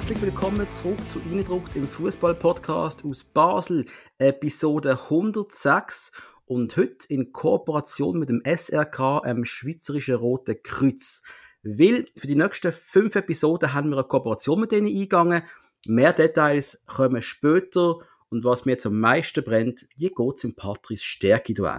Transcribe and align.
Herzlich 0.00 0.22
willkommen 0.22 0.66
zurück 0.72 1.08
zu 1.10 1.20
Eindruckt 1.30 1.76
im 1.76 1.86
Fußball-Podcast 1.86 3.04
aus 3.04 3.22
Basel, 3.22 3.84
Episode 4.16 4.92
106 4.92 6.10
und 6.46 6.74
heute 6.78 7.06
in 7.10 7.32
Kooperation 7.32 8.18
mit 8.18 8.30
dem 8.30 8.42
SRK, 8.42 9.20
dem 9.26 9.44
Schweizerischen 9.44 10.14
Roten 10.14 10.56
Kreuz. 10.62 11.22
Weil 11.62 12.06
für 12.16 12.26
die 12.26 12.34
nächsten 12.34 12.72
fünf 12.72 13.14
Episoden 13.14 13.74
haben 13.74 13.90
wir 13.90 13.98
eine 13.98 14.08
Kooperation 14.08 14.60
mit 14.60 14.72
denen 14.72 14.86
eingegangen. 14.86 15.42
Mehr 15.86 16.14
Details 16.14 16.82
kommen 16.86 17.20
später 17.20 17.98
und 18.30 18.42
was 18.42 18.64
mir 18.64 18.78
am 18.82 18.98
meisten 18.98 19.44
brennt, 19.44 19.86
wie 19.96 20.08
geht 20.08 20.34
es 20.34 20.44
im 20.44 20.56
Patrice 20.56 21.04
Stärke 21.04 21.52
da 21.52 21.78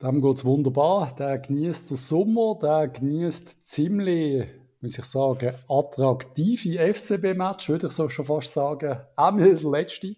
Dem 0.00 0.22
geht 0.22 0.36
es 0.38 0.46
wunderbar. 0.46 1.14
Der 1.18 1.38
genießt 1.38 1.90
den 1.90 1.98
Sommer, 1.98 2.58
der 2.58 2.88
genießt 2.88 3.66
ziemlich 3.66 4.48
muss 4.82 4.98
ich 4.98 5.04
sagen, 5.04 5.54
attraktive 5.68 6.92
FCB-Match, 6.92 7.68
würde 7.68 7.86
ich 7.86 7.92
so 7.92 8.08
schon 8.08 8.24
fast 8.24 8.52
sagen. 8.52 9.00
Auch 9.16 9.36
der 9.36 9.54
letzte. 9.70 10.16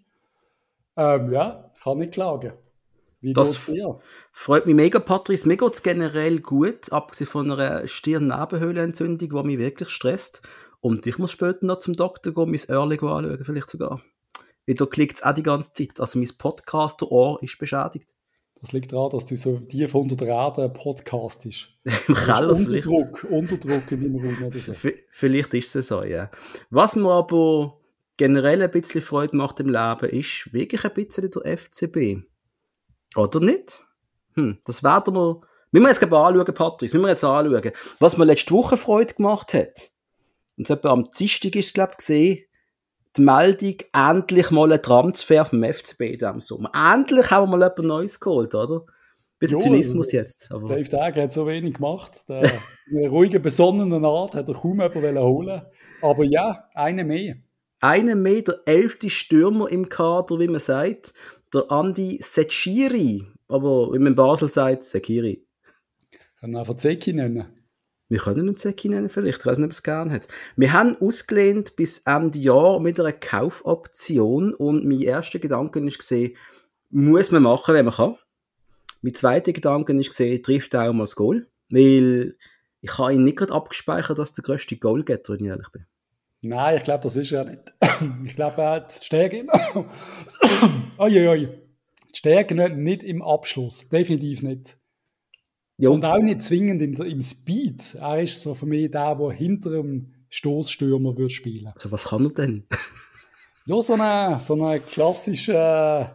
Ähm, 0.97 1.33
ja, 1.33 1.71
kann 1.83 1.99
nicht 1.99 2.15
klagen. 2.15 2.55
Wie 3.21 3.33
das 3.33 3.65
dir? 3.67 4.01
freut 4.33 4.67
mich 4.67 4.75
mega, 4.75 4.99
Patrice. 4.99 5.49
Mir 5.49 5.57
geht 5.57 5.75
es 5.75 5.83
generell 5.83 6.41
gut, 6.41 6.93
abgesehen 6.93 7.31
von 7.31 7.51
einer 7.51 7.87
Stirn-Nebenhöhlenentzündung, 7.89 9.29
die 9.31 9.47
mich 9.47 9.59
wirklich 9.59 9.89
stresst. 9.89 10.43
Und 10.81 11.07
ich 11.07 11.19
muss 11.19 11.33
später 11.33 11.65
noch 11.65 11.79
zum 11.79 11.97
Doktor 11.97 12.35
gehen, 12.35 12.51
mein 12.51 12.61
Early 12.69 12.97
anschauen, 12.97 13.45
vielleicht 13.45 13.71
sogar. 13.71 14.03
Wieder 14.67 14.87
klickt 14.87 15.17
es 15.17 15.23
auch 15.23 15.33
die 15.33 15.43
ganze 15.43 15.73
Zeit. 15.73 16.01
Also 16.01 16.19
mein 16.19 16.29
Podcaster-Ohr 16.37 17.43
ist 17.43 17.59
beschädigt. 17.59 18.15
Das 18.65 18.73
liegt 18.73 18.95
daran, 18.95 19.11
dass 19.11 19.27
du 19.27 19.37
so 19.37 19.59
tief 19.59 19.95
unter 19.95 20.17
der 20.17 20.29
Erde 20.29 20.71
podcastest. 20.71 21.69
Im 22.09 22.15
Keller 22.15 22.55
Unterdruck, 22.55 23.25
Unterdruck 23.25 23.93
in 23.93 24.01
deinem 24.01 24.25
Raum 24.25 24.47
oder 24.47 24.59
so. 24.59 24.73
Vielleicht 25.11 25.53
ist 25.53 25.77
es 25.77 25.89
so, 25.89 26.03
ja. 26.03 26.31
Was 26.71 26.97
mir 26.97 27.11
aber 27.11 27.79
generell 28.17 28.62
ein 28.62 28.71
bisschen 28.71 29.03
Freude 29.03 29.37
macht 29.37 29.61
im 29.61 29.67
Leben, 29.67 30.09
ist 30.09 30.51
wirklich 30.55 30.83
ein 30.83 30.95
bisschen 30.95 31.31
der 31.31 31.59
FCB. 31.59 32.23
Oder 33.17 33.41
nicht? 33.41 33.84
Hm, 34.33 34.56
das 34.65 34.83
werden 34.83 35.15
wir, 35.15 35.43
müssen 35.71 35.84
wir 35.84 35.91
jetzt 35.91 36.01
gerade 36.01 36.17
anschauen, 36.17 36.55
Patrice, 36.55 36.97
müssen 36.97 37.05
wir 37.05 37.11
jetzt 37.11 37.23
anschauen. 37.23 37.73
Was 37.99 38.17
mir 38.17 38.25
letzte 38.25 38.55
Woche 38.55 38.78
Freude 38.78 39.12
gemacht 39.12 39.53
hat, 39.53 39.91
und 40.56 40.71
etwa 40.71 40.89
am 40.89 41.11
Dienstag 41.11 41.55
ist 41.55 41.67
es, 41.67 41.75
glaube 41.75 41.91
ich, 41.93 41.99
gesehen, 41.99 42.45
die 43.17 43.23
Meldung, 43.23 43.77
endlich 43.93 44.51
mal 44.51 44.73
ein 44.73 44.83
Transfer 44.83 45.45
vom 45.45 45.62
FCB 45.62 46.01
in 46.01 46.19
diesem 46.19 46.41
Sommer. 46.41 46.70
Endlich 46.75 47.31
haben 47.31 47.51
wir 47.51 47.56
mal 47.56 47.67
etwas 47.67 47.84
Neues 47.84 48.21
geholt, 48.21 48.55
oder? 48.55 48.84
Bisschen 49.39 49.61
Zynismus 49.61 50.12
jetzt. 50.12 50.51
Aber. 50.51 50.69
Dave 50.69 50.89
Tag 50.89 51.17
hat 51.17 51.33
so 51.33 51.47
wenig 51.47 51.75
gemacht. 51.75 52.25
Der, 52.29 52.51
in 52.91 53.09
ruhigen, 53.09 53.43
besonnenen 53.43 54.05
Art 54.05 54.34
hat 54.34 54.48
er 54.48 54.55
kaum 54.55 54.81
jemanden 54.81 55.19
holen 55.19 55.62
Aber 56.01 56.25
ja, 56.25 56.69
eine 56.75 57.05
mehr. 57.05 57.37
Eine 57.81 58.15
mehr, 58.15 58.43
der 58.43 58.61
elfte 58.65 59.11
Stürmer 59.11 59.71
im 59.71 59.89
Kader, 59.89 60.41
wie 60.41 60.49
man 60.49 60.61
sagt. 60.61 61.12
Der 61.53 61.71
Andi 61.71 62.19
Secchiri. 62.23 63.27
Aber 63.49 63.93
wie 63.93 63.99
man 63.99 64.09
in 64.09 64.15
Basel 64.15 64.49
sagt, 64.49 64.84
Sekiri. 64.84 65.45
Kann 66.41 66.53
man 66.53 66.61
einfach 66.61 66.77
Zeki 66.77 67.12
nennen. 67.12 67.64
Wir 68.08 68.19
können 68.19 68.41
einen 68.41 68.56
Zeki 68.56 68.91
nennen 68.91 69.08
vielleicht, 69.08 69.41
ich 69.41 69.47
weiß 69.47 69.58
nicht, 69.58 69.66
ob 69.66 69.72
es 69.72 69.83
gerne 69.83 70.12
hat. 70.12 70.28
Wir 70.56 70.72
haben 70.72 70.97
ausgelehnt 71.00 71.74
bis 71.74 72.00
Ende 72.00 72.38
Jahr 72.38 72.78
mit 72.78 73.00
einer 73.00 73.12
Kaufoption 73.12 74.52
und 74.55 74.84
mein 74.84 75.00
erster 75.00 75.38
Gedanke 75.38 75.80
ist 75.80 75.98
gesehen, 75.98 76.36
muss 76.91 77.30
man 77.30 77.42
machen, 77.42 77.75
wenn 77.75 77.86
man 77.86 77.94
kann. 77.94 78.16
Mein 79.00 79.14
zweiter 79.14 79.52
Gedanke 79.52 79.94
ist 79.94 80.10
gesehen, 80.10 80.42
trifft 80.42 80.77
auch 80.77 80.92
mal 80.92 81.05
das 81.05 81.16
Goal, 81.16 81.48
weil 81.70 82.36
ich 82.82 82.98
habe 82.98 83.14
ihn 83.14 83.25
nicht 83.25 83.38
gerade 83.38 83.55
abgespeichert, 83.55 84.19
dass 84.19 84.34
der 84.34 84.44
größte 84.44 84.77
Goalgetter, 84.77 85.32
wenn 85.32 85.41
ich 85.41 85.50
ehrlich 85.50 85.70
bin. 85.72 85.87
Nein, 86.43 86.76
ich 86.76 86.82
glaube, 86.82 87.03
das 87.03 87.16
ist 87.16 87.32
er 87.32 87.44
nicht. 87.44 87.75
Ich 88.26 88.37
glaube, 88.37 88.60
er 88.60 88.70
hat 88.72 89.00
die 89.00 89.04
Stärke. 89.04 89.47
oi, 90.98 91.10
Die 91.10 92.16
Stärke 92.16 92.54
nicht 92.54 93.03
im 93.03 93.22
Abschluss, 93.22 93.88
definitiv 93.88 94.43
nicht. 94.43 94.76
Ja. 95.77 95.91
Und 95.91 96.05
auch 96.05 96.19
nicht 96.19 96.43
zwingend 96.43 96.81
in, 96.83 96.95
im 96.95 97.21
Speed. 97.21 97.97
Er 97.97 98.23
ist 98.23 98.43
so 98.43 98.55
für 98.55 98.67
mich 98.67 98.91
der, 98.91 99.15
der 99.15 99.31
hinter 99.31 99.71
dem 99.71 100.15
Stoßstürmer 100.29 101.17
würde 101.17 101.31
spielen. 101.31 101.73
Also 101.75 101.91
was 101.91 102.05
kann 102.05 102.25
er 102.25 102.31
denn? 102.31 102.65
ja, 103.67 103.83
so 103.83 103.95
eine, 103.95 104.41
so 104.41 104.55
eine 104.55 104.81
klassische 104.81 105.55
äh, 105.55 106.07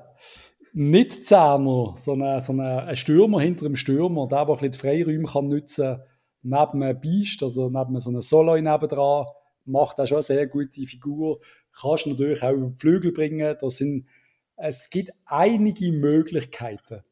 Nicht-Zehner, 0.74 1.96
so 1.98 2.14
ein 2.14 2.96
Stürmer 2.96 3.42
hinter 3.42 3.66
dem 3.66 3.76
Stürmer, 3.76 4.28
der 4.28 4.40
aber 4.40 4.54
ein 4.54 4.60
bisschen 4.60 4.72
die 4.72 4.78
Freiräume 4.78 5.28
kann 5.28 5.48
nutzen 5.50 6.00
neben 6.42 6.84
einem 6.84 7.00
Beast, 7.00 7.44
also 7.44 7.70
neben 7.70 8.00
so 8.00 8.10
einem 8.10 8.22
Solo 8.22 8.56
nebendran, 8.56 9.26
macht 9.66 10.00
auch 10.00 10.08
schon 10.08 10.18
eine 10.18 10.24
sehr 10.24 10.48
gute 10.48 10.86
Figur. 10.86 11.40
Kannst 11.80 12.08
natürlich 12.08 12.42
auch 12.44 12.52
über 12.52 12.70
die 12.70 12.78
Flügel 12.78 13.12
bringen. 13.12 13.56
Da 13.60 13.70
sind, 13.70 14.08
es 14.56 14.90
gibt 14.90 15.12
einige 15.26 15.92
Möglichkeiten 15.92 17.04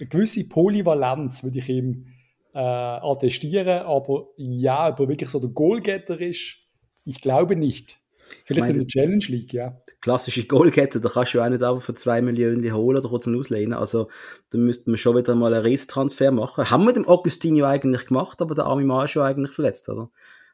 eine 0.00 0.08
gewisse 0.08 0.48
Polyvalenz 0.48 1.44
würde 1.44 1.58
ich 1.58 1.68
ihm 1.68 2.06
äh, 2.54 2.58
attestieren, 2.58 3.82
aber 3.82 4.28
ja, 4.36 4.88
ob 4.88 5.00
er 5.00 5.08
wirklich 5.08 5.30
so 5.30 5.38
der 5.38 5.50
Goalgetter 5.50 6.20
ist, 6.20 6.56
ich 7.04 7.20
glaube 7.20 7.56
nicht. 7.56 8.00
Vielleicht 8.44 8.60
meine, 8.60 8.72
in 8.74 8.78
der 8.80 8.86
Challenge 8.86 9.24
League, 9.28 9.52
ja. 9.52 9.80
Klassische 10.00 10.46
Goalgetter, 10.46 11.00
da 11.00 11.08
kannst 11.08 11.34
du 11.34 11.40
auch 11.40 11.48
nicht 11.48 11.62
einfach 11.62 11.82
für 11.82 11.94
zwei 11.94 12.22
Millionen 12.22 12.72
holen 12.72 12.98
oder 12.98 13.08
kurz 13.08 13.26
auslehnen. 13.26 13.74
Also, 13.74 14.08
da 14.50 14.58
müsste 14.58 14.90
man 14.90 14.98
schon 14.98 15.16
wieder 15.16 15.34
mal 15.34 15.52
einen 15.52 15.64
Riesentransfer 15.64 16.30
machen. 16.30 16.70
Haben 16.70 16.84
wir 16.84 16.92
dem 16.92 17.08
Augustinho 17.08 17.66
eigentlich 17.66 18.06
gemacht, 18.06 18.40
aber 18.40 18.54
der 18.54 18.66
arme 18.66 18.84
Mann 18.84 19.04
ist 19.04 19.12
schon 19.12 19.22
eigentlich 19.22 19.52
verletzt, 19.52 19.88
oder? 19.88 20.10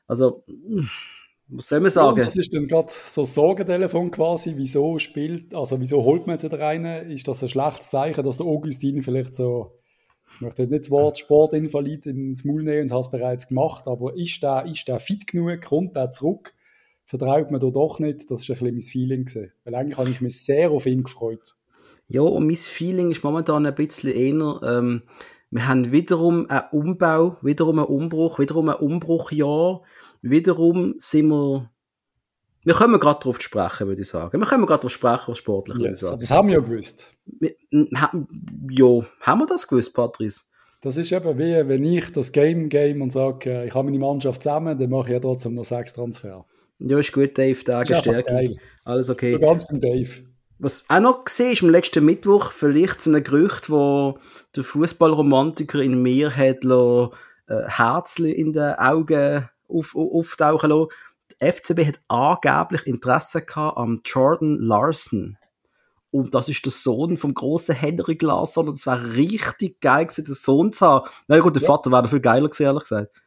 Also, 0.07 0.45
was 1.49 1.69
soll 1.69 1.81
man 1.81 1.91
sagen? 1.91 2.25
Das 2.25 2.37
ist 2.37 2.53
dann 2.53 2.67
gerade 2.67 2.89
so 2.91 3.23
ein 3.23 3.27
Sorgentelefon 3.27 4.11
quasi. 4.11 4.55
Wieso 4.57 4.99
spielt, 4.99 5.55
also 5.55 5.81
wieso 5.81 6.03
holt 6.03 6.27
man 6.27 6.35
jetzt 6.35 6.45
wieder 6.45 6.59
rein? 6.59 6.85
Ist 7.11 7.29
das 7.29 7.43
ein 7.43 7.49
schlechtes 7.49 7.91
Zeichen, 7.91 8.25
dass 8.25 8.39
der 8.39 8.47
Augustin 8.47 9.03
vielleicht 9.03 9.35
so, 9.35 9.79
ich 10.35 10.41
möchte 10.41 10.67
nicht 10.67 10.85
das 10.85 10.91
Wort 10.91 11.19
Sportinvalid 11.19 12.07
ins 12.07 12.45
Maul 12.45 12.65
nehmen 12.65 12.85
und 12.85 12.91
habe 12.91 13.01
es 13.01 13.11
bereits 13.11 13.49
gemacht, 13.49 13.87
aber 13.87 14.17
ist 14.17 14.43
der, 14.43 14.67
ist 14.67 14.89
der 14.89 14.99
fit 14.99 15.27
genug? 15.27 15.63
Kommt 15.63 15.95
der 15.95 16.11
zurück? 16.11 16.53
Vertraut 17.05 17.53
man 17.53 17.61
da 17.61 17.71
doch 17.71 18.01
nicht? 18.01 18.29
Das 18.31 18.43
ist 18.43 18.51
ein 18.51 18.55
bisschen 18.55 18.75
mein 18.75 18.83
Feeling 18.83 19.25
gewesen. 19.27 19.53
Weil 19.65 19.77
eigentlich 19.77 19.99
habe 19.99 20.11
ich 20.11 20.21
mich 20.21 20.43
sehr 20.43 20.73
auf 20.73 20.87
ihn 20.87 21.05
gefreut. 21.05 21.55
Ja, 22.09 22.23
und 22.23 22.47
mein 22.47 22.57
Feeling 22.57 23.13
ist 23.13 23.23
momentan 23.23 23.67
ein 23.67 23.75
bisschen 23.75 24.13
eher, 24.13 24.61
ähm, 24.65 25.03
wir 25.51 25.69
haben 25.69 25.93
wiederum 25.93 26.51
einen 26.51 26.65
Umbau, 26.73 27.37
wiederum 27.41 27.79
einen 27.79 27.89
Umbruch, 27.89 28.41
wiederum 28.41 28.69
ein 28.69 28.77
Umbruchjahr 28.77 29.83
wiederum 30.31 30.95
sind 30.99 31.29
wir 31.29 31.71
wir 32.67 32.75
können 32.75 32.99
gerade 32.99 33.21
darauf 33.21 33.41
sprechen, 33.41 33.87
würde 33.87 34.03
ich 34.03 34.09
sagen. 34.09 34.41
Wir 34.41 34.47
können 34.47 34.67
gerade 34.67 34.81
darauf 34.81 34.93
sprechen, 34.93 35.29
was 35.29 35.39
sportlich 35.39 35.79
yes, 35.79 36.01
Das 36.01 36.31
haben 36.33 36.49
wir 36.49 36.55
ja 36.57 36.61
gewusst. 36.61 37.13
Wir, 37.25 37.55
ja, 37.71 39.07
haben 39.21 39.41
wir 39.41 39.47
das 39.47 39.69
gewusst, 39.69 39.95
Patrice? 39.95 40.41
Das 40.81 40.97
ist 40.97 41.13
eben 41.13 41.39
wie, 41.39 41.69
wenn 41.69 41.85
ich 41.85 42.11
das 42.13 42.33
Game 42.33 42.69
game 42.69 43.03
und 43.03 43.13
sage, 43.13 43.51
äh, 43.51 43.67
ich 43.69 43.75
habe 43.75 43.85
meine 43.85 44.01
Mannschaft 44.01 44.43
zusammen, 44.43 44.77
dann 44.77 44.91
mache 44.91 45.07
ich 45.07 45.13
ja 45.13 45.21
trotzdem 45.21 45.55
noch 45.55 45.65
sechs 45.65 45.93
Transfer. 45.93 46.45
Ja, 46.81 46.99
ist 46.99 47.13
gut, 47.13 47.39
Dave, 47.39 47.63
Tage 47.63 47.95
Stärke. 47.95 48.57
Alles 48.85 49.11
okay. 49.11 49.35
So 49.35 49.39
ganz 49.39 49.67
beim 49.69 49.81
Dave. 49.81 50.11
Was 50.59 50.87
auch 50.89 51.01
noch 51.01 51.25
gesehen 51.25 51.53
ist, 51.53 51.63
am 51.63 51.71
letzten 51.71 52.05
Mittwoch 52.05 52.51
vielleicht 52.51 53.01
so 53.01 53.13
ein 53.13 53.23
Gerücht, 53.23 53.71
wo 53.71 54.19
der 54.57 54.65
Fußballromantiker 54.65 55.81
in 55.81 56.03
mir 56.03 56.35
hat 56.35 56.65
lo, 56.65 57.13
äh, 57.47 57.63
Herzli 57.69 58.33
in 58.33 58.53
den 58.53 58.75
Augen 58.75 59.49
auf, 59.69 59.95
auftauchen 59.95 60.71
lassen. 60.71 60.89
Die 61.33 61.53
FCB 61.53 61.87
hat 61.87 62.01
angeblich 62.09 62.87
Interesse 62.87 63.43
gehabt 63.43 63.77
am 63.77 64.01
Jordan 64.05 64.57
Larson. 64.57 65.39
Und 66.11 66.35
das 66.35 66.49
ist 66.49 66.65
der 66.65 66.73
Sohn 66.73 67.19
vom 67.19 67.35
großen 67.35 67.75
Henry 67.75 68.15
Glasson. 68.15 68.69
Und 68.69 68.75
es 68.75 68.87
wäre 68.87 69.15
richtig 69.15 69.81
geil 69.81 70.07
gewesen, 70.07 70.25
den 70.25 70.35
Sohn 70.35 70.73
zu 70.73 70.87
haben. 70.87 71.09
Na 71.29 71.39
gut, 71.41 71.57
der 71.57 71.63
ja. 71.63 71.69
Vater 71.69 71.91
wäre 71.91 72.09
viel 72.09 72.21
geiler 72.21 72.49
gewesen, 72.49 72.63
ehrlich 72.63 72.85
gesagt. 72.85 73.23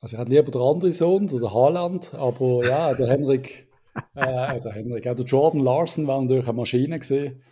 Also 0.00 0.14
ich 0.14 0.20
hätte 0.20 0.30
lieber 0.30 0.50
den 0.50 0.62
anderen 0.62 0.92
Sohn, 0.92 1.26
der 1.26 1.52
Haaland, 1.52 2.14
aber 2.14 2.64
ja, 2.64 2.94
der 2.94 3.08
Henrik, 3.08 3.68
äh, 4.14 4.60
der 4.60 4.72
Henrik, 4.72 5.08
auch 5.08 5.16
der 5.16 5.24
Jordan 5.24 5.60
Larson 5.60 6.06
war 6.06 6.22
natürlich 6.22 6.46
eine 6.46 6.56
Maschine 6.56 6.98
gesehen 6.98 7.42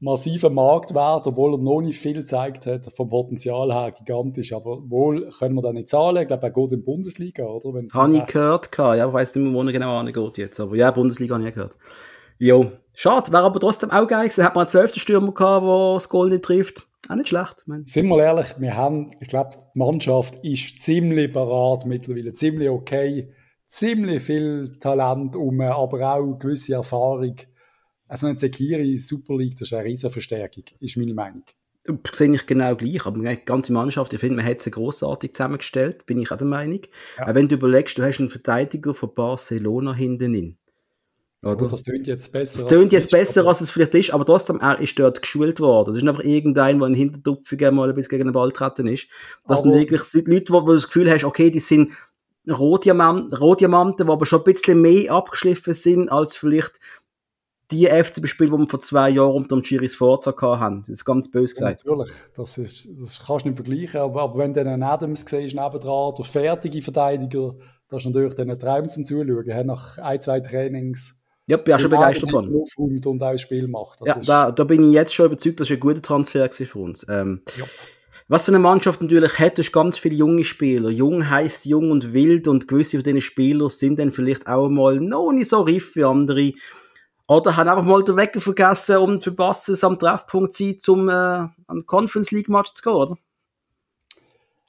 massiver 0.00 0.50
Marktwert, 0.50 1.26
obwohl 1.26 1.54
er 1.54 1.58
noch 1.58 1.80
nicht 1.80 1.98
viel 1.98 2.14
gezeigt 2.14 2.66
hat, 2.66 2.86
vom 2.92 3.08
Potenzial 3.08 3.72
her 3.72 3.92
gigantisch. 3.92 4.52
Aber 4.52 4.78
wohl 4.88 5.30
können 5.38 5.54
wir 5.54 5.62
da 5.62 5.72
nicht 5.72 5.88
zahlen. 5.88 6.22
Ich 6.22 6.28
glaube, 6.28 6.42
er 6.42 6.50
geht 6.50 6.72
in 6.72 6.78
die 6.80 6.84
Bundesliga, 6.84 7.44
oder? 7.44 7.74
Wenn's 7.74 7.94
habe 7.94 8.16
ich 8.16 8.26
gehört, 8.26 8.70
ja, 8.76 9.06
ich 9.06 9.12
weiß 9.12 9.34
nicht 9.34 9.44
mehr, 9.44 9.54
wo 9.54 9.62
er 9.62 9.72
genau 9.72 9.98
angeht 9.98 10.38
jetzt. 10.38 10.60
Aber 10.60 10.76
ja, 10.76 10.90
Bundesliga 10.90 11.34
habe 11.34 11.48
ich 11.48 11.54
gehört. 11.54 11.76
Jo, 12.38 12.72
schade, 12.92 13.32
wäre 13.32 13.44
aber 13.44 13.60
trotzdem 13.60 13.90
auch 13.90 14.06
geil 14.06 14.24
gewesen. 14.24 14.44
Hat 14.44 14.54
man 14.54 14.62
einen 14.62 14.70
zwölften 14.70 15.00
Stürmer 15.00 15.32
gehabt, 15.32 15.66
der 15.66 15.94
das 15.94 16.08
Goal 16.08 16.28
nicht 16.28 16.44
trifft. 16.44 16.86
Auch 17.08 17.14
nicht 17.14 17.28
schlecht. 17.28 17.62
Mein. 17.66 17.86
Sind 17.86 18.08
wir 18.08 18.18
ehrlich, 18.22 18.54
wir 18.58 18.76
haben, 18.76 19.10
ich 19.20 19.28
glaube, 19.28 19.50
die 19.52 19.78
Mannschaft 19.78 20.34
ist 20.42 20.82
ziemlich 20.82 21.32
parat 21.32 21.86
mittlerweile, 21.86 22.32
ziemlich 22.32 22.68
okay, 22.68 23.32
ziemlich 23.68 24.22
viel 24.22 24.76
Talent 24.80 25.36
um, 25.36 25.60
aber 25.60 26.14
auch 26.14 26.38
gewisse 26.38 26.74
Erfahrung 26.74 27.36
also 28.08 28.26
ein 28.26 28.38
Sekiri 28.38 28.98
Super 28.98 29.36
League, 29.36 29.58
das 29.58 29.68
ist 29.68 29.74
eine 29.74 29.84
riesige 29.84 30.10
Verstärkung, 30.10 30.64
ist 30.80 30.96
meine 30.96 31.14
Meinung. 31.14 31.44
sehe 32.12 32.34
ich 32.34 32.46
genau 32.46 32.74
gleich, 32.76 33.06
aber 33.06 33.20
die 33.20 33.44
ganze 33.44 33.72
Mannschaft, 33.72 34.12
ich 34.12 34.20
finde, 34.20 34.36
man 34.36 34.46
hat 34.46 34.60
sie 34.60 34.70
grossartig 34.70 35.34
zusammengestellt, 35.34 36.06
bin 36.06 36.18
ich 36.18 36.30
auch 36.30 36.36
der 36.36 36.46
Meinung. 36.46 36.80
Ja. 37.18 37.34
Wenn 37.34 37.48
du 37.48 37.56
überlegst, 37.56 37.98
du 37.98 38.02
hast 38.02 38.20
einen 38.20 38.30
Verteidiger 38.30 38.94
von 38.94 39.14
Barcelona 39.14 39.94
hinten 39.94 40.34
in. 40.34 40.58
Oder? 41.42 41.68
Das 41.68 41.82
tönt 41.82 42.06
jetzt 42.06 42.32
besser. 42.32 42.60
Das 42.60 42.68
tönt 42.68 42.92
jetzt 42.92 43.10
besser, 43.10 43.40
aber... 43.40 43.50
als 43.50 43.60
es 43.60 43.70
vielleicht 43.70 43.94
ist, 43.94 44.10
aber 44.10 44.24
trotzdem, 44.24 44.58
er 44.60 44.80
ist 44.80 44.98
dort 44.98 45.22
geschult 45.22 45.60
worden. 45.60 45.92
Das 45.92 46.02
ist 46.02 46.08
einfach 46.08 46.24
irgendein, 46.24 46.78
der 46.78 46.88
in 46.88 46.94
Hintertupfung 46.94 47.74
mal 47.74 47.92
bis 47.92 48.08
gegen 48.08 48.24
den 48.24 48.32
Ball 48.32 48.50
treten 48.50 48.88
ist. 48.88 49.08
Das 49.46 49.60
aber... 49.60 49.70
sind 49.70 49.80
wirklich 49.80 50.26
Leute, 50.26 50.52
wo 50.52 50.60
du 50.60 50.74
das 50.74 50.86
Gefühl 50.86 51.10
hast, 51.10 51.24
okay, 51.24 51.50
die 51.50 51.60
sind 51.60 51.92
Rohdiamanten, 52.48 53.36
Rohdiamanten, 53.36 54.06
die 54.06 54.12
aber 54.12 54.26
schon 54.26 54.40
ein 54.40 54.52
bisschen 54.52 54.80
mehr 54.80 55.12
abgeschliffen 55.12 55.74
sind, 55.74 56.08
als 56.08 56.36
vielleicht 56.36 56.80
die 57.70 57.86
FCB-Spiele, 57.86 58.50
die 58.50 58.58
wir 58.58 58.66
vor 58.68 58.80
zwei 58.80 59.10
Jahren 59.10 59.34
unter 59.34 59.56
dem 59.56 59.62
Giris 59.62 59.94
Forza 59.94 60.34
hatten. 60.38 60.80
Das 60.82 60.88
ist 60.90 61.04
ganz 61.04 61.30
böse 61.30 61.54
gesagt. 61.54 61.84
Ja, 61.84 61.90
natürlich, 61.92 62.14
das, 62.36 62.58
ist, 62.58 62.88
das 63.00 63.24
kannst 63.24 63.44
du 63.44 63.50
nicht 63.50 63.56
vergleichen. 63.56 64.00
Aber, 64.00 64.22
aber 64.22 64.38
wenn 64.38 64.54
du 64.54 64.60
einen 64.60 64.82
Adams 64.82 65.24
siehst, 65.28 65.54
nebendran, 65.54 66.14
der 66.16 66.24
fertige 66.24 66.80
Verteidiger, 66.82 67.54
das 67.88 68.04
ist 68.04 68.06
natürlich 68.06 68.34
dann 68.34 68.50
ein 68.50 68.58
Traum 68.58 68.88
zum 68.88 69.04
Zuschauen. 69.04 69.66
Nach 69.66 69.98
ein, 69.98 70.20
zwei 70.20 70.40
Trainings 70.40 71.20
ja, 71.46 71.56
bin 71.56 71.74
auch 71.74 71.80
schon 71.80 71.90
begeistert 71.90 72.30
von. 72.30 72.54
Aufräumt 72.54 73.06
und 73.06 73.22
auch 73.22 73.28
ein 73.28 73.38
Spiel 73.38 73.68
macht. 73.68 74.00
Das 74.00 74.08
ja, 74.08 74.20
da, 74.24 74.50
da 74.50 74.64
bin 74.64 74.82
ich 74.82 74.92
jetzt 74.92 75.14
schon 75.14 75.26
überzeugt, 75.26 75.60
das 75.60 75.70
ist 75.70 75.76
ein 75.76 75.80
guter 75.80 76.02
Transfer 76.02 76.50
für 76.50 76.78
uns. 76.78 77.06
Ähm, 77.08 77.42
ja. 77.56 77.64
Was 78.28 78.46
so 78.46 78.50
eine 78.50 78.58
Mannschaft 78.58 79.00
natürlich 79.00 79.38
hat, 79.38 79.56
ist 79.60 79.72
ganz 79.72 79.98
viele 79.98 80.16
junge 80.16 80.42
Spieler. 80.42 80.90
Jung 80.90 81.30
heißt 81.30 81.64
jung 81.66 81.92
und 81.92 82.12
wild 82.12 82.48
und 82.48 82.66
gewisse 82.66 82.96
von 82.96 83.04
diesen 83.04 83.20
Spielern 83.20 83.68
sind 83.68 84.00
dann 84.00 84.10
vielleicht 84.10 84.48
auch 84.48 84.68
mal 84.68 84.98
noch 84.98 85.30
nicht 85.30 85.48
so 85.48 85.60
reif 85.60 85.94
wie 85.94 86.02
andere. 86.02 86.52
Oder 87.28 87.56
haben 87.56 87.68
einfach 87.68 87.84
mal 87.84 88.04
den 88.04 88.16
Wecker 88.16 88.40
vergessen 88.40 88.98
und 88.98 89.22
verpassen 89.22 89.74
es 89.74 89.82
am 89.82 89.98
Treffpunkt 89.98 90.52
sein, 90.52 90.76
um 90.86 91.08
äh, 91.08 91.12
an 91.12 91.86
Conference 91.86 92.30
League 92.30 92.48
Match 92.48 92.72
zu 92.72 92.82
gehen, 92.82 92.92
oder? 92.92 93.16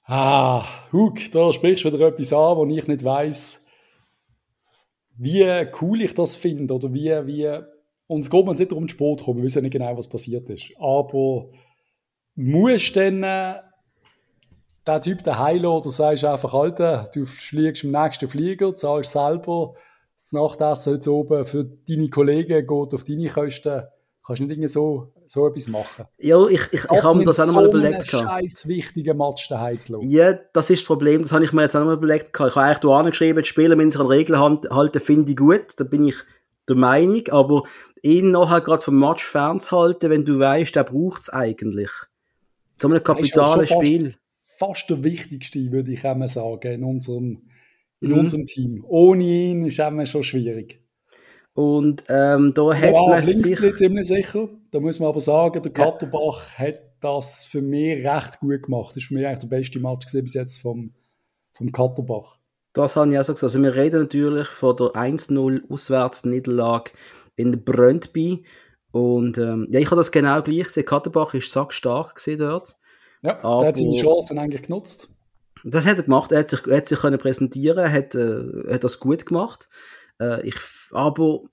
Ah, 0.05 0.65
Hug, 0.91 1.19
da 1.31 1.51
sprichst 1.53 1.83
du 1.85 1.93
wieder 1.93 2.07
etwas 2.07 2.33
an, 2.33 2.57
wo 2.57 2.65
ich 2.65 2.87
nicht 2.87 3.03
weiß, 3.03 3.65
wie 5.17 5.67
cool 5.81 6.01
ich 6.01 6.13
das 6.13 6.35
finde 6.35 6.73
oder 6.73 6.93
wie, 6.93 7.11
wie, 7.27 7.59
uns 8.07 8.29
geht 8.29 8.45
man 8.45 8.55
nicht 8.55 8.71
darum, 8.71 8.85
den 8.85 8.89
Sport 8.89 9.23
kommen, 9.23 9.37
wir 9.37 9.43
wissen 9.43 9.63
nicht 9.63 9.73
genau, 9.73 9.97
was 9.97 10.07
passiert 10.07 10.49
ist. 10.49 10.71
Aber 10.79 11.49
musst 12.35 12.95
dann 12.95 13.21
äh, 13.23 13.55
der 14.85 15.01
Typ, 15.01 15.23
der 15.23 15.39
Heilo, 15.39 15.77
oder 15.77 15.91
sagst 15.91 16.23
einfach, 16.23 16.53
Alter, 16.53 17.09
du 17.13 17.25
fliegst 17.25 17.83
im 17.83 17.91
nächsten 17.91 18.27
Flieger, 18.27 18.75
zahlst 18.75 19.11
selber 19.11 19.73
das 20.17 20.31
Nachtessen 20.31 20.93
heute 20.93 21.13
oben 21.13 21.45
für 21.45 21.63
deine 21.63 22.09
Kollegen, 22.09 22.65
geht 22.65 22.93
auf 22.93 23.03
deine 23.03 23.29
Kosten. 23.29 23.83
Kannst 24.25 24.41
du 24.41 24.43
nicht 24.43 24.55
irgendwie 24.55 24.67
so, 24.67 25.13
so 25.25 25.47
etwas 25.47 25.69
machen? 25.69 26.05
Ja, 26.17 26.45
ich, 26.47 26.61
ich, 26.73 26.83
ich 26.83 27.03
habe 27.03 27.17
mir 27.17 27.23
das 27.23 27.39
auch 27.39 27.45
nochmal 27.45 27.63
so 27.63 27.69
überlegt. 27.69 28.07
Scheiß 28.07 28.67
wichtigen 28.67 29.17
Match 29.17 29.47
daheim 29.47 29.79
zu 29.79 30.01
Ja, 30.01 30.33
das 30.51 30.69
ist 30.69 30.81
das 30.81 30.87
Problem, 30.87 31.21
das 31.21 31.31
habe 31.31 31.45
ich 31.45 31.53
mir 31.53 31.61
jetzt 31.61 31.75
auch 31.75 31.79
nochmal 31.79 31.95
überlegt. 31.95 32.31
Ich 32.33 32.39
habe 32.39 32.61
eigentlich 32.61 32.79
da 32.79 32.89
angeschrieben, 32.89 33.41
die 33.41 33.47
Spieler 33.47 33.77
müssen 33.77 33.91
sich 33.91 34.01
an 34.01 34.07
Regeln 34.07 34.37
halten, 34.69 34.99
finde 34.99 35.31
ich 35.31 35.37
gut, 35.37 35.67
da 35.77 35.85
bin 35.85 36.09
ich 36.09 36.15
der 36.67 36.75
Meinung, 36.75 37.25
aber 37.29 37.63
ihn 38.01 38.31
nachher 38.31 38.59
gerade 38.59 38.83
vom 38.83 38.99
Match 38.99 39.23
fernzuhalten, 39.23 40.09
wenn 40.09 40.25
du 40.25 40.39
weißt, 40.39 40.75
der 40.75 40.83
braucht 40.83 41.21
es 41.21 41.29
eigentlich. 41.29 41.89
So 42.81 42.89
einem 42.89 43.01
kapitalen 43.01 43.65
Spiel. 43.65 44.17
Fast, 44.39 44.59
fast 44.59 44.89
der 44.89 45.03
wichtigste, 45.05 45.71
würde 45.71 45.93
ich 45.93 46.05
einmal 46.05 46.27
sagen, 46.27 46.73
in 46.73 46.83
unserem, 46.83 47.46
in 48.01 48.11
mhm. 48.11 48.19
unserem 48.19 48.45
Team. 48.45 48.83
Ohne 48.87 49.23
ihn 49.23 49.65
ist 49.65 49.79
es 49.79 50.09
schon 50.09 50.23
schwierig. 50.23 50.81
Und 51.53 52.03
ähm, 52.07 52.53
da 52.53 52.73
hat 52.75 52.93
man 52.93 53.25
sich... 53.27 53.55
ziemlich 53.55 54.07
sicher. 54.07 54.47
Da 54.69 54.79
muss 54.79 54.99
man 54.99 55.09
aber 55.09 55.19
sagen, 55.19 55.61
der 55.63 55.73
Katterbach 55.73 56.51
ja. 56.59 56.67
hat 56.67 56.81
das 57.01 57.45
für 57.45 57.61
mich 57.61 58.05
recht 58.05 58.39
gut 58.39 58.63
gemacht. 58.63 58.91
Das 58.91 58.97
ist 58.97 59.07
für 59.07 59.15
mich 59.15 59.25
eigentlich 59.25 59.39
der 59.39 59.47
beste 59.47 59.79
Match 59.79 60.05
bis 60.11 60.33
jetzt 60.35 60.61
vom, 60.61 60.93
vom 61.53 61.71
Katterbach. 61.71 62.37
Das 62.73 62.95
habe 62.95 63.11
ich 63.11 63.17
auch 63.17 63.23
so 63.23 63.33
gesagt. 63.33 63.55
Also 63.55 63.63
wir 63.63 63.73
reden 63.73 64.01
natürlich 64.01 64.47
von 64.49 64.75
der 64.75 64.87
1-0 64.87 65.71
Auswärtsniederlage 65.71 66.91
in 67.35 67.63
Brøndby. 67.63 68.45
Und 68.91 69.39
ähm, 69.39 69.67
ja, 69.71 69.79
ich 69.79 69.87
habe 69.87 69.95
das 69.95 70.11
genau 70.11 70.41
gleich 70.43 70.65
gesehen. 70.65 70.85
Katterbach 70.85 71.33
ist 71.33 71.51
sackstark 71.51 72.21
dort. 72.37 72.77
Ja, 73.23 73.43
aber, 73.43 73.61
der 73.61 73.67
hat 73.69 73.77
seine 73.77 73.95
Chancen 73.95 74.37
eigentlich 74.37 74.63
genutzt. 74.63 75.09
Das 75.63 75.85
hat 75.85 75.97
er 75.97 76.03
gemacht. 76.03 76.31
Er 76.31 76.39
hat 76.39 76.49
sich, 76.49 76.65
er 76.67 76.77
hat 76.77 76.85
sich 76.85 76.99
können 76.99 77.19
präsentieren, 77.19 77.91
hat, 77.91 78.15
äh, 78.15 78.73
hat 78.73 78.83
das 78.83 78.99
gut 78.99 79.25
gemacht. 79.25 79.69
Äh, 80.19 80.47
ich, 80.47 80.55
aber 80.91 81.43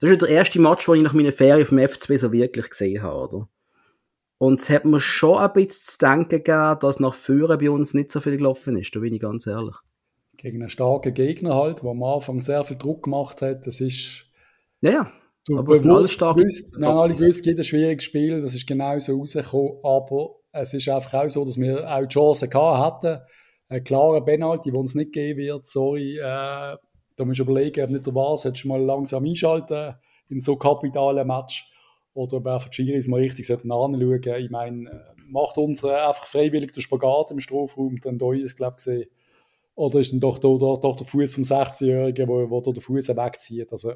das 0.00 0.10
ist 0.10 0.22
der 0.22 0.28
erste 0.28 0.60
Match, 0.60 0.86
den 0.86 0.96
ich 0.96 1.02
nach 1.02 1.12
meiner 1.12 1.32
Ferien 1.32 1.66
vom 1.66 1.78
FCB 1.78 2.16
so 2.16 2.32
wirklich 2.32 2.70
gesehen 2.70 3.02
habe, 3.02 3.16
oder? 3.16 3.48
Und 4.38 4.60
es 4.60 4.70
hat 4.70 4.84
mir 4.84 5.00
schon 5.00 5.38
ein 5.38 5.52
bisschen 5.52 5.84
zu 5.84 5.98
denken 5.98 6.28
gegeben, 6.28 6.78
dass 6.80 7.00
nach 7.00 7.14
Führen 7.14 7.58
bei 7.58 7.70
uns 7.70 7.94
nicht 7.94 8.12
so 8.12 8.20
viel 8.20 8.36
gelaufen 8.36 8.76
ist, 8.76 8.94
da 8.94 9.00
bin 9.00 9.12
ich 9.12 9.20
ganz 9.20 9.46
ehrlich. 9.46 9.74
Gegen 10.36 10.60
einen 10.62 10.68
starken 10.68 11.12
Gegner 11.12 11.56
halt, 11.56 11.82
der 11.82 11.90
am 11.90 12.02
Anfang 12.04 12.40
sehr 12.40 12.64
viel 12.64 12.76
Druck 12.76 13.02
gemacht 13.02 13.42
hat, 13.42 13.66
das 13.66 13.80
ist... 13.80 14.26
Ja, 14.80 14.90
ja. 14.90 15.12
Aber 15.56 15.72
es 15.72 15.80
sind 15.80 15.90
alles 15.90 16.12
starke... 16.12 16.42
Gewusst, 16.42 16.78
wir 16.78 16.86
haben 16.86 16.98
alle 16.98 17.14
gewusst, 17.14 17.44
jeder 17.44 17.64
schwieriges 17.64 18.04
Spiel, 18.04 18.42
das 18.42 18.54
ist 18.54 18.66
genau 18.66 18.96
so 19.00 19.18
rausgekommen, 19.18 19.78
aber 19.82 20.36
es 20.60 20.74
ist 20.74 20.88
einfach 20.88 21.24
auch 21.24 21.28
so, 21.28 21.44
dass 21.44 21.58
wir 21.58 21.88
auch 21.90 22.02
die 22.02 22.08
Chance 22.08 22.48
hatten, 22.52 23.20
einen 23.68 23.84
klaren 23.84 24.24
Penalty, 24.24 24.70
der 24.70 24.80
uns 24.80 24.94
nicht 24.94 25.12
geben 25.12 25.38
wird, 25.38 25.66
sorry, 25.66 26.18
äh, 26.18 26.76
da 27.16 27.24
musst 27.24 27.38
du 27.38 27.42
überlegen, 27.42 27.84
ob 27.84 27.90
nicht 27.90 28.06
der 28.06 28.14
war, 28.14 28.36
solltest 28.36 28.64
du 28.64 28.68
mal 28.68 28.80
langsam 28.80 29.24
einschalten 29.24 29.94
in 30.28 30.40
so 30.40 30.56
kapitalen 30.56 31.26
Match. 31.26 31.70
Oder 32.14 32.38
ob 32.38 32.46
einfach 32.46 32.68
die 32.68 32.76
Schiris 32.76 33.08
mal 33.08 33.20
richtig 33.20 33.50
anschauen 33.50 34.00
Ich 34.00 34.50
meine, 34.50 34.90
äh, 34.90 35.20
macht 35.28 35.58
uns 35.58 35.84
einfach 35.84 36.26
freiwillig 36.26 36.72
den 36.72 36.82
Spagat 36.82 37.30
im 37.30 37.40
Strafraum, 37.40 38.00
dann 38.00 38.18
da 38.18 38.32
ist 38.32 38.56
glaube 38.56 38.76
ich, 38.86 39.08
Oder 39.74 40.00
ist 40.00 40.12
dann 40.12 40.20
doch, 40.20 40.38
da, 40.38 40.48
da, 40.48 40.76
doch 40.76 40.96
der 40.96 41.06
Fuß 41.06 41.34
vom 41.34 41.44
16-Jährigen, 41.44 42.28
wo, 42.28 42.50
wo 42.50 42.60
den 42.60 42.80
Fuß 42.80 43.08
wegzieht. 43.08 43.70
Also, 43.72 43.92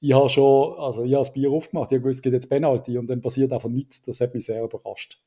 ich 0.00 0.12
habe 0.12 0.28
schon, 0.28 0.78
also 0.78 1.04
ich 1.04 1.12
habe 1.12 1.20
das 1.20 1.32
Bier 1.32 1.50
aufgemacht, 1.52 1.92
ich 1.92 1.96
habe 1.96 2.02
gewusst, 2.02 2.18
es 2.18 2.22
geht 2.22 2.32
jetzt 2.32 2.48
Penalty 2.48 2.98
und 2.98 3.06
dann 3.08 3.20
passiert 3.20 3.52
einfach 3.52 3.68
nichts. 3.68 4.02
Das 4.02 4.20
hat 4.20 4.34
mich 4.34 4.44
sehr 4.44 4.64
überrascht. 4.64 5.22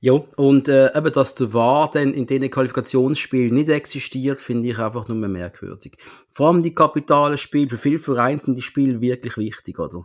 Ja, 0.00 0.12
und 0.36 0.68
äh, 0.68 0.96
eben, 0.96 1.12
dass 1.12 1.34
der 1.34 1.52
VAR 1.52 1.90
dann 1.90 2.12
in 2.12 2.26
diesen 2.26 2.50
Qualifikationsspielen 2.50 3.54
nicht 3.54 3.68
existiert, 3.68 4.40
finde 4.40 4.68
ich 4.68 4.78
einfach 4.78 5.08
nur 5.08 5.16
merkwürdig. 5.16 5.96
Vor 6.28 6.48
allem 6.48 6.62
die 6.62 6.74
kapitalen 6.74 7.38
Spiele, 7.38 7.70
für 7.70 7.78
viele 7.78 7.98
Vereine 7.98 8.40
sind 8.40 8.56
die 8.56 8.62
Spiele 8.62 9.00
wirklich 9.00 9.36
wichtig, 9.36 9.78
oder? 9.78 10.04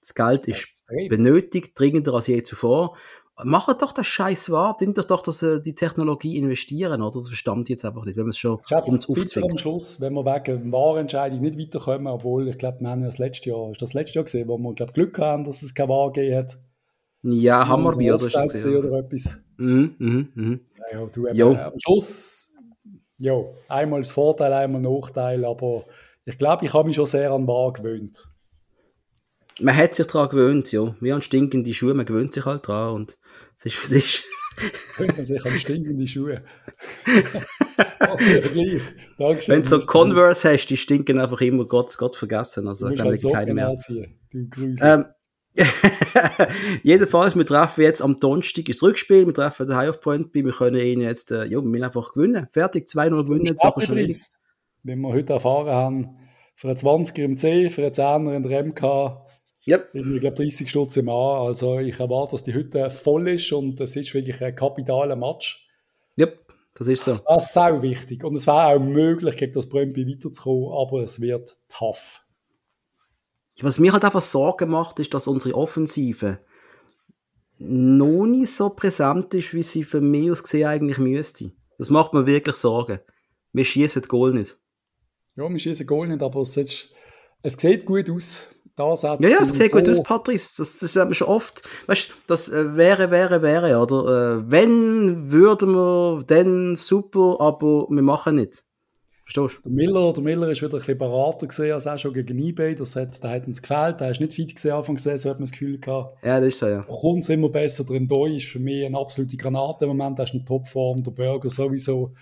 Das 0.00 0.14
Geld 0.14 0.46
ist 0.48 0.68
benötigt, 1.08 1.78
dringender 1.78 2.14
als 2.14 2.26
je 2.26 2.42
zuvor. 2.42 2.96
Machen 3.42 3.74
doch 3.80 3.92
das 3.92 4.06
Scheiß 4.06 4.50
wahr, 4.50 4.76
sind 4.78 4.96
doch 4.96 5.04
doch, 5.04 5.20
dass 5.20 5.42
äh, 5.42 5.60
die 5.60 5.74
Technologie 5.74 6.36
investieren, 6.36 7.02
oder? 7.02 7.18
Das 7.18 7.28
verstand 7.28 7.68
ich 7.68 7.70
jetzt 7.70 7.84
einfach 7.84 8.04
nicht, 8.04 8.16
wenn 8.16 8.24
man 8.24 8.30
es 8.30 8.38
schon 8.38 8.60
ums 8.86 9.08
aufzwingt. 9.08 9.50
am 9.50 9.58
Schluss, 9.58 10.00
wenn 10.00 10.12
wir 10.12 10.24
wegen 10.24 10.70
Wahrentscheidung 10.70 11.40
nicht 11.40 11.58
weiterkommen, 11.58 12.06
obwohl, 12.06 12.46
ich 12.48 12.58
glaube, 12.58 12.78
wir 12.80 12.88
haben 12.90 13.00
ja 13.00 13.08
das 13.08 13.18
letzte 13.18 13.50
Jahr, 13.50 13.72
ist 13.72 13.82
das 13.82 13.92
letzte 13.92 14.20
Jahr 14.20 14.24
gesehen, 14.24 14.46
wo 14.46 14.56
wir, 14.56 14.74
glaube 14.74 14.92
Glück 14.92 15.18
haben, 15.18 15.42
dass 15.42 15.62
es 15.62 15.74
kein 15.74 15.88
Wahr 15.88 16.12
gegeben 16.12 16.36
hat. 16.36 16.58
Ja, 17.26 17.66
Hammerby 17.66 18.12
oder 18.12 18.28
das 18.28 18.66
oder 18.66 18.98
etwas. 18.98 19.38
Mhm, 19.56 19.94
mhm, 19.98 20.28
mhm. 20.34 20.60
Ja, 20.92 21.06
du 21.06 21.26
eben, 21.26 21.38
äh, 21.38 21.42
am 21.58 21.72
Schluss, 21.78 22.54
ja, 23.18 23.42
einmal 23.68 24.02
das 24.02 24.10
Vorteil, 24.10 24.52
einmal 24.52 24.82
Nachteil, 24.82 25.46
aber 25.46 25.86
ich 26.26 26.36
glaube, 26.36 26.66
ich 26.66 26.74
habe 26.74 26.86
mich 26.86 26.96
schon 26.96 27.06
sehr 27.06 27.30
an 27.30 27.46
Wahr 27.46 27.72
gewöhnt. 27.72 28.28
Man 29.60 29.74
hat 29.74 29.94
sich 29.94 30.06
daran 30.06 30.28
gewöhnt, 30.28 30.70
ja. 30.72 30.94
Wie 31.00 31.12
an 31.12 31.22
stinkende 31.22 31.72
Schuhe, 31.72 31.94
man 31.94 32.04
gewöhnt 32.04 32.34
sich 32.34 32.44
halt 32.44 32.68
dran 32.68 32.92
und 32.92 33.16
es 33.56 33.66
ist, 33.66 33.84
es 33.84 33.92
ist. 33.92 34.24
Gewöhnt 34.96 35.16
man 35.16 35.24
sich 35.24 35.44
an 35.44 35.52
stinkende 35.52 36.06
Schuhe. 36.06 36.42
Was 38.00 38.22
für 38.22 38.42
Vergleich. 38.42 38.82
Dankeschön. 39.18 39.54
Wenn 39.54 39.62
du 39.62 39.68
so 39.68 39.80
Converse 39.80 40.52
hast, 40.52 40.66
die 40.66 40.76
stinken 40.76 41.18
einfach 41.20 41.40
immer 41.40 41.64
Gott, 41.64 41.96
Gott 41.96 42.16
vergessen. 42.16 42.68
Also, 42.68 42.88
du 42.88 43.02
musst 43.04 43.24
halt 43.24 43.34
keine 43.34 43.54
mehr. 43.54 43.68
Anziehen, 43.68 44.20
du 44.30 44.46
ähm, 44.80 45.06
Jedenfalls, 46.82 47.36
wir 47.36 47.46
treffen 47.46 47.82
jetzt 47.82 48.02
am 48.02 48.18
Donnerstag 48.18 48.64
das 48.64 48.82
Rückspiel, 48.82 49.26
wir 49.26 49.34
treffen 49.34 49.68
den 49.68 49.76
High 49.76 49.90
of 49.90 50.00
Point 50.00 50.34
wir 50.34 50.52
können 50.52 50.80
ihn 50.80 51.00
jetzt, 51.00 51.30
äh, 51.30 51.44
ja, 51.44 51.52
wir 51.52 51.62
müssen 51.62 51.84
einfach 51.84 52.12
gewinnen. 52.12 52.48
Fertig, 52.50 52.88
2-0 52.88 53.24
gewinnen, 53.24 53.56
Sache 53.56 53.80
schon 53.80 53.96
Wenn 54.82 55.00
wir 55.00 55.08
heute 55.08 55.34
erfahren 55.34 55.68
haben, 55.68 56.16
für 56.56 56.68
einen 56.68 56.76
20er 56.76 57.22
im 57.22 57.36
C, 57.36 57.70
für 57.70 57.82
einen 57.82 57.92
10er 57.92 58.36
in 58.36 58.42
der 58.42 58.64
MK, 58.64 59.24
Yep. 59.66 59.94
Ich 59.94 60.20
glaube 60.20 60.36
30 60.36 60.68
Stutz 60.68 60.96
im 60.96 61.08
A. 61.08 61.46
Also 61.46 61.78
ich 61.78 61.98
erwarte, 61.98 62.32
dass 62.32 62.44
die 62.44 62.52
Hütte 62.52 62.90
voll 62.90 63.28
ist 63.28 63.50
und 63.52 63.80
es 63.80 63.96
ist 63.96 64.12
wirklich 64.12 64.42
ein 64.42 64.54
kapitaler 64.54 65.16
Match. 65.16 65.66
Yep, 66.18 66.38
das 66.74 66.88
ist 66.88 67.04
so. 67.04 67.12
Das 67.12 67.50
ist 67.50 67.56
auch 67.56 67.80
wichtig. 67.80 68.24
Und 68.24 68.36
es 68.36 68.46
wäre 68.46 68.74
auch 68.74 68.78
möglich, 68.78 69.36
gegen 69.36 69.52
das 69.52 69.68
Brömpi 69.68 70.06
weiterzukommen, 70.06 70.70
aber 70.72 71.02
es 71.02 71.20
wird 71.20 71.56
tough. 71.68 72.23
Was 73.60 73.78
mir 73.78 73.92
halt 73.92 74.04
einfach 74.04 74.22
Sorgen 74.22 74.70
macht, 74.70 74.98
ist, 74.98 75.14
dass 75.14 75.28
unsere 75.28 75.54
Offensive 75.54 76.40
noch 77.58 78.26
nicht 78.26 78.52
so 78.52 78.70
präsent 78.70 79.32
ist, 79.34 79.54
wie 79.54 79.62
sie 79.62 79.84
von 79.84 80.10
mir 80.10 80.32
aus 80.32 80.42
gesehen 80.42 80.66
eigentlich 80.66 80.98
müsste. 80.98 81.52
Das 81.78 81.90
macht 81.90 82.12
mir 82.12 82.26
wirklich 82.26 82.56
Sorgen. 82.56 83.00
Wir 83.52 83.64
schießen 83.64 84.02
Goal 84.02 84.32
nicht. 84.32 84.58
Ja, 85.36 85.48
wir 85.48 85.58
schießen 85.58 85.86
Goal 85.86 86.08
nicht, 86.08 86.22
aber 86.22 86.40
es, 86.40 86.56
ist, 86.56 86.90
es 87.42 87.54
sieht 87.54 87.84
gut 87.86 88.10
aus. 88.10 88.48
da 88.74 88.96
setzt 88.96 89.22
Ja, 89.22 89.28
ja, 89.28 89.38
es 89.40 89.50
sie 89.50 89.54
sieht 89.54 89.72
gut 89.72 89.88
aus, 89.88 90.02
Patrice. 90.02 90.56
Das, 90.58 90.78
das 90.80 90.96
haben 90.96 91.10
wir 91.10 91.14
schon 91.14 91.28
oft. 91.28 91.62
Weißt 91.86 92.08
du, 92.10 92.12
das 92.26 92.48
äh, 92.48 92.76
wäre, 92.76 93.10
wäre, 93.12 93.42
wäre, 93.42 93.78
oder? 93.78 94.38
Äh, 94.38 94.50
wenn, 94.50 95.30
würden 95.30 95.72
wir, 95.72 96.22
dann 96.26 96.74
super, 96.74 97.36
aber 97.40 97.86
wir 97.88 98.02
machen 98.02 98.36
nicht. 98.36 98.64
Verstehst 99.24 99.58
du? 99.64 99.70
Der 99.70 99.72
Miller, 99.72 100.12
der 100.12 100.22
Miller 100.22 100.48
ist 100.48 100.60
wieder 100.60 100.74
ein 100.74 100.78
bisschen 100.80 100.98
berater 100.98 101.46
gesehen 101.46 101.72
als 101.72 101.86
auch 101.86 101.98
schon 101.98 102.12
gegen 102.12 102.38
eBay. 102.38 102.74
Das 102.74 102.94
hat, 102.94 103.22
da 103.24 103.30
hat 103.30 103.46
uns 103.46 103.62
gefällt. 103.62 104.00
Der 104.00 104.10
ist 104.10 104.20
nicht 104.20 104.34
fit 104.34 104.54
gesehen 104.54 104.72
Anfang 104.72 104.96
gesehen, 104.96 105.16
so 105.18 105.30
hat 105.30 105.38
man 105.38 105.44
das 105.44 105.52
Gefühl 105.52 105.78
gehabt. 105.78 106.22
Ja, 106.24 106.38
das 106.40 106.48
ist 106.48 106.58
so, 106.58 106.66
ja. 106.68 106.84
Da 106.86 106.94
kommt 106.94 107.22
es 107.22 107.28
immer 107.30 107.48
besser. 107.48 107.84
Der 107.84 108.00
Ndoi 108.00 108.36
ist 108.36 108.46
für 108.48 108.58
mich 108.58 108.84
eine 108.84 108.98
absolute 108.98 109.36
Granate 109.36 109.86
im 109.86 109.96
Moment. 109.96 110.18
Der 110.18 110.24
ist 110.26 110.34
in 110.34 110.44
Topform. 110.44 111.02
Der 111.02 111.10
Burger 111.12 111.48
sowieso. 111.48 112.12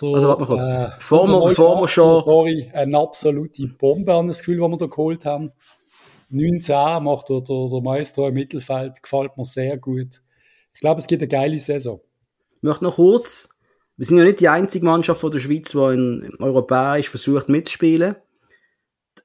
Der, 0.00 0.08
Also, 0.10 0.28
warte 0.28 0.40
mal 0.42 0.46
kurz. 0.46 0.62
Äh, 0.62 0.66
Achter, 0.66 1.88
schon- 1.88 2.16
Sorry, 2.22 2.70
eine 2.72 2.98
absolute 2.98 3.66
Bombe 3.78 4.14
an 4.14 4.28
das 4.28 4.38
Gefühl, 4.38 4.60
was 4.60 4.70
wir 4.70 4.76
da 4.78 4.86
geholt 4.86 5.24
haben. 5.26 5.52
19 6.30 6.74
macht 7.04 7.28
der, 7.28 7.40
der, 7.42 7.68
der 7.70 7.80
Maestro 7.82 8.28
im 8.28 8.34
Mittelfeld. 8.34 9.02
Gefällt 9.02 9.36
mir 9.36 9.44
sehr 9.44 9.76
gut. 9.78 10.20
Ich 10.74 10.80
glaube, 10.80 11.00
es 11.00 11.06
gibt 11.06 11.22
eine 11.22 11.28
geile 11.28 11.58
Saison. 11.58 12.00
Ich 12.56 12.62
möchte 12.62 12.84
noch 12.84 12.96
kurz, 12.96 13.48
wir 13.96 14.04
sind 14.06 14.18
ja 14.18 14.24
nicht 14.24 14.40
die 14.40 14.48
einzige 14.48 14.84
Mannschaft 14.84 15.20
von 15.20 15.30
der 15.30 15.38
Schweiz, 15.38 15.70
die 15.70 15.78
in 15.78 16.32
europäisch 16.38 17.08
versucht 17.08 17.48
mitzuspielen. 17.48 18.16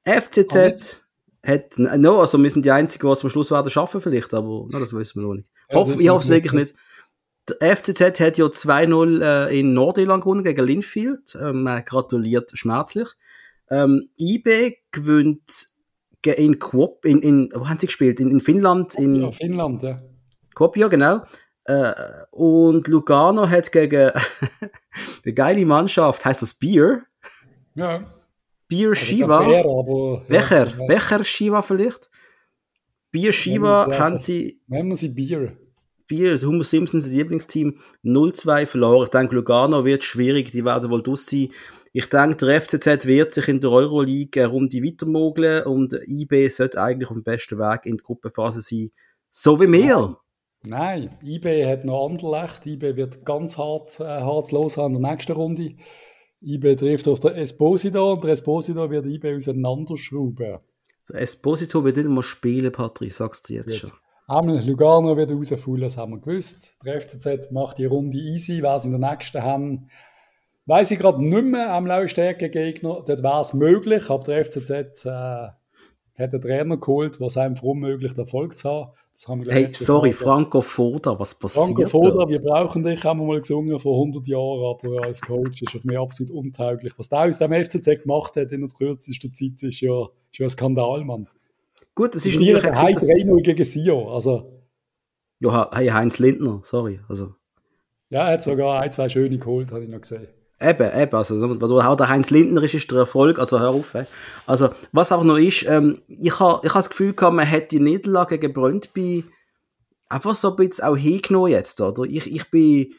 Die 0.06 0.10
FCZ 0.10 1.02
hat, 1.44 1.78
no, 1.78 2.20
also 2.20 2.42
wir 2.42 2.50
sind 2.50 2.64
die 2.64 2.70
einzigen, 2.70 3.06
die 3.06 3.12
es 3.12 3.22
am 3.24 3.30
Schluss 3.30 3.50
werden 3.50 3.68
schaffen 3.70 4.00
vielleicht, 4.00 4.32
aber 4.32 4.46
no, 4.48 4.68
das 4.70 4.92
wissen 4.92 5.20
wir 5.20 5.26
noch 5.28 5.34
nicht. 5.34 5.48
Ja, 5.70 5.76
Hoff, 5.76 6.00
ich 6.00 6.08
hoffe 6.08 6.24
es 6.24 6.30
wirklich 6.30 6.52
nicht. 6.52 6.74
Der 7.60 7.76
FCZ 7.76 8.20
hat 8.20 8.38
ja 8.38 8.46
2-0 8.46 9.20
äh, 9.48 9.58
in 9.60 9.74
Nordirland 9.74 10.22
gewonnen 10.22 10.44
gegen 10.44 10.64
Linfield. 10.64 11.36
Ähm, 11.40 11.64
man 11.64 11.84
gratuliert 11.84 12.52
schmerzlich. 12.54 13.08
Ähm, 13.68 14.10
IB 14.18 14.76
gewinnt 14.92 15.66
ge- 16.22 16.34
in 16.36 16.60
Kuop, 16.60 17.04
in, 17.04 17.20
in, 17.20 17.48
wo 17.52 17.68
haben 17.68 17.78
sie 17.80 17.86
gespielt? 17.86 18.20
In, 18.20 18.30
in 18.30 18.40
Finnland, 18.40 18.94
in, 18.94 19.16
Ja, 19.16 19.32
Finnland, 19.32 19.82
ja. 19.82 20.00
Kopia, 20.54 20.86
genau. 20.88 21.22
Äh, 21.64 21.92
und 22.30 22.88
Lugano 22.88 23.48
hat 23.48 23.70
gegen 23.70 24.10
eine 25.24 25.32
geile 25.34 25.64
Mannschaft, 25.64 26.24
heißt 26.24 26.42
das 26.42 26.54
Bier? 26.54 27.02
Ja. 27.74 28.04
Bier 28.68 28.90
Also, 28.90 29.00
Shiva? 29.00 29.44
Bär, 29.46 29.60
aber, 29.64 30.22
Welcher? 30.28 30.66
Ja, 30.68 30.88
Welcher 30.88 31.24
Shiva 31.24 31.62
vielleicht? 31.62 32.10
Bier 33.10 33.32
Shiva 33.32 33.82
haben 33.84 33.92
einfach. 33.92 34.18
sie, 34.18 34.60
Nennen 34.66 34.90
wir 34.90 34.96
sie 34.96 35.10
Bier. 35.10 35.56
Bier, 36.06 36.38
Homer 36.42 36.64
Simpsons, 36.64 37.04
das 37.04 37.12
Lieblingsteam, 37.12 37.78
0-2 38.04 38.66
verloren. 38.66 39.04
Ich 39.04 39.10
denke, 39.10 39.34
Lugano 39.34 39.84
wird 39.84 40.04
schwierig, 40.04 40.50
die 40.50 40.64
werden 40.64 40.90
wohl 40.90 41.02
draus 41.02 41.26
sein. 41.26 41.50
Ich 41.92 42.08
denke, 42.08 42.36
der 42.46 42.60
FCZ 42.60 43.06
wird 43.06 43.32
sich 43.32 43.48
in 43.48 43.60
der 43.60 43.70
Euroleague 43.70 44.42
eine 44.42 44.50
Runde 44.50 44.78
weitermogeln 44.82 45.64
und 45.64 45.94
IB 46.06 46.48
sollte 46.48 46.80
eigentlich 46.82 47.08
auf 47.08 47.14
dem 47.16 47.22
besten 47.22 47.58
Weg 47.58 47.86
in 47.86 47.98
die 47.98 48.02
Gruppenphase 48.02 48.62
sein. 48.62 48.90
So 49.30 49.60
wie 49.60 49.70
wir. 49.70 50.16
Nein, 50.64 51.10
IB 51.24 51.66
hat 51.66 51.84
noch 51.84 52.06
Anderlecht. 52.06 52.66
IB 52.66 52.96
wird 52.96 53.24
ganz 53.24 53.58
hart, 53.58 53.98
äh, 53.98 54.04
hart 54.04 54.52
los 54.52 54.76
haben 54.76 54.94
in 54.94 55.02
der 55.02 55.12
nächsten 55.12 55.32
Runde. 55.32 55.74
IB 56.40 56.76
trifft 56.76 57.08
auf 57.08 57.18
den 57.18 57.34
Esposito 57.34 58.12
und 58.12 58.24
der 58.24 58.32
Esposito 58.32 58.90
wird 58.90 59.06
IB 59.06 59.36
auseinanderschrauben. 59.36 60.58
Der 61.08 61.20
Esposito 61.20 61.84
wird 61.84 61.96
nicht 61.96 62.06
einmal 62.06 62.22
spielen, 62.22 62.70
Patrick, 62.70 63.12
sagst 63.12 63.48
du 63.48 63.54
jetzt 63.54 63.72
Jetzt. 63.72 63.80
schon. 63.80 63.92
Einmal 64.28 64.64
Lugano 64.64 65.16
wird 65.16 65.32
rausfallen, 65.32 65.80
das 65.80 65.96
haben 65.96 66.12
wir 66.12 66.20
gewusst. 66.20 66.76
Der 66.84 67.00
FCZ 67.00 67.50
macht 67.50 67.78
die 67.78 67.86
Runde 67.86 68.16
easy, 68.16 68.62
wer 68.62 68.78
sie 68.78 68.88
in 68.88 69.00
der 69.00 69.10
nächsten 69.10 69.42
haben. 69.42 69.88
Weiß 70.66 70.92
ich 70.92 70.98
gerade 70.98 71.22
nicht 71.22 71.44
mehr, 71.44 71.72
am 71.72 71.86
lautstärken 71.86 72.50
Gegner. 72.50 73.02
Dort 73.04 73.22
wäre 73.22 73.40
es 73.40 73.52
möglich, 73.52 74.08
aber 74.08 74.22
der 74.24 74.44
FCZ 74.44 75.04
äh, 75.04 75.48
hat 76.22 76.32
einen 76.32 76.42
Trainer 76.42 76.76
geholt, 76.76 77.18
der 77.20 77.26
es 77.26 77.36
einfach 77.36 77.62
unmöglich 77.62 78.16
Erfolg 78.16 78.56
zu 78.56 78.68
haben. 78.70 79.42
Hey, 79.48 79.68
sorry, 79.72 80.12
Folge- 80.12 80.14
Franco 80.14 80.62
Foda, 80.62 81.18
was 81.18 81.34
passiert 81.34 81.66
Franco 81.66 81.86
Foda, 81.86 82.24
da? 82.24 82.28
wir 82.28 82.40
brauchen 82.40 82.82
dich, 82.82 83.04
haben 83.04 83.20
wir 83.20 83.26
mal 83.26 83.40
gesungen 83.40 83.78
vor 83.78 83.94
100 83.98 84.26
Jahren, 84.26 84.76
aber 84.76 85.04
als 85.06 85.20
Coach 85.20 85.62
ist 85.62 85.76
auf 85.76 85.84
mich 85.84 85.98
absolut 85.98 86.32
untauglich. 86.32 86.92
Was 86.96 87.08
der 87.08 87.20
aus 87.20 87.38
dem 87.38 87.52
FCZ 87.52 88.02
gemacht 88.02 88.36
hat 88.36 88.50
in 88.52 88.62
der 88.62 88.70
kürzesten 88.70 89.34
Zeit, 89.34 89.62
ist 89.62 89.80
ja, 89.80 90.04
ist 90.04 90.38
ja 90.38 90.46
ein 90.46 90.50
Skandal, 90.50 91.04
Mann. 91.04 91.28
Gut, 91.94 92.14
es 92.14 92.24
ist 92.24 92.36
haben 92.36 92.62
das, 92.94 93.08
3-0 93.08 93.42
gegen 93.42 93.64
Sio. 93.64 94.14
Also, 94.14 94.62
ja, 95.40 95.70
hey, 95.72 95.88
Heinz 95.88 96.18
Lindner, 96.18 96.60
sorry, 96.64 97.00
also 97.08 97.34
ja, 98.08 98.26
er 98.26 98.34
hat 98.34 98.42
sogar 98.42 98.80
ein, 98.80 98.92
zwei 98.92 99.08
schöne 99.08 99.38
geholt, 99.38 99.72
habe 99.72 99.84
ich 99.84 99.90
noch 99.90 100.00
gesehen. 100.00 100.28
Eben, 100.62 101.00
eben, 101.00 101.14
also, 101.16 101.60
was 101.60 101.70
auch 101.70 101.96
der 101.96 102.08
Heinz 102.08 102.30
Lindner 102.30 102.62
ist, 102.62 102.74
ist 102.74 102.90
der 102.90 102.98
Erfolg, 102.98 103.38
also 103.38 103.58
hör 103.58 103.70
auf. 103.70 103.92
He. 103.92 104.04
Also, 104.46 104.70
was 104.92 105.10
auch 105.10 105.24
noch 105.24 105.36
ist, 105.36 105.64
ähm, 105.66 106.02
ich 106.06 106.38
habe 106.38 106.60
ich 106.64 106.72
ha 106.72 106.78
das 106.78 106.90
Gefühl 106.90 107.14
gehabt, 107.14 107.34
man 107.34 107.46
hätte 107.46 107.76
die 107.76 107.80
Niederlage 107.80 108.38
gegen 108.38 108.54
Brøndby 108.54 109.24
einfach 110.08 110.34
so 110.34 110.50
ein 110.50 110.56
bisschen 110.56 110.84
auch 110.84 110.96
hingenommen 110.96 111.50
jetzt, 111.50 111.80
oder? 111.80 112.04
Ich, 112.04 112.30
ich 112.30 112.50
bin, 112.50 112.94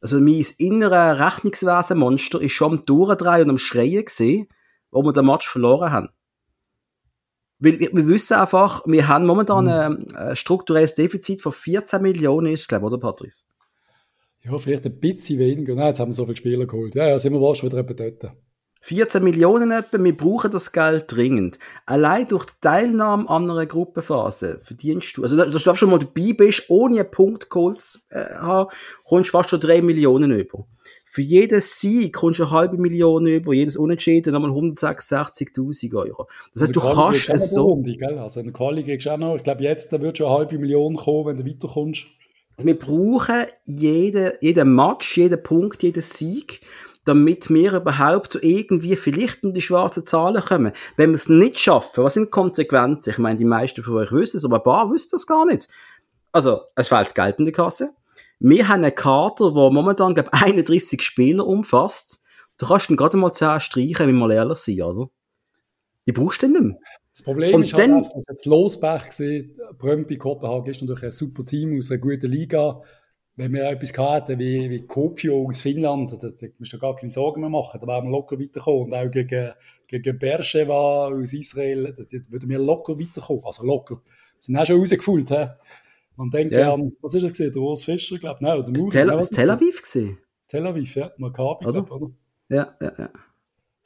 also 0.00 0.20
mein 0.20 0.46
innerer 0.58 1.18
Rechnungswesenmonster 1.18 2.40
ist 2.40 2.52
schon 2.52 2.72
am 2.72 2.84
Durchdrehen 2.84 3.44
und 3.44 3.50
am 3.50 3.58
Schreien 3.58 4.04
gesehen, 4.04 4.46
wo 4.90 5.02
wir 5.02 5.12
den 5.12 5.26
Match 5.26 5.48
verloren 5.48 5.90
haben. 5.90 6.08
Weil 7.58 7.78
wir, 7.78 7.90
wir 7.92 8.08
wissen 8.08 8.36
einfach, 8.36 8.82
wir 8.86 9.08
haben 9.08 9.26
momentan 9.26 9.68
ein, 9.68 10.06
ein 10.14 10.36
strukturelles 10.36 10.94
Defizit 10.94 11.42
von 11.42 11.52
14 11.52 12.00
Millionen, 12.00 12.52
ist 12.52 12.68
glaube 12.68 12.86
ich, 12.86 12.92
oder, 12.92 12.98
Patrice? 12.98 13.44
Ja, 14.42 14.56
vielleicht 14.58 14.86
ein 14.86 14.98
bisschen 14.98 15.38
weniger. 15.38 15.74
Nein, 15.74 15.88
jetzt 15.88 16.00
haben 16.00 16.10
wir 16.10 16.14
so 16.14 16.24
viele 16.24 16.36
Spieler 16.36 16.66
geholt. 16.66 16.94
Ja, 16.94 17.08
ja, 17.08 17.18
sind 17.18 17.32
wir 17.32 17.40
wahrscheinlich 17.40 17.72
wieder 17.72 17.80
etwa 17.80 17.94
dort. 17.94 18.36
14 18.82 19.22
Millionen 19.22 19.72
etwa, 19.72 20.02
wir 20.02 20.16
brauchen 20.16 20.50
das 20.50 20.72
Geld 20.72 21.04
dringend. 21.08 21.58
Allein 21.84 22.26
durch 22.26 22.46
die 22.46 22.52
Teilnahme 22.62 23.28
an 23.28 23.50
einer 23.50 23.66
Gruppenphase 23.66 24.58
verdienst 24.62 25.16
du, 25.16 25.22
also 25.22 25.36
dass 25.36 25.64
du 25.64 25.74
schon 25.74 25.90
mal 25.90 25.98
dabei 25.98 26.32
bist, 26.32 26.64
ohne 26.70 27.00
einen 27.00 27.10
Punkt 27.10 27.50
geholt 27.50 27.82
zu 27.82 27.98
äh, 28.08 28.24
haben, 28.36 28.70
kommst 29.04 29.28
du 29.28 29.32
fast 29.32 29.50
schon 29.50 29.60
3 29.60 29.82
Millionen 29.82 30.30
über. 30.30 30.66
Für 31.04 31.20
jeden 31.20 31.60
Sieg 31.60 32.14
kommst 32.14 32.40
du 32.40 32.44
eine 32.44 32.52
halbe 32.52 32.78
Million 32.78 33.26
über, 33.26 33.52
jedes 33.52 33.76
Unentschieden 33.76 34.32
nochmal 34.32 34.52
166.000 34.52 35.94
Euro. 35.96 36.28
Das 36.54 36.62
heißt, 36.62 36.76
du 36.76 36.80
kannst 36.80 37.28
es 37.28 37.50
so, 37.50 37.64
Runde, 37.64 37.96
gell? 37.96 38.18
Also 38.18 38.40
in 38.40 38.46
der 38.46 38.54
Quali 38.54 38.82
gehst 38.82 39.04
du 39.04 39.10
auch 39.10 39.18
noch, 39.18 39.36
ich 39.36 39.42
glaube 39.42 39.62
jetzt, 39.62 39.92
da 39.92 40.00
wird 40.00 40.16
schon 40.16 40.28
eine 40.28 40.36
halbe 40.36 40.58
Million 40.58 40.96
kommen, 40.96 41.26
wenn 41.26 41.36
du 41.36 41.44
weiterkommst. 41.44 42.06
Wir 42.64 42.78
brauchen 42.78 43.46
jeden, 43.64 44.32
jeden 44.40 44.74
Match, 44.74 45.16
jeden 45.16 45.42
Punkt, 45.42 45.82
jeden 45.82 46.02
Sieg, 46.02 46.60
damit 47.04 47.50
wir 47.50 47.74
überhaupt 47.74 48.38
irgendwie 48.42 48.96
vielleicht 48.96 49.42
in 49.42 49.54
die 49.54 49.62
schwarzen 49.62 50.04
Zahlen 50.04 50.42
kommen. 50.42 50.72
Wenn 50.96 51.10
wir 51.10 51.16
es 51.16 51.28
nicht 51.28 51.58
schaffen, 51.58 52.04
was 52.04 52.14
sind 52.14 52.26
die 52.26 52.30
Konsequenzen? 52.30 53.10
Ich 53.10 53.18
meine, 53.18 53.38
die 53.38 53.44
meisten 53.44 53.82
von 53.82 53.96
euch 53.96 54.12
wissen 54.12 54.36
es, 54.36 54.44
aber 54.44 54.56
ein 54.56 54.62
paar 54.62 54.90
wissen 54.90 55.10
das 55.12 55.26
gar 55.26 55.46
nicht. 55.46 55.68
Also, 56.32 56.62
es 56.76 56.88
fehlt 56.88 57.14
Geld 57.14 57.38
in 57.38 57.44
der 57.44 57.54
Kasse. 57.54 57.90
Wir 58.38 58.68
haben 58.68 58.84
einen 58.84 58.94
Kader, 58.94 59.52
der 59.52 59.70
momentan, 59.70 60.14
glaube 60.14 60.30
ich, 60.32 60.42
31 60.42 61.02
Spieler 61.02 61.46
umfasst. 61.46 62.22
Du 62.58 62.66
kannst 62.66 62.88
dann 62.88 62.96
gerade 62.96 63.16
mal 63.16 63.32
10 63.32 63.60
streichen, 63.60 64.06
wenn 64.06 64.06
wir 64.08 64.26
mal 64.26 64.30
ehrlich 64.32 64.58
sind, 64.58 64.82
oder? 64.82 65.10
Die 66.06 66.12
brauchst 66.12 66.42
du 66.42 66.48
nicht 66.48 66.60
mehr. 66.60 66.78
Das 67.14 67.24
Problem 67.24 67.54
Und 67.56 67.64
ist 67.64 67.74
halt 67.74 67.88
dann- 67.88 67.94
einfach, 67.98 68.12
jetzt 68.28 68.46
Losbach 68.46 69.06
gesehen, 69.08 69.58
Brøndby 69.78 70.16
Kopenhagen 70.16 70.70
ist 70.70 70.80
natürlich 70.80 71.04
ein 71.04 71.12
super 71.12 71.44
Team 71.44 71.76
aus 71.78 71.90
einer 71.90 72.00
guten 72.00 72.30
Liga. 72.30 72.80
Wenn 73.36 73.52
wir 73.52 73.64
etwas 73.70 73.96
hatten 73.96 74.38
wie, 74.38 74.68
wie 74.68 74.82
Kuopio 74.86 75.46
aus 75.48 75.60
Finnland, 75.62 76.12
da, 76.22 76.28
da 76.28 76.46
musst 76.58 76.72
du 76.72 76.78
gar 76.78 76.94
keine 76.96 77.10
Sorgen 77.10 77.40
mehr 77.40 77.48
machen, 77.50 77.80
da 77.80 77.86
wären 77.86 78.04
wir 78.04 78.10
locker 78.10 78.38
weiterkommen. 78.38 78.84
Und 78.84 78.94
auch 78.94 79.10
gegen, 79.10 79.52
gegen 79.86 80.18
Beersheba 80.18 81.08
aus 81.08 81.32
Israel, 81.32 81.94
da, 81.96 82.02
da 82.04 82.18
würden 82.28 82.48
wir 82.50 82.58
locker 82.58 82.98
weiterkommen. 82.98 83.44
Also 83.44 83.64
locker. 83.64 83.96
Wir 83.96 84.02
sind 84.40 84.56
auch 84.56 84.66
schon 84.66 84.78
rausgefühlt. 84.80 85.28
He? 85.30 85.46
Man 86.16 86.28
denkt 86.30 86.52
Ja. 86.52 86.74
an, 86.74 86.92
was 87.00 87.14
ist 87.14 87.22
das 87.22 87.32
gesehen? 87.32 87.52
Der 87.52 87.62
Urs 87.62 87.84
Fischer, 87.84 88.18
glaube 88.18 88.36
ich. 88.40 88.46
Nein, 88.46 88.58
oder 88.58 88.72
Muri. 88.78 88.90
Tel, 88.90 89.20
Tel 89.32 89.50
Aviv 89.50 89.82
gesehen. 89.82 90.18
Tel 90.48 90.66
Aviv, 90.66 90.94
ja. 90.96 91.10
Maccabi, 91.16 91.64
glaube 91.64 91.78
ich, 91.86 91.90
oder? 91.90 92.10
Ja, 92.50 92.76
ja, 92.80 92.92
ja. 92.98 93.10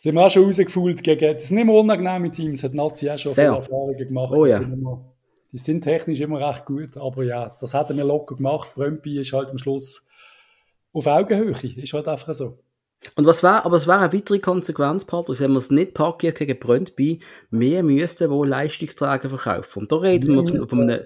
Sind 0.05 0.17
wir 0.17 0.27
auch 0.27 0.31
schon 0.31 0.45
rausgefühlt 0.45 1.03
gegen, 1.03 1.33
das 1.33 1.49
sind 1.49 1.57
immer 1.57 1.73
unangenehme 1.73 2.31
Teams, 2.31 2.63
hat 2.63 2.75
Nazi 2.75 3.09
auch 3.09 3.19
schon 3.19 3.33
Sehr. 3.33 3.55
viele 3.55 3.63
Erfahrungen 3.63 3.97
gemacht. 3.97 4.35
Oh 4.37 4.45
Die 4.45 4.51
ja. 4.51 4.59
sind 4.59 4.73
immer, 4.75 5.03
die 5.51 5.57
sind 5.57 5.81
technisch 5.81 6.21
immer 6.21 6.47
recht 6.47 6.67
gut, 6.67 6.95
aber 6.99 7.25
ja, 7.25 7.57
das 7.59 7.73
hätten 7.73 7.97
wir 7.97 8.05
locker 8.05 8.37
gemacht. 8.37 8.75
Brøndby 8.75 9.23
ist 9.23 9.33
halt 9.33 9.51
am 9.51 9.57
Schluss 9.57 10.07
auf 10.93 11.07
Augenhöhe, 11.07 11.53
ist 11.77 11.95
halt 11.95 12.07
einfach 12.07 12.35
so. 12.35 12.59
Und 13.17 13.25
was 13.25 13.43
war, 13.43 13.65
aber 13.65 13.79
es 13.79 13.87
wäre 13.87 14.01
eine 14.01 14.13
weitere 14.13 14.41
Konsequenz, 14.41 15.07
Patrick, 15.07 15.41
wenn 15.41 15.53
wir 15.53 15.59
es 15.59 15.71
nicht 15.71 15.95
parkiert 15.95 16.37
gegen 16.37 16.59
Brøndby, 16.59 17.21
wir 17.51 17.83
müssten 17.83 18.29
wohl 18.29 18.47
Leistungsträger 18.47 19.31
verkaufen. 19.31 19.85
Und 19.85 19.93
da 19.93 19.97
reden 19.97 20.35
Wir 20.35 20.69
von 20.69 20.83
einem, 20.83 21.01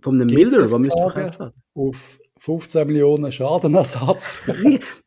von 0.00 0.20
einem 0.20 0.26
Miller, 0.26 0.66
der 0.66 0.68
verkauft 0.68 1.38
werden. 1.38 1.52
Auf 1.74 2.18
15 2.42 2.86
Millionen 2.86 3.30
Schadenersatz. 3.30 4.40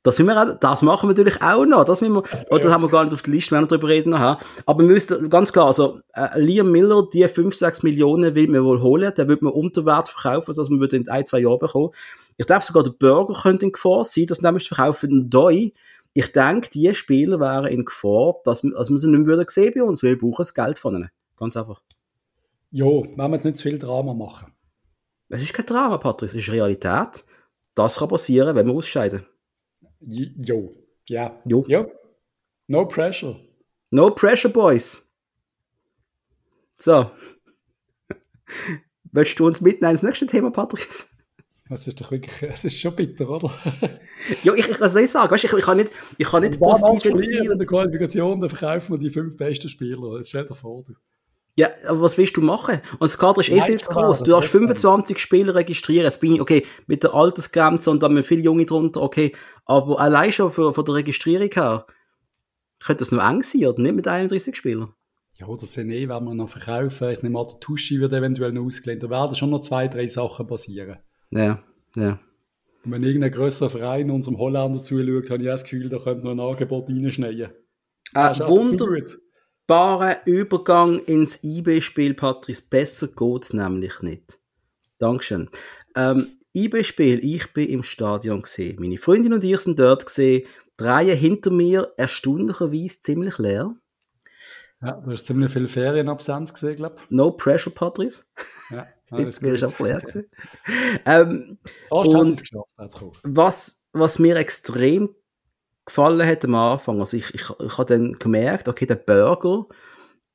Das, 0.03 0.19
müssen 0.19 0.27
wir, 0.27 0.39
auch- 0.53 0.59
das 0.59 0.81
machen 0.83 1.09
wir 1.09 1.15
natürlich 1.15 1.41
auch 1.41 1.65
noch. 1.65 1.83
Das, 1.83 2.01
müssen 2.01 2.13
wir, 2.13 2.23
oder 2.51 2.59
das 2.59 2.71
haben 2.71 2.83
wir 2.83 2.89
gar 2.89 3.03
nicht 3.05 3.13
auf 3.13 3.23
der 3.23 3.33
Liste, 3.33 3.55
wenn 3.55 3.63
wir 3.63 3.67
darüber 3.67 3.87
reden 3.87 4.11
nachher. 4.11 4.37
Aber 4.67 4.83
wir 4.83 4.87
müssen, 4.87 5.29
ganz 5.31 5.51
klar, 5.51 5.65
also, 5.67 5.99
äh, 6.13 6.39
Liam 6.39 6.71
Miller, 6.71 7.07
die 7.11 7.27
5, 7.27 7.55
6 7.55 7.81
Millionen 7.81 8.35
will 8.35 8.47
man 8.49 8.63
wohl 8.63 8.81
holen, 8.81 9.11
den 9.17 9.27
wird 9.27 9.41
man 9.41 9.51
unter 9.51 9.83
Wert 9.83 10.09
verkaufen, 10.09 10.51
also 10.55 10.69
man 10.69 10.79
würde 10.79 10.95
in 10.97 11.09
ein, 11.09 11.25
zwei 11.25 11.39
Jahren 11.39 11.57
bekommen. 11.57 11.89
Ich 12.37 12.45
glaube 12.45 12.63
sogar, 12.65 12.83
der 12.83 12.91
Burger 12.91 13.33
könnte 13.33 13.65
in 13.65 13.71
Gefahr 13.71 14.03
sein, 14.03 14.27
dass 14.27 14.41
nämlich 14.43 14.67
verkaufen 14.67 15.09
den 15.09 15.29
Doi. 15.31 15.71
Ich 16.13 16.31
denke, 16.33 16.69
die 16.69 16.93
Spieler 16.93 17.39
wären 17.39 17.65
in 17.65 17.83
Gefahr, 17.85 18.35
dass, 18.43 18.63
wir- 18.63 18.75
dass 18.75 18.91
wir 18.91 18.97
sie 18.99 19.09
nicht 19.09 19.19
mehr 19.21 19.25
würden 19.27 19.45
sehen 19.49 19.73
bei 19.75 19.81
uns, 19.81 20.03
weil 20.03 20.11
wir 20.11 20.19
brauchen 20.19 20.35
das 20.37 20.53
Geld 20.53 20.77
von 20.77 20.95
ihnen. 20.95 21.09
Ganz 21.37 21.57
einfach. 21.57 21.81
Jo, 22.69 23.03
wenn 23.15 23.31
wir 23.31 23.35
jetzt 23.37 23.45
nicht 23.45 23.57
zu 23.57 23.63
viel 23.63 23.79
Drama 23.79 24.13
machen. 24.13 24.53
Es 25.33 25.41
ist 25.41 25.51
kein 25.51 25.65
Drama, 25.65 25.97
Patrick, 25.97 26.29
es 26.29 26.35
ist 26.35 26.51
Realität. 26.51 27.25
Das 27.73 27.97
kann 27.97 28.07
passieren, 28.07 28.55
wenn 28.55 28.67
wir 28.67 28.73
ausscheiden. 28.75 29.25
Jo, 29.99 30.75
ja. 31.07 31.41
Jo. 31.43 31.65
Jo. 31.67 31.91
No 32.67 32.87
pressure. 32.87 33.39
No 33.89 34.11
pressure, 34.11 34.51
Boys. 34.51 35.03
So. 36.77 37.09
Willst 39.11 39.39
du 39.39 39.47
uns 39.47 39.59
mitnehmen 39.59 39.93
ins 39.93 40.03
nächste 40.03 40.27
Thema, 40.27 40.51
Patrick? 40.51 40.87
Das 41.69 41.87
ist 41.87 41.99
doch 41.99 42.11
wirklich, 42.11 42.43
es 42.43 42.65
ist 42.65 42.79
schon 42.79 42.95
bitter, 42.95 43.27
oder? 43.27 43.49
Ja, 44.43 44.53
ich, 44.53 44.69
ich, 44.69 44.79
was 44.79 44.93
soll 44.93 45.03
ich 45.03 45.09
sagen? 45.09 45.31
Weißt, 45.31 45.45
ich, 45.45 45.53
ich 45.53 45.63
kann 45.63 45.77
nicht, 45.77 45.91
ich 46.17 46.27
kann 46.27 46.43
nicht 46.43 46.59
positiv 46.59 47.17
sein. 47.17 47.51
in 47.51 47.57
der 47.57 47.67
Qualifikation, 47.67 48.39
dann 48.41 48.49
verkaufen 48.49 48.93
wir 48.93 48.99
die 48.99 49.09
fünf 49.09 49.37
besten 49.37 49.69
Spieler. 49.69 50.17
Jetzt 50.17 50.29
stell 50.29 50.45
dir 50.45 50.53
vor, 50.53 50.83
du. 50.83 50.93
Ja, 51.55 51.67
aber 51.87 52.01
was 52.01 52.17
willst 52.17 52.35
du 52.35 52.41
machen? 52.41 52.81
Und 52.93 53.03
das 53.03 53.17
Kader 53.17 53.41
ist 53.41 53.49
eh 53.49 53.61
viel 53.61 53.79
zu 53.79 53.89
groß. 53.89 54.23
Du 54.23 54.31
darfst 54.31 54.51
trotzdem. 54.51 54.67
25 54.67 55.19
Spieler 55.19 55.53
registrieren. 55.53 56.05
Jetzt 56.05 56.19
bin 56.19 56.33
ich, 56.33 56.41
okay, 56.41 56.65
mit 56.87 57.03
der 57.03 57.13
Altersgrenze 57.13 57.91
und 57.91 58.01
dann 58.01 58.13
mit 58.15 58.25
viele 58.25 58.41
Junge 58.41 58.65
drunter, 58.65 59.01
okay. 59.01 59.33
Aber 59.65 59.99
allein 59.99 60.31
schon 60.31 60.51
für, 60.51 60.73
von 60.73 60.85
der 60.85 60.95
Registrierung 60.95 61.51
her, 61.51 61.85
könnte 62.83 62.99
das 62.99 63.11
noch 63.11 63.23
eng 63.23 63.43
sein, 63.43 63.65
oder 63.65 63.81
nicht 63.81 63.95
mit 63.95 64.07
31 64.07 64.55
Spielern? 64.55 64.93
Ja, 65.39 65.47
sind 65.57 65.91
eh, 65.91 66.09
wenn 66.09 66.23
wir 66.23 66.33
noch 66.33 66.49
verkaufen. 66.49 67.09
Ich 67.09 67.21
nehme 67.21 67.39
an, 67.39 67.47
der 67.49 67.59
Tuschi 67.59 67.99
wird 67.99 68.13
eventuell 68.13 68.51
noch 68.51 68.65
ausgelehnt. 68.65 69.03
Da 69.03 69.09
werden 69.09 69.35
schon 69.35 69.49
noch 69.49 69.61
zwei, 69.61 69.87
drei 69.87 70.07
Sachen 70.07 70.47
passieren. 70.47 70.97
Ja, 71.31 71.63
ja. 71.95 72.19
Und 72.85 72.91
wenn 72.91 73.03
irgendein 73.03 73.31
grösserer 73.31 73.69
Verein 73.69 74.11
unserem 74.11 74.37
Holländer 74.37 74.81
zuschaut, 74.81 75.29
habe 75.29 75.43
ich 75.43 75.49
auch 75.49 75.53
das 75.53 75.63
Gefühl, 75.63 75.89
da 75.89 75.99
könnte 75.99 76.25
noch 76.25 76.31
ein 76.31 76.39
Angebot 76.39 76.89
reinschneien. 76.89 77.51
Ein 78.13 78.33
Das 78.33 78.39
ist 79.67 80.25
gut. 80.25 80.33
Übergang 80.33 80.99
ins 80.99 81.43
IB-Spiel, 81.43 82.13
Patrice. 82.13 82.63
Besser 82.69 83.07
geht's 83.07 83.53
nämlich 83.53 84.01
nicht. 84.01 84.39
Dankeschön. 84.99 85.49
Ähm, 85.95 86.27
IB-Spiel, 86.55 87.19
ich 87.23 87.51
bin 87.53 87.69
im 87.69 87.83
Stadion 87.83 88.41
gesehen. 88.43 88.77
Meine 88.79 88.97
Freundin 88.97 89.33
und 89.33 89.43
ich 89.43 89.59
sind 89.59 89.79
dort 89.79 90.05
gesehen. 90.05 90.43
Die 90.79 90.83
Reihe 90.83 91.13
hinter 91.13 91.51
mir 91.51 91.93
erstaunlicherweise 91.97 92.99
ziemlich 92.99 93.37
leer. 93.37 93.75
Ja, 94.81 94.99
du 94.99 95.11
hast 95.11 95.25
ziemlich 95.27 95.51
viel 95.51 95.67
Ferienabsenz 95.67 96.53
gesehen, 96.53 96.75
glaube 96.75 96.97
No 97.09 97.31
pressure, 97.31 97.73
Patrice. 97.73 98.25
ich. 98.69 98.75
Ja, 98.75 98.87
Alles 99.11 99.39
gut. 99.39 99.49
ist 99.49 99.63
auch 99.63 99.79
leer 99.79 99.99
gewesen. 99.99 100.29
ähm, 101.05 101.57
hat 101.91 102.07
Und- 102.07 102.31
es 102.31 102.41
geschafft, 102.41 103.19
was, 103.23 103.83
was 103.93 104.19
mir 104.19 104.35
extrem 104.35 105.15
gefallen 105.85 106.27
hat 106.27 106.45
am 106.45 106.55
Anfang, 106.55 106.99
also 106.99 107.17
ich, 107.17 107.33
ich, 107.33 107.43
ich 107.59 107.77
habe 107.77 107.85
dann 107.85 108.13
gemerkt, 108.13 108.67
okay, 108.67 108.85
der 108.85 108.95
Burger, 108.95 109.67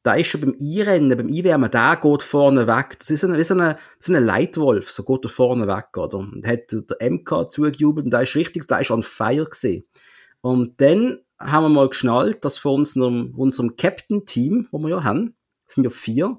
da 0.02 0.14
ist 0.14 0.28
schon 0.28 0.40
beim 0.40 0.56
Einrennen, 0.60 1.16
beim 1.16 1.26
Einwärmen, 1.26 1.70
der 1.70 1.98
geht 2.00 2.22
vorne 2.22 2.66
weg. 2.66 2.98
Das 2.98 3.10
ist 3.10 3.24
eine, 3.24 3.36
wie 3.36 3.44
so 3.44 3.54
eine, 3.54 3.78
so 3.98 4.12
eine 4.12 4.24
Leitwolf, 4.24 4.90
so 4.90 5.04
geht 5.04 5.24
er 5.24 5.28
vorne 5.28 5.66
weg, 5.66 5.96
oder? 5.96 6.18
Und 6.18 6.46
hat 6.46 6.72
der 6.72 7.10
MK 7.10 7.50
zugejubelt 7.50 8.06
und 8.06 8.10
da 8.10 8.22
ist 8.22 8.36
richtig, 8.36 8.66
da 8.66 8.78
ist 8.78 8.90
on 8.90 9.02
fire 9.02 9.44
gesehen. 9.44 9.84
Und 10.40 10.80
dann 10.80 11.18
haben 11.38 11.64
wir 11.64 11.68
mal 11.68 11.88
geschnallt, 11.88 12.44
dass 12.44 12.58
von 12.58 12.80
unserem, 12.80 13.34
unserem 13.36 13.76
Captain-Team, 13.76 14.68
wo 14.70 14.78
wir 14.78 14.88
ja 14.88 15.04
haben, 15.04 15.34
es 15.66 15.74
sind 15.74 15.84
ja 15.84 15.90
vier, 15.90 16.38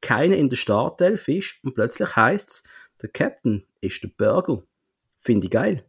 keiner 0.00 0.36
in 0.36 0.48
der 0.48 0.56
Startelf 0.56 1.28
ist 1.28 1.62
und 1.62 1.74
plötzlich 1.74 2.16
heisst's, 2.16 2.64
der 3.02 3.10
Captain 3.10 3.64
ist 3.80 4.02
der 4.02 4.10
Burger. 4.16 4.62
Finde 5.18 5.46
ich 5.46 5.50
geil. 5.50 5.84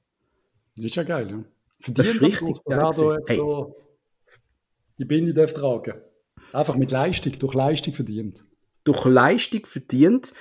Ist 0.76 0.96
ja 0.96 1.04
geil, 1.04 1.30
ja. 1.30 1.44
Das 1.90 2.08
ist 2.08 2.22
richtig 2.22 2.64
gewesen. 2.64 3.12
jetzt 3.12 3.30
Hey. 3.30 3.38
so 3.38 3.76
die 4.98 5.06
Binde 5.06 5.34
darf 5.34 5.54
tragen. 5.54 6.02
Einfach 6.54 6.76
mit 6.76 6.92
Leistung, 6.92 7.38
durch 7.40 7.54
Leistung 7.54 7.94
verdient. 7.94 8.46
durch 8.84 9.06
Leistung 9.06 9.66
verdient 9.66 10.34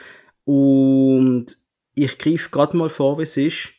und 0.45 1.47
ich 1.95 2.19
greife 2.19 2.51
gerade 2.51 2.77
mal 2.77 2.89
vor, 2.89 3.19
wie 3.19 3.23
es 3.23 3.37
ist. 3.37 3.75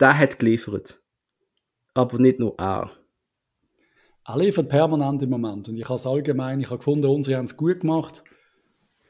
Der 0.00 0.16
hat 0.18 0.38
geliefert. 0.38 1.00
Aber 1.94 2.18
nicht 2.18 2.38
nur 2.38 2.54
er. 2.58 2.90
Er 4.26 4.38
liefert 4.38 4.68
permanent 4.68 5.22
im 5.22 5.30
Moment. 5.30 5.68
Und 5.68 5.76
ich 5.76 5.84
habe 5.84 5.94
es 5.94 6.06
allgemein, 6.06 6.60
ich 6.60 6.66
habe 6.68 6.78
gefunden, 6.78 7.06
unsere 7.06 7.38
haben 7.38 7.46
es 7.46 7.56
gut 7.56 7.80
gemacht. 7.80 8.22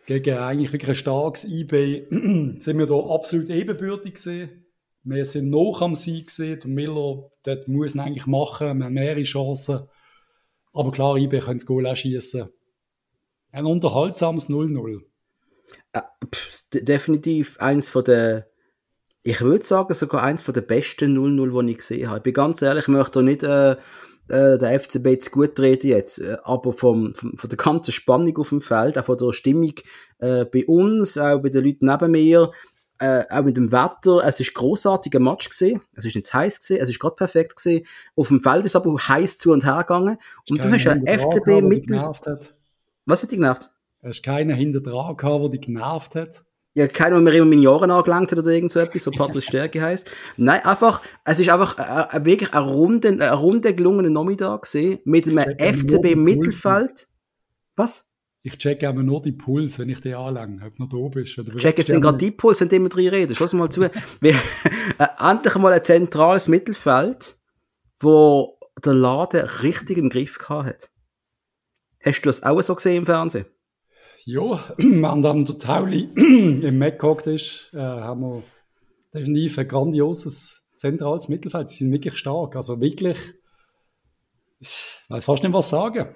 Gegen 0.07 0.39
eigentlich 0.39 0.73
wirklich 0.73 0.91
ein 0.91 0.95
starkes 0.95 1.45
eBay 1.45 2.07
sind 2.59 2.79
wir 2.79 2.87
da 2.87 2.95
absolut 2.95 3.51
ebenbürtig 3.51 4.15
gesehen. 4.15 4.65
Wir 5.11 5.25
sind 5.25 5.49
noch 5.49 5.81
am 5.81 5.95
Sieg 5.95 6.27
gesehen. 6.27 6.61
Miller, 6.67 7.31
dort 7.43 7.67
muss 7.67 7.95
ihn 7.95 8.01
eigentlich 8.01 8.27
machen. 8.27 8.79
Wir 8.79 8.85
haben 8.85 8.93
mehrere 8.93 9.23
Chancen. 9.23 9.89
Aber 10.75 10.91
klar, 10.91 11.17
eBay 11.17 11.41
können 11.41 11.57
das 11.57 11.65
Goal 11.65 11.87
auch 11.87 11.97
schießen. 11.97 12.47
Ein 13.51 13.65
unterhaltsames 13.65 14.51
0-0. 14.51 15.01
Äh, 15.93 16.03
definitiv 16.83 17.59
eins 17.59 17.89
von 17.89 18.05
der, 18.05 18.49
ich 19.23 19.41
würde 19.41 19.65
sagen, 19.65 19.95
sogar 19.95 20.23
eins 20.25 20.43
von 20.43 20.53
der 20.53 20.61
besten 20.61 21.17
0-0, 21.17 21.65
die 21.65 21.73
ich 21.73 21.79
gesehen 21.79 22.09
habe. 22.09 22.19
Ich 22.19 22.25
bin 22.25 22.35
ganz 22.35 22.61
ehrlich, 22.61 22.85
ich 22.85 22.89
möchte 22.89 23.23
nicht 23.23 23.43
äh, 23.43 23.77
äh, 24.29 24.59
der 24.59 24.79
FCB 24.79 25.07
jetzt 25.07 25.31
gut 25.31 25.59
reden 25.59 25.89
jetzt, 25.89 26.19
äh, 26.19 26.37
aber 26.45 26.75
vom, 26.75 27.15
vom, 27.15 27.35
von 27.35 27.49
der 27.49 27.57
ganzen 27.57 27.93
Spannung 27.93 28.37
auf 28.37 28.51
dem 28.51 28.61
Feld, 28.61 28.99
auch 28.99 29.07
von 29.07 29.17
der 29.17 29.33
Stimmung 29.33 29.73
äh, 30.19 30.45
bei 30.45 30.67
uns, 30.67 31.17
auch 31.17 31.41
bei 31.41 31.49
den 31.49 31.65
Leuten 31.65 31.87
neben 31.87 32.11
mir, 32.11 32.53
äh, 32.99 33.25
auch 33.31 33.43
mit 33.43 33.57
dem 33.57 33.71
Wetter, 33.71 34.23
es 34.25 34.41
ist 34.41 34.55
großartiger 34.55 35.21
Match 35.21 35.49
gesehen. 35.49 35.81
Es 35.95 36.05
ist 36.05 36.17
nicht 36.17 36.33
heiß 36.33 36.59
gesehen, 36.61 36.81
es 36.81 36.89
ist 36.89 36.99
gerade 36.99 37.17
perfekt 37.17 37.57
gesehen. 37.57 37.87
Auf 38.17 38.29
dem 38.29 38.41
Feld 38.41 38.65
ist 38.65 38.77
aber 38.77 38.97
heiß 38.97 39.39
zu 39.39 39.53
und 39.53 39.65
her 39.65 39.79
gegangen. 39.79 40.19
Und 40.49 40.63
du 40.63 40.71
hast 40.71 40.85
ja 40.85 40.95
FCB 40.95 41.97
hat. 42.27 42.55
Was 43.07 43.23
hat 43.23 43.31
dich 43.31 43.39
genervt? 43.39 43.71
Es 44.03 44.17
ist 44.17 44.23
keiner 44.23 44.55
hinter 44.55 44.81
dran 44.81 45.17
gehabt, 45.17 45.43
der 45.43 45.49
dich 45.51 45.61
genervt 45.63 46.15
hat. 46.15 46.45
Ja, 46.75 46.87
keiner, 46.87 47.17
der 47.17 47.21
mir 47.21 47.35
immer 47.35 47.47
meine 47.47 47.63
Jahre 47.63 47.93
angelangt 47.93 48.31
hat 48.31 48.39
oder 48.39 48.51
irgend 48.51 48.71
so 48.71 48.79
etwas, 48.79 49.03
so 49.03 49.11
Patrice 49.17 49.47
Stärke 49.47 49.83
heisst. 49.83 50.11
Nein, 50.37 50.65
einfach, 50.65 51.03
es 51.25 51.41
ist 51.41 51.49
einfach 51.49 51.79
äh, 51.79 52.17
äh, 52.17 52.25
wirklich 52.25 52.53
ein 52.53 52.63
runde, 52.63 53.09
ein 53.09 53.21
runde 53.21 53.75
gelungener 53.75 54.11
Nachmittag 54.11 54.63
gesehen, 54.63 55.01
mit 55.05 55.27
einem 55.27 55.39
check 55.39 55.61
aber 55.61 55.73
nur 55.73 55.75
FCB 55.75 56.03
die 56.03 56.15
Mittelfeld. 56.17 57.09
Was? 57.75 58.08
Ich 58.49 58.57
checke 58.57 58.89
aber 58.89 59.03
nur 59.03 59.21
die 59.21 59.33
Puls, 59.33 59.79
wenn 59.79 59.91
ich 59.91 60.01
die 60.01 60.15
anlange, 60.15 60.65
ob 60.65 60.75
du 60.75 60.83
noch 60.83 60.89
da 60.89 61.09
bist. 61.21 61.37
Du 61.37 61.45
Check 61.59 61.77
jetzt 61.77 61.91
den 61.91 62.01
gerade 62.01 62.17
die 62.17 62.31
Puls, 62.31 62.61
du 62.61 62.65
immer 62.65 62.89
drin 62.89 63.09
redest. 63.09 63.41
Lass 63.41 63.53
mal 63.53 63.69
zu. 63.69 63.83
Wir, 64.21 64.33
äh, 64.99 65.07
endlich 65.21 65.55
mal 65.57 65.75
ein 65.75 65.85
zentrales 65.85 66.49
Mittelfeld, 66.49 67.37
wo 67.99 68.59
der 68.83 68.95
Laden 68.95 69.45
richtig 69.63 69.99
im 69.99 70.09
Griff 70.09 70.39
gehabt 70.39 70.67
hat. 70.67 70.89
Hast 72.03 72.23
du 72.23 72.31
das 72.31 72.43
auch 72.43 72.59
so 72.63 72.75
gesehen 72.75 72.97
im 72.97 73.05
Fernsehen? 73.05 73.45
Ja, 74.25 74.65
wenn 74.79 75.45
der 75.45 75.59
Tauli 75.59 76.09
im 76.17 76.79
Mac 76.79 76.99
gehockt 77.01 77.27
ist, 77.27 77.71
äh, 77.75 77.79
haben 77.81 78.23
wir 78.23 78.43
definitiv 79.13 79.59
ein 79.59 79.69
grandioses 79.69 80.67
zentrales 80.77 81.29
Mittelfeld. 81.29 81.69
Sie 81.69 81.85
sind 81.85 81.93
wirklich 81.93 82.17
stark. 82.17 82.57
Also 82.57 82.81
wirklich, 82.81 83.19
ich 84.59 85.03
weiß 85.11 85.27
fast 85.27 85.43
nicht, 85.43 85.53
was 85.53 85.69
sagen. 85.69 86.15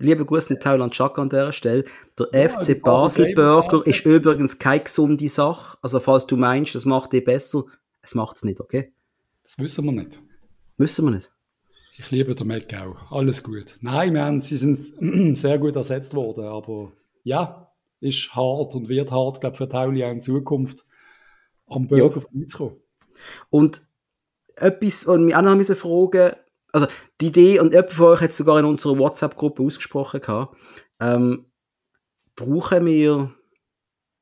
Liebe 0.00 0.24
Grüße 0.24 0.54
an 0.54 0.60
Tauland 0.60 0.94
Schack 0.94 1.18
an 1.18 1.28
dieser 1.28 1.52
Stelle. 1.52 1.84
Der 2.18 2.28
Ja, 2.32 2.48
FC 2.48 2.82
Basel 2.82 3.34
Burger 3.34 3.86
ist 3.86 4.06
übrigens 4.06 4.58
keine 4.58 4.84
gesunde 4.84 5.28
Sache. 5.28 5.76
Also 5.82 6.00
falls 6.00 6.26
du 6.26 6.38
meinst, 6.38 6.74
das 6.74 6.86
macht 6.86 7.12
dich 7.12 7.22
besser, 7.22 7.64
es 8.00 8.14
macht 8.14 8.38
es 8.38 8.44
nicht, 8.44 8.60
okay? 8.60 8.92
Das 9.44 9.58
wissen 9.58 9.84
wir 9.84 9.92
nicht. 9.92 10.18
Müssen 10.78 11.04
wir 11.04 11.12
nicht. 11.12 11.30
Ich 11.98 12.10
liebe 12.10 12.34
den 12.34 12.50
auch. 12.50 13.12
Alles 13.12 13.42
gut. 13.42 13.76
Nein, 13.82 14.14
wir 14.14 14.24
haben, 14.24 14.40
sie 14.40 14.56
sind 14.56 15.36
sehr 15.36 15.58
gut 15.58 15.76
ersetzt 15.76 16.14
worden, 16.14 16.46
aber 16.46 16.92
ja, 17.22 17.70
ist 18.00 18.34
hart 18.34 18.74
und 18.74 18.88
wird 18.88 19.10
hart, 19.10 19.42
glaube 19.42 19.52
ich, 19.52 19.58
für 19.58 19.68
Tauli 19.68 20.02
auch 20.02 20.10
in 20.10 20.22
Zukunft 20.22 20.86
am 21.66 21.88
Burger 21.88 22.22
vorbeizukommen. 22.22 22.76
Und 23.50 23.82
etwas, 24.56 25.06
was 25.06 25.18
mich 25.18 25.36
auch 25.36 25.42
noch 25.42 25.76
fragen 25.76 26.36
also 26.72 26.86
die 27.20 27.28
Idee, 27.28 27.60
und 27.60 27.72
jemand 27.72 27.92
von 27.92 28.06
euch 28.06 28.20
hat 28.20 28.30
es 28.30 28.36
sogar 28.36 28.58
in 28.58 28.64
unserer 28.64 28.98
WhatsApp-Gruppe 28.98 29.62
ausgesprochen 29.62 30.20
gehabt, 30.20 30.56
ähm, 31.00 31.46
brauchen 32.36 32.86
wir, 32.86 33.34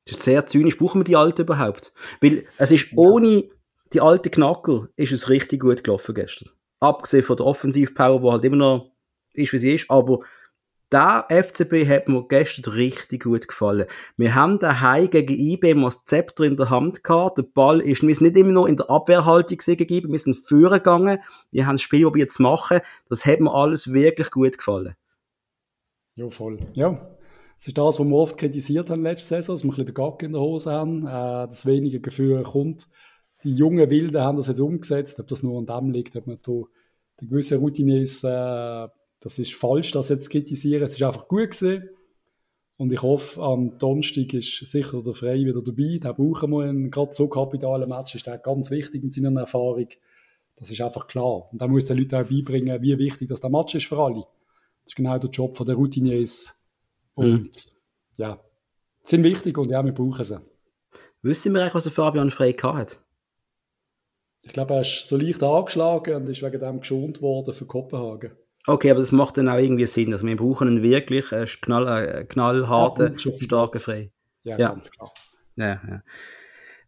das 0.05 0.17
ist 0.17 0.23
sehr 0.23 0.45
zynisch, 0.45 0.77
brauchen 0.77 1.01
wir 1.01 1.05
die 1.05 1.15
Alten 1.15 1.41
überhaupt? 1.41 1.93
Weil 2.21 2.45
es 2.57 2.71
ist 2.71 2.87
ohne 2.95 3.49
die 3.93 4.01
alten 4.01 4.31
Knacker, 4.31 4.89
ist 4.95 5.11
es 5.11 5.29
richtig 5.29 5.61
gut 5.61 5.83
gelaufen 5.83 6.15
gestern. 6.15 6.49
Abgesehen 6.79 7.23
von 7.23 7.37
der 7.37 7.45
Offensivpower, 7.45 8.19
die 8.19 8.31
halt 8.31 8.45
immer 8.45 8.57
noch 8.57 8.91
ist, 9.33 9.53
wie 9.53 9.57
sie 9.57 9.75
ist, 9.75 9.89
aber 9.89 10.19
der 10.91 11.27
FCB 11.29 11.87
hat 11.87 12.07
mir 12.07 12.25
gestern 12.27 12.73
richtig 12.73 13.23
gut 13.23 13.47
gefallen. 13.47 13.85
Wir 14.17 14.33
haben 14.33 14.57
daheim 14.57 15.09
gegen 15.09 15.39
IB 15.39 15.75
mal 15.75 15.87
das 15.87 16.03
Zepter 16.05 16.45
in 16.45 16.57
der 16.57 16.69
Hand 16.69 17.03
gehabt. 17.03 17.37
Der 17.37 17.43
Ball 17.43 17.79
ist, 17.79 18.01
wir 18.01 18.15
sind 18.15 18.27
nicht 18.27 18.37
immer 18.37 18.53
noch 18.53 18.65
in 18.65 18.77
der 18.77 18.89
Abwehrhaltung 18.89 19.59
IB, 19.67 20.03
wir 20.07 20.19
sind 20.19 20.37
führen 20.37 20.73
gegangen. 20.73 21.19
Wir 21.51 21.67
haben 21.67 21.75
das 21.75 21.83
Spiel 21.83 22.03
probiert 22.03 22.31
zu 22.31 22.41
machen. 22.41 22.79
Das 23.07 23.25
hat 23.25 23.39
mir 23.39 23.53
alles 23.53 23.93
wirklich 23.93 24.31
gut 24.31 24.57
gefallen. 24.57 24.95
Ja, 26.15 26.29
voll. 26.29 26.59
Ja, 26.73 26.91
das 27.57 27.67
ist 27.67 27.77
das, 27.77 27.99
was 27.99 28.07
wir 28.07 28.15
oft 28.15 28.37
kritisiert 28.37 28.89
haben 28.89 29.03
letzte 29.03 29.35
Saison, 29.35 29.55
dass 29.55 29.63
wir 29.63 29.69
ein 29.69 29.75
bisschen 29.75 29.93
den 29.93 29.95
Gag 29.95 30.23
in 30.23 30.31
der 30.33 30.41
Hose 30.41 30.71
haben, 30.71 31.05
äh, 31.05 31.47
dass 31.47 31.65
weniger 31.65 31.99
Gefühl 31.99 32.43
kommt. 32.43 32.89
Die 33.43 33.53
jungen 33.53 33.89
Wilden 33.89 34.21
haben 34.21 34.37
das 34.37 34.47
jetzt 34.47 34.59
umgesetzt, 34.59 35.19
ob 35.19 35.27
das 35.27 35.43
nur 35.43 35.59
an 35.59 35.65
dem 35.65 35.91
liegt, 35.91 36.15
ob 36.15 36.25
man 36.25 36.35
jetzt 36.35 36.45
so 36.45 36.67
die 37.21 37.27
gewissen 37.27 37.59
Routiniers, 37.59 38.23
äh, 38.23 38.87
das 39.19 39.37
ist 39.39 39.53
falsch, 39.53 39.91
das 39.91 40.09
jetzt 40.09 40.25
zu 40.25 40.29
kritisieren, 40.29 40.83
es 40.83 40.95
ist 40.95 41.03
einfach 41.03 41.27
gut 41.27 41.51
gesehen. 41.51 41.89
Und 42.77 42.93
ich 42.93 43.01
hoffe, 43.01 43.41
am 43.41 43.77
Donnerstag 43.77 44.33
ist 44.33 44.65
sicher 44.65 45.03
der 45.03 45.13
Frey 45.13 45.45
wieder 45.45 45.61
dabei. 45.61 45.99
Da 46.01 46.13
brauchen 46.13 46.51
wir 46.51 46.63
einen 46.63 46.89
gerade 46.89 47.13
so 47.13 47.27
kapitalen 47.27 47.89
Match. 47.89 48.15
Ist 48.15 48.25
der 48.25 48.37
ganz 48.37 48.71
wichtig 48.71 49.03
mit 49.03 49.13
seiner 49.13 49.37
Erfahrung. 49.37 49.89
Das 50.55 50.69
ist 50.69 50.79
einfach 50.79 51.07
klar. 51.07 51.51
Und 51.51 51.61
da 51.61 51.67
muss 51.67 51.85
den 51.85 51.97
Leuten 51.97 52.15
auch 52.15 52.23
beibringen, 52.23 52.81
wie 52.81 52.97
wichtig 52.97 53.27
das 53.27 53.41
der 53.41 53.49
Match 53.49 53.75
ist 53.75 53.87
für 53.87 53.97
alle. 53.97 54.23
Das 54.83 54.93
ist 54.93 54.95
genau 54.95 55.17
der 55.17 55.29
Job 55.29 55.57
der 55.65 55.75
Routiniers. 55.75 56.55
Und 57.15 57.27
mhm. 57.27 57.51
ja, 58.15 58.39
sind 59.01 59.23
wichtig 59.23 59.57
und 59.57 59.71
ja, 59.71 59.83
wir 59.83 59.91
brauchen 59.91 60.23
sie. 60.23 60.39
Wissen 61.21 61.53
wir 61.53 61.61
eigentlich, 61.61 61.75
was 61.75 61.83
der 61.83 61.91
Fabian 61.91 62.31
Frey 62.31 62.53
hat? 62.53 63.03
Ich 64.41 64.53
glaube, 64.53 64.75
er 64.75 64.81
ist 64.81 65.05
so 65.05 65.17
leicht 65.17 65.43
angeschlagen 65.43 66.15
und 66.15 66.29
ist 66.29 66.41
wegen 66.41 66.61
dem 66.61 66.79
geschont 66.79 67.21
worden 67.21 67.53
für 67.53 67.65
Kopenhagen. 67.65 68.31
Okay, 68.69 68.91
aber 68.91 68.99
das 68.99 69.11
macht 69.11 69.37
dann 69.37 69.49
auch 69.49 69.57
irgendwie 69.57 69.87
Sinn. 69.87 70.13
Also 70.13 70.27
wir 70.27 70.35
brauchen 70.35 70.67
einen 70.67 70.83
wirklich 70.83 71.31
äh, 71.31 71.45
knall, 71.45 71.87
äh, 71.87 72.23
knallharten, 72.25 73.15
ja, 73.17 73.31
starken 73.41 73.79
Frei. 73.79 74.11
Ja, 74.43 74.57
ja, 74.59 74.69
ganz 74.69 74.91
klar. 74.91 75.11
Ja, 75.55 75.81
ja. 75.87 76.03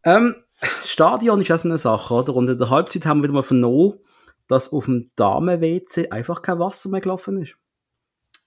Ähm, 0.03 0.35
das 0.59 0.89
Stadion 0.89 1.41
ist 1.41 1.51
auch 1.51 1.57
so 1.57 1.67
eine 1.67 1.77
Sache, 1.79 2.13
oder? 2.13 2.35
Und 2.35 2.49
in 2.49 2.57
der 2.59 2.69
Halbzeit 2.69 3.07
haben 3.07 3.19
wir 3.19 3.23
wieder 3.23 3.33
mal 3.33 3.43
vernommen, 3.43 3.95
dass 4.47 4.71
auf 4.71 4.85
dem 4.85 5.09
Damen-WC 5.15 6.09
einfach 6.11 6.43
kein 6.43 6.59
Wasser 6.59 6.89
mehr 6.89 7.01
gelaufen 7.01 7.41
ist. 7.41 7.55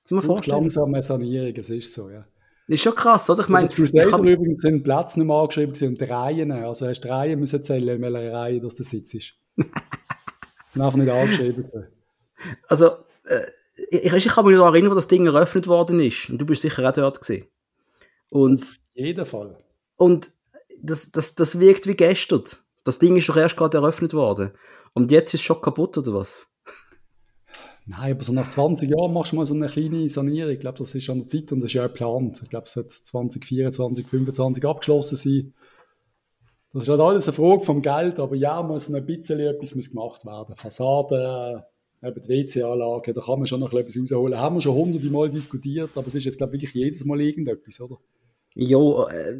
Das 0.04 0.12
man 0.12 0.22
vorstellen. 0.22 0.58
langsam 0.58 0.94
eine 0.94 1.02
Sanierung, 1.02 1.56
es 1.56 1.70
ist 1.70 1.92
so, 1.92 2.10
ja. 2.10 2.24
Das 2.68 2.76
ist 2.76 2.82
schon 2.82 2.94
krass, 2.94 3.28
oder? 3.28 3.42
Ich 3.42 3.48
meine, 3.48 3.68
die 3.68 3.74
Crusader 3.74 4.10
kann... 4.10 4.24
übrigens 4.24 4.62
sind 4.62 4.84
Platz 4.84 5.16
nicht 5.16 5.26
mehr 5.26 5.36
angeschrieben 5.36 5.74
und 5.88 6.08
Reihen. 6.08 6.52
Also 6.52 6.86
hast 6.86 7.00
du 7.00 7.08
Reihen 7.08 7.40
müssen 7.40 7.64
zählen, 7.64 7.96
in 7.96 8.14
welcher 8.14 8.32
Reihe 8.32 8.60
das 8.60 8.76
der 8.76 8.86
Sitz 8.86 9.12
ist. 9.12 9.34
sind 9.56 10.82
einfach 10.82 10.98
nicht 10.98 11.10
angeschrieben. 11.10 11.68
Also, 12.68 12.90
ich, 13.90 14.12
ich 14.12 14.28
kann 14.28 14.46
mich 14.46 14.56
noch 14.56 14.66
erinnern, 14.66 14.90
wo 14.90 14.94
das 14.94 15.08
Ding 15.08 15.26
eröffnet 15.26 15.66
worden 15.66 15.98
ist. 16.00 16.30
Und 16.30 16.38
du 16.38 16.46
bist 16.46 16.62
sicher 16.62 16.88
auch 16.88 16.92
dort 16.92 17.20
gesehen. 17.20 17.46
Und. 18.30 18.62
Auf 18.62 18.78
jeden 18.94 19.26
Fall. 19.26 19.58
Und 19.96 20.30
das, 20.80 21.12
das, 21.12 21.34
das 21.34 21.58
wirkt 21.58 21.86
wie 21.86 21.94
gestern. 21.94 22.44
Das 22.84 22.98
Ding 22.98 23.16
ist 23.16 23.28
doch 23.28 23.36
erst 23.36 23.56
gerade 23.56 23.78
eröffnet 23.78 24.12
worden. 24.14 24.52
Und 24.92 25.10
jetzt 25.10 25.34
ist 25.34 25.40
es 25.40 25.46
schon 25.46 25.60
kaputt, 25.60 25.96
oder 25.98 26.14
was? 26.14 26.46
Nein, 27.86 28.12
aber 28.12 28.22
so 28.22 28.32
nach 28.32 28.48
20 28.48 28.88
Jahren 28.88 29.12
machst 29.12 29.32
du 29.32 29.36
mal 29.36 29.44
so 29.44 29.54
eine 29.54 29.66
kleine 29.66 30.08
Sanierung. 30.08 30.52
Ich 30.52 30.60
glaube, 30.60 30.78
das 30.78 30.94
ist 30.94 31.10
an 31.10 31.18
der 31.18 31.26
Zeit 31.26 31.52
und 31.52 31.60
das 31.60 31.70
ist 31.70 31.74
ja 31.74 31.86
geplant. 31.86 32.40
Ich 32.42 32.48
glaube, 32.48 32.66
es 32.66 32.76
wird 32.76 32.90
2024, 32.90 34.06
2025 34.06 34.64
abgeschlossen 34.64 35.16
sein. 35.16 35.54
Das 36.72 36.84
ist 36.84 36.88
halt 36.88 37.00
alles 37.00 37.28
eine 37.28 37.34
Frage 37.34 37.60
vom 37.60 37.82
Geld, 37.82 38.18
aber 38.18 38.34
ja, 38.36 38.62
muss 38.62 38.92
ein 38.92 39.06
bisschen 39.06 39.38
etwas 39.40 39.74
muss 39.74 39.90
gemacht 39.90 40.24
werden. 40.24 40.56
Fassaden, 40.56 41.62
eben 42.06 42.20
die 42.20 42.28
WC-Anlage, 42.28 43.12
da 43.12 43.20
kann 43.20 43.38
man 43.38 43.46
schon 43.46 43.60
noch 43.60 43.72
etwas 43.72 43.98
rausholen. 43.98 44.38
Haben 44.38 44.56
wir 44.56 44.60
schon 44.60 44.74
hunderte 44.74 45.10
Mal 45.10 45.30
diskutiert, 45.30 45.90
aber 45.94 46.06
es 46.06 46.14
ist 46.14 46.24
jetzt, 46.24 46.38
glaube 46.38 46.56
ich, 46.56 46.62
wirklich 46.62 46.74
jedes 46.74 47.04
Mal 47.04 47.20
irgendetwas, 47.20 47.80
oder? 47.80 47.98
Jo, 48.56 49.06
äh, 49.08 49.32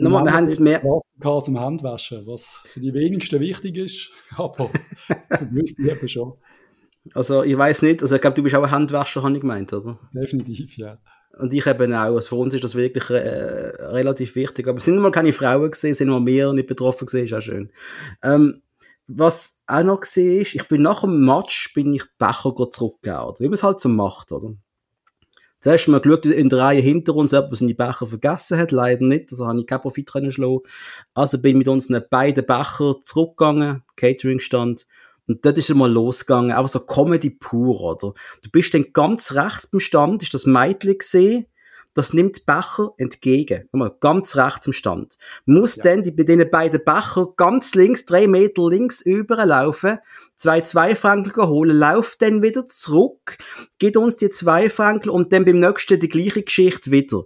nochmal, 0.00 0.24
wir 0.24 0.32
haben 0.32 0.46
es 0.46 0.58
mehr... 0.58 0.82
Wasser 0.82 1.44
zum 1.44 1.58
Handwaschen, 1.58 2.26
was 2.26 2.60
für 2.64 2.80
die 2.80 2.92
wenigsten 2.92 3.40
wichtig 3.40 3.76
ist, 3.76 4.10
aber 4.36 4.70
die 5.40 5.54
meisten 5.54 5.88
eben 5.88 6.08
schon. 6.08 6.34
Also 7.14 7.42
ich 7.42 7.56
weiß 7.56 7.82
nicht, 7.82 8.02
also 8.02 8.14
ich 8.14 8.20
glaube, 8.20 8.34
du 8.34 8.42
bist 8.42 8.54
auch 8.54 8.62
ein 8.62 8.70
Handwäscher, 8.70 9.22
habe 9.22 9.34
ich 9.34 9.40
gemeint, 9.40 9.72
oder? 9.72 9.98
Definitiv, 10.12 10.76
ja. 10.76 10.98
Und 11.38 11.52
ich 11.54 11.66
eben 11.66 11.94
auch. 11.94 12.14
Also 12.14 12.28
für 12.28 12.36
uns 12.36 12.54
ist 12.54 12.62
das 12.62 12.74
wirklich 12.74 13.08
äh, 13.08 13.72
relativ 13.86 14.36
wichtig. 14.36 14.68
Aber 14.68 14.78
es 14.78 14.84
sind 14.84 14.98
mal 14.98 15.10
keine 15.10 15.32
Frauen 15.32 15.70
gesehen, 15.70 15.94
sind 15.94 16.08
nur 16.08 16.20
mehr 16.20 16.52
nicht 16.52 16.68
betroffen 16.68 17.06
gesehen, 17.06 17.24
ist 17.24 17.32
auch 17.32 17.40
schön. 17.40 17.70
Ähm, 18.22 18.62
was 19.06 19.60
auch 19.66 19.82
noch 19.82 20.00
gesehen 20.00 20.42
ist, 20.42 20.54
ich 20.54 20.68
bin 20.68 20.82
nach 20.82 21.02
dem 21.02 21.24
Match 21.24 21.72
bin 21.74 21.92
ich 21.92 22.04
Becher 22.18 22.54
zurückgegeben, 22.70 23.24
oder? 23.24 23.40
Wie 23.40 23.48
man 23.48 23.54
es 23.54 23.62
halt 23.62 23.80
so 23.80 23.88
macht, 23.88 24.32
oder? 24.32 24.54
Zuerst 25.60 25.86
mal 25.86 26.00
geschaut 26.00 26.26
in 26.26 26.48
der 26.48 26.58
Reihe 26.58 26.80
hinter 26.80 27.14
uns, 27.14 27.32
ob 27.32 27.52
man 27.52 27.68
die 27.68 27.74
Becher 27.74 28.08
vergessen 28.08 28.58
hat. 28.58 28.72
Leider 28.72 29.04
nicht. 29.04 29.30
Also 29.30 29.46
habe 29.46 29.60
ich 29.60 29.66
keinen 29.66 29.82
Profit 29.82 30.10
schlagen. 30.10 30.60
Also 31.14 31.40
bin 31.40 31.56
mit 31.56 31.68
unseren 31.68 32.02
beiden 32.10 32.44
Becher 32.44 32.96
zurückgegangen. 33.00 33.84
Catering 33.94 34.40
stand. 34.40 34.86
Und 35.28 35.46
dort 35.46 35.58
ist 35.58 35.70
es 35.70 35.76
mal 35.76 35.90
losgegangen, 35.90 36.50
einfach 36.50 36.68
so 36.68 36.80
Comedy 36.80 37.30
pur, 37.30 37.80
oder? 37.80 38.12
Du 38.42 38.50
bist 38.50 38.74
dann 38.74 38.86
ganz 38.92 39.32
rechts 39.32 39.68
beim 39.68 39.78
Stand, 39.78 40.22
ist 40.24 40.34
das 40.34 40.46
Mädchen 40.46 40.98
gesehen, 40.98 41.46
das 41.94 42.12
nimmt 42.12 42.46
Becher 42.46 42.92
entgegen. 42.96 43.68
Mal, 43.72 43.94
ganz 44.00 44.36
rechts 44.36 44.66
im 44.66 44.72
Stand. 44.72 45.18
Muss 45.44 45.76
ja. 45.76 45.84
dann 45.84 46.02
die, 46.02 46.10
bei 46.10 46.22
diesen 46.22 46.50
beiden 46.50 46.82
Becher 46.84 47.28
ganz 47.36 47.74
links, 47.74 48.06
drei 48.06 48.26
Meter 48.26 48.68
links 48.68 49.02
überlaufen, 49.02 49.98
zwei 50.36 50.62
Zweifrankel 50.62 51.46
holen, 51.46 51.76
lauft 51.76 52.22
dann 52.22 52.42
wieder 52.42 52.66
zurück, 52.66 53.38
gibt 53.78 53.96
uns 53.96 54.16
die 54.16 54.30
zwei 54.30 54.70
Frankel 54.70 55.10
und 55.10 55.32
dann 55.32 55.44
beim 55.44 55.60
nächsten 55.60 56.00
die 56.00 56.08
gleiche 56.08 56.42
Geschichte 56.42 56.90
wieder. 56.90 57.24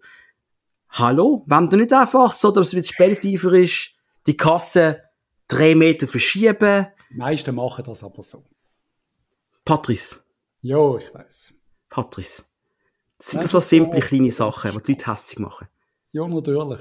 Hallo? 0.91 1.45
Wenn 1.47 1.69
du 1.69 1.77
nicht 1.77 1.93
einfach 1.93 2.33
so, 2.33 2.51
dass 2.51 2.73
es 2.73 2.89
später 2.89 3.29
ist, 3.53 3.91
die 4.27 4.37
Kasse 4.37 5.03
drei 5.47 5.75
Meter 5.75 6.09
verschieben, 6.09 6.89
die 7.11 7.17
meisten 7.17 7.55
machen 7.55 7.85
das 7.85 8.03
aber 8.03 8.23
so. 8.23 8.43
Patrice. 9.65 10.21
Ja, 10.63 10.97
ich 10.97 11.13
weiß. 11.15 11.55
Patrice. 11.89 12.45
Das 13.19 13.31
sind 13.31 13.41
Nein, 13.41 13.49
so 13.49 13.61
simple 13.61 14.01
kleine 14.01 14.31
Sachen, 14.31 14.73
die 14.73 14.83
die 14.83 14.93
Leute 14.93 15.11
hässlich 15.11 15.39
machen. 15.39 15.69
Ja, 16.13 16.27
natürlich. 16.29 16.81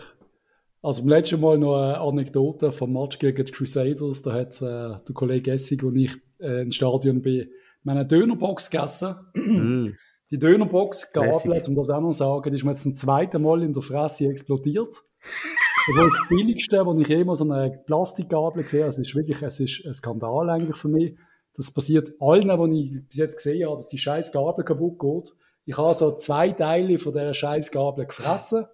Also 0.82 1.02
beim 1.02 1.10
letzten 1.10 1.39
Mal 1.39 1.58
noch 1.58 1.76
eine 1.76 2.00
Anekdote 2.00 2.71
vom 2.71 2.93
Match 2.93 3.17
gegen 3.17 3.43
die 3.43 3.52
Crusaders. 3.52 4.21
Da 4.21 4.34
hat 4.34 4.56
äh, 4.62 5.00
der 5.04 5.13
Kollege 5.13 5.52
Essig 5.52 5.84
und 5.84 5.95
ich 5.95 6.15
äh, 6.39 6.62
im 6.62 6.71
Stadion 6.71 7.21
bei 7.21 7.48
eine 7.86 8.06
Dönerbox 8.06 8.69
gegessen. 8.69 9.15
Mm. 9.34 9.95
Die 10.32 10.39
Dönerbox 10.39 11.13
Gabel, 11.13 11.62
um 11.67 11.76
das 11.76 11.89
auch 11.89 12.02
noch 12.02 12.12
zu 12.12 12.17
sagen, 12.17 12.50
die 12.50 12.58
ist 12.58 12.63
mir 12.63 12.71
jetzt 12.71 12.82
zum 12.82 12.95
zweiten 12.95 13.41
Mal 13.41 13.63
in 13.63 13.74
der 13.74 13.82
Fresse 13.82 14.28
explodiert. 14.28 15.04
Das 15.88 16.04
ist 16.04 16.13
das 16.19 16.30
Billigste, 16.30 16.84
wo 16.84 17.00
ich 17.00 17.08
jemals 17.08 17.38
so 17.38 17.52
eine 17.52 17.69
Plastikgabel 17.86 18.63
gesehen 18.63 18.82
habe. 18.82 18.89
Es 18.89 18.98
ist 18.98 19.13
wirklich, 19.13 19.39
es 19.43 19.60
ist 19.60 19.86
ein 19.86 19.93
Skandal 19.93 20.50
eigentlich 20.50 20.78
für 20.78 20.88
mich. 20.88 21.15
Das 21.54 21.69
passiert 21.69 22.12
allen, 22.19 22.71
die 22.71 22.82
ich 22.82 23.08
bis 23.08 23.17
jetzt 23.17 23.36
gesehen 23.36 23.67
habe, 23.67 23.76
dass 23.76 23.89
die 23.89 24.00
scheiß 24.00 24.32
Gabel 24.32 24.65
kaputt 24.65 24.98
geht. 24.98 25.36
Ich 25.65 25.78
habe 25.78 25.93
so 25.93 26.15
zwei 26.15 26.51
Teile 26.51 26.97
von 26.99 27.13
dieser 27.13 27.34
scheiß 27.34 27.71
Gabel 27.71 28.06
gefressen. 28.06 28.65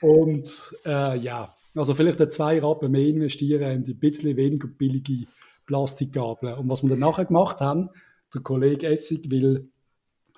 Und 0.00 0.76
äh, 0.84 1.18
ja, 1.18 1.54
also 1.74 1.94
vielleicht 1.94 2.32
zwei 2.32 2.58
Rappen 2.60 2.90
mehr 2.90 3.06
investieren 3.06 3.70
in 3.70 3.84
die 3.84 3.94
bisschen 3.94 4.36
weniger 4.36 4.68
billige 4.68 5.26
Plastikgabeln. 5.66 6.54
Und 6.54 6.68
was 6.68 6.82
wir 6.82 6.90
dann 6.90 6.98
nachher 6.98 7.24
gemacht 7.24 7.60
haben, 7.60 7.90
der 8.34 8.42
Kollege 8.42 8.88
Essig 8.88 9.30
will 9.30 9.70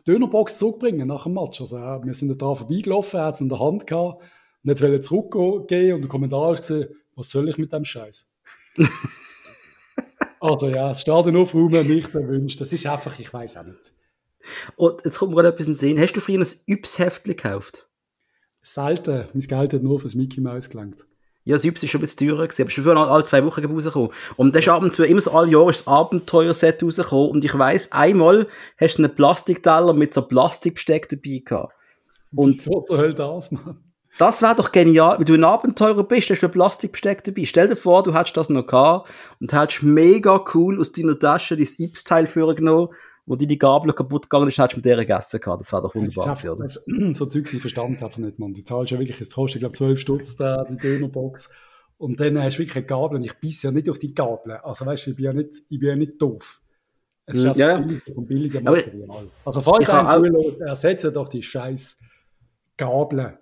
Dönerbox 0.06 0.58
zurückbringen 0.58 1.08
nach 1.08 1.24
dem 1.24 1.34
Match. 1.34 1.60
Also 1.60 1.76
äh, 1.76 2.04
wir 2.04 2.14
sind 2.14 2.40
da 2.40 2.54
vorbeigelaufen, 2.54 3.20
er 3.20 3.26
hat 3.26 3.34
es 3.34 3.40
in 3.40 3.48
der 3.48 3.60
Hand 3.60 3.86
gehabt 3.86 4.22
und 4.64 4.70
jetzt 4.70 4.80
will 4.80 4.92
er 4.92 5.02
zurückgehen 5.02 5.94
und 5.94 6.02
der 6.02 6.08
Kommentar 6.08 6.54
ist 6.54 6.66
gesehen, 6.66 6.88
was 7.14 7.30
soll 7.30 7.48
ich 7.48 7.58
mit 7.58 7.72
dem 7.72 7.84
Scheiß? 7.84 8.30
also 10.40 10.68
ja, 10.68 10.88
das 10.90 11.02
Stadion 11.02 11.36
aufräumen 11.36 11.86
nicht 11.86 12.14
erwünscht. 12.14 12.60
Das 12.60 12.72
ist 12.72 12.86
einfach, 12.86 13.18
ich 13.18 13.32
weiß 13.32 13.58
auch 13.58 13.64
nicht. 13.64 13.92
Und 14.76 15.04
jetzt 15.04 15.18
kommt 15.18 15.30
mir 15.30 15.36
gerade 15.36 15.54
etwas 15.54 15.66
in 15.66 15.72
den 15.72 15.78
Sinn. 15.78 16.00
Hast 16.00 16.14
du 16.14 16.20
früher 16.20 16.38
ein 16.38 16.46
Yps-Heftchen 16.66 17.36
gekauft? 17.36 17.88
Selten. 18.62 19.28
Mein 19.32 19.40
Geld 19.40 19.72
hat 19.72 19.82
nur 19.82 20.00
fürs 20.00 20.14
Mickey 20.14 20.40
Mouse 20.40 20.68
gelangt. 20.68 21.06
Ja, 21.44 21.54
das 21.54 21.64
Yps 21.64 21.82
ist 21.82 21.90
schon 21.90 22.00
ein 22.00 22.02
bisschen 22.02 22.28
teurer 22.28 22.46
gewesen, 22.46 22.62
aber 22.62 22.70
schon 22.70 22.84
früher 22.84 22.96
alle 22.96 23.24
zwei 23.24 23.42
Wochen 23.44 23.64
rausgekommen. 23.64 24.10
Und 24.36 24.54
dann 24.54 24.60
ist 24.60 24.68
ab 24.68 24.82
und 24.82 24.92
zu, 24.92 25.04
immer 25.04 25.22
so 25.22 25.30
alle 25.30 25.50
Jahre, 25.50 25.68
das 25.68 25.86
Abenteuerset 25.86 26.82
rausgekommen. 26.82 27.30
Und 27.30 27.44
ich 27.44 27.56
weiss, 27.56 27.90
einmal 27.90 28.46
hast 28.78 28.98
du 28.98 29.04
einen 29.04 29.14
Plastikteller 29.14 29.94
mit 29.94 30.12
so 30.12 30.22
Plastikbesteck 30.22 31.08
dabei 31.08 31.42
gehabt. 31.44 31.72
Und 32.34 32.54
so 32.54 32.82
zur 32.82 32.98
Hölle 32.98 33.14
das, 33.14 33.50
Mann. 33.50 33.78
Das 34.18 34.42
wäre 34.42 34.56
doch 34.56 34.72
genial, 34.72 35.18
wenn 35.18 35.26
du 35.26 35.34
ein 35.34 35.44
Abenteurer 35.44 36.02
bist, 36.02 36.28
hast 36.28 36.42
du 36.42 36.46
ein 36.46 36.52
Plastikbesteck 36.52 37.22
dabei. 37.22 37.44
Stell 37.44 37.68
dir 37.68 37.76
vor, 37.76 38.02
du 38.02 38.14
hättest 38.14 38.36
das 38.36 38.50
noch 38.50 38.66
gehabt 38.66 39.08
und 39.40 39.52
hättest 39.52 39.84
mega 39.84 40.44
cool 40.52 40.80
aus 40.80 40.90
deiner 40.90 41.18
Tasche 41.18 41.56
dein 41.56 41.68
Ips-Teil 41.78 42.26
vorgenommen, 42.26 42.88
wo 43.28 43.36
die 43.36 43.58
Gabel 43.58 43.92
kaputt 43.92 44.30
gegangen 44.30 44.48
ist, 44.48 44.58
hättest 44.58 44.72
du 44.72 44.76
mit 44.78 44.86
der 44.86 44.96
gegessen 44.96 45.38
gehabt. 45.38 45.60
Das 45.60 45.70
wäre 45.70 45.82
doch 45.82 45.94
wunderbar. 45.94 46.26
Das 46.26 46.44
einfach, 46.44 46.56
oder? 46.56 47.14
So 47.14 47.26
Zeugs, 47.26 47.52
ich 47.52 47.60
verstand 47.60 47.96
es 47.96 48.02
einfach 48.02 48.18
nicht, 48.18 48.38
man. 48.38 48.54
Du 48.54 48.64
zahlst 48.64 48.90
ja 48.90 48.98
wirklich, 48.98 49.20
es 49.20 49.30
kostet, 49.30 49.60
glaube 49.60 49.74
ich, 49.74 49.78
12 49.78 50.00
Stutz, 50.00 50.36
da, 50.36 50.64
die 50.64 50.76
Dönerbox. 50.76 51.50
Und 51.98 52.18
dann 52.20 52.42
hast 52.42 52.56
du 52.56 52.60
wirklich 52.60 52.76
eine 52.76 52.86
Gabel 52.86 53.18
und 53.18 53.24
ich 53.24 53.34
beiße 53.34 53.66
ja 53.66 53.70
nicht 53.70 53.90
auf 53.90 53.98
die 53.98 54.14
Gabel. 54.14 54.52
Also 54.52 54.86
weißt 54.86 55.06
du, 55.06 55.10
ich 55.10 55.16
bin 55.16 55.24
ja 55.26 55.32
nicht, 55.34 55.50
ich 55.68 55.78
bin 55.78 55.88
ja 55.88 55.96
nicht 55.96 56.20
doof. 56.22 56.62
Es 57.26 57.38
ist 57.38 57.44
also 57.44 57.60
ja, 57.60 57.76
billig 57.76 58.16
und 58.16 58.26
billiger 58.26 58.60
Material. 58.62 59.28
Also 59.44 59.60
falls 59.60 59.90
ein 59.90 60.08
zulässt, 60.08 60.60
ersetze 60.60 61.12
doch 61.12 61.28
die 61.28 61.42
scheiß 61.42 61.98
Gabeln 62.78 63.36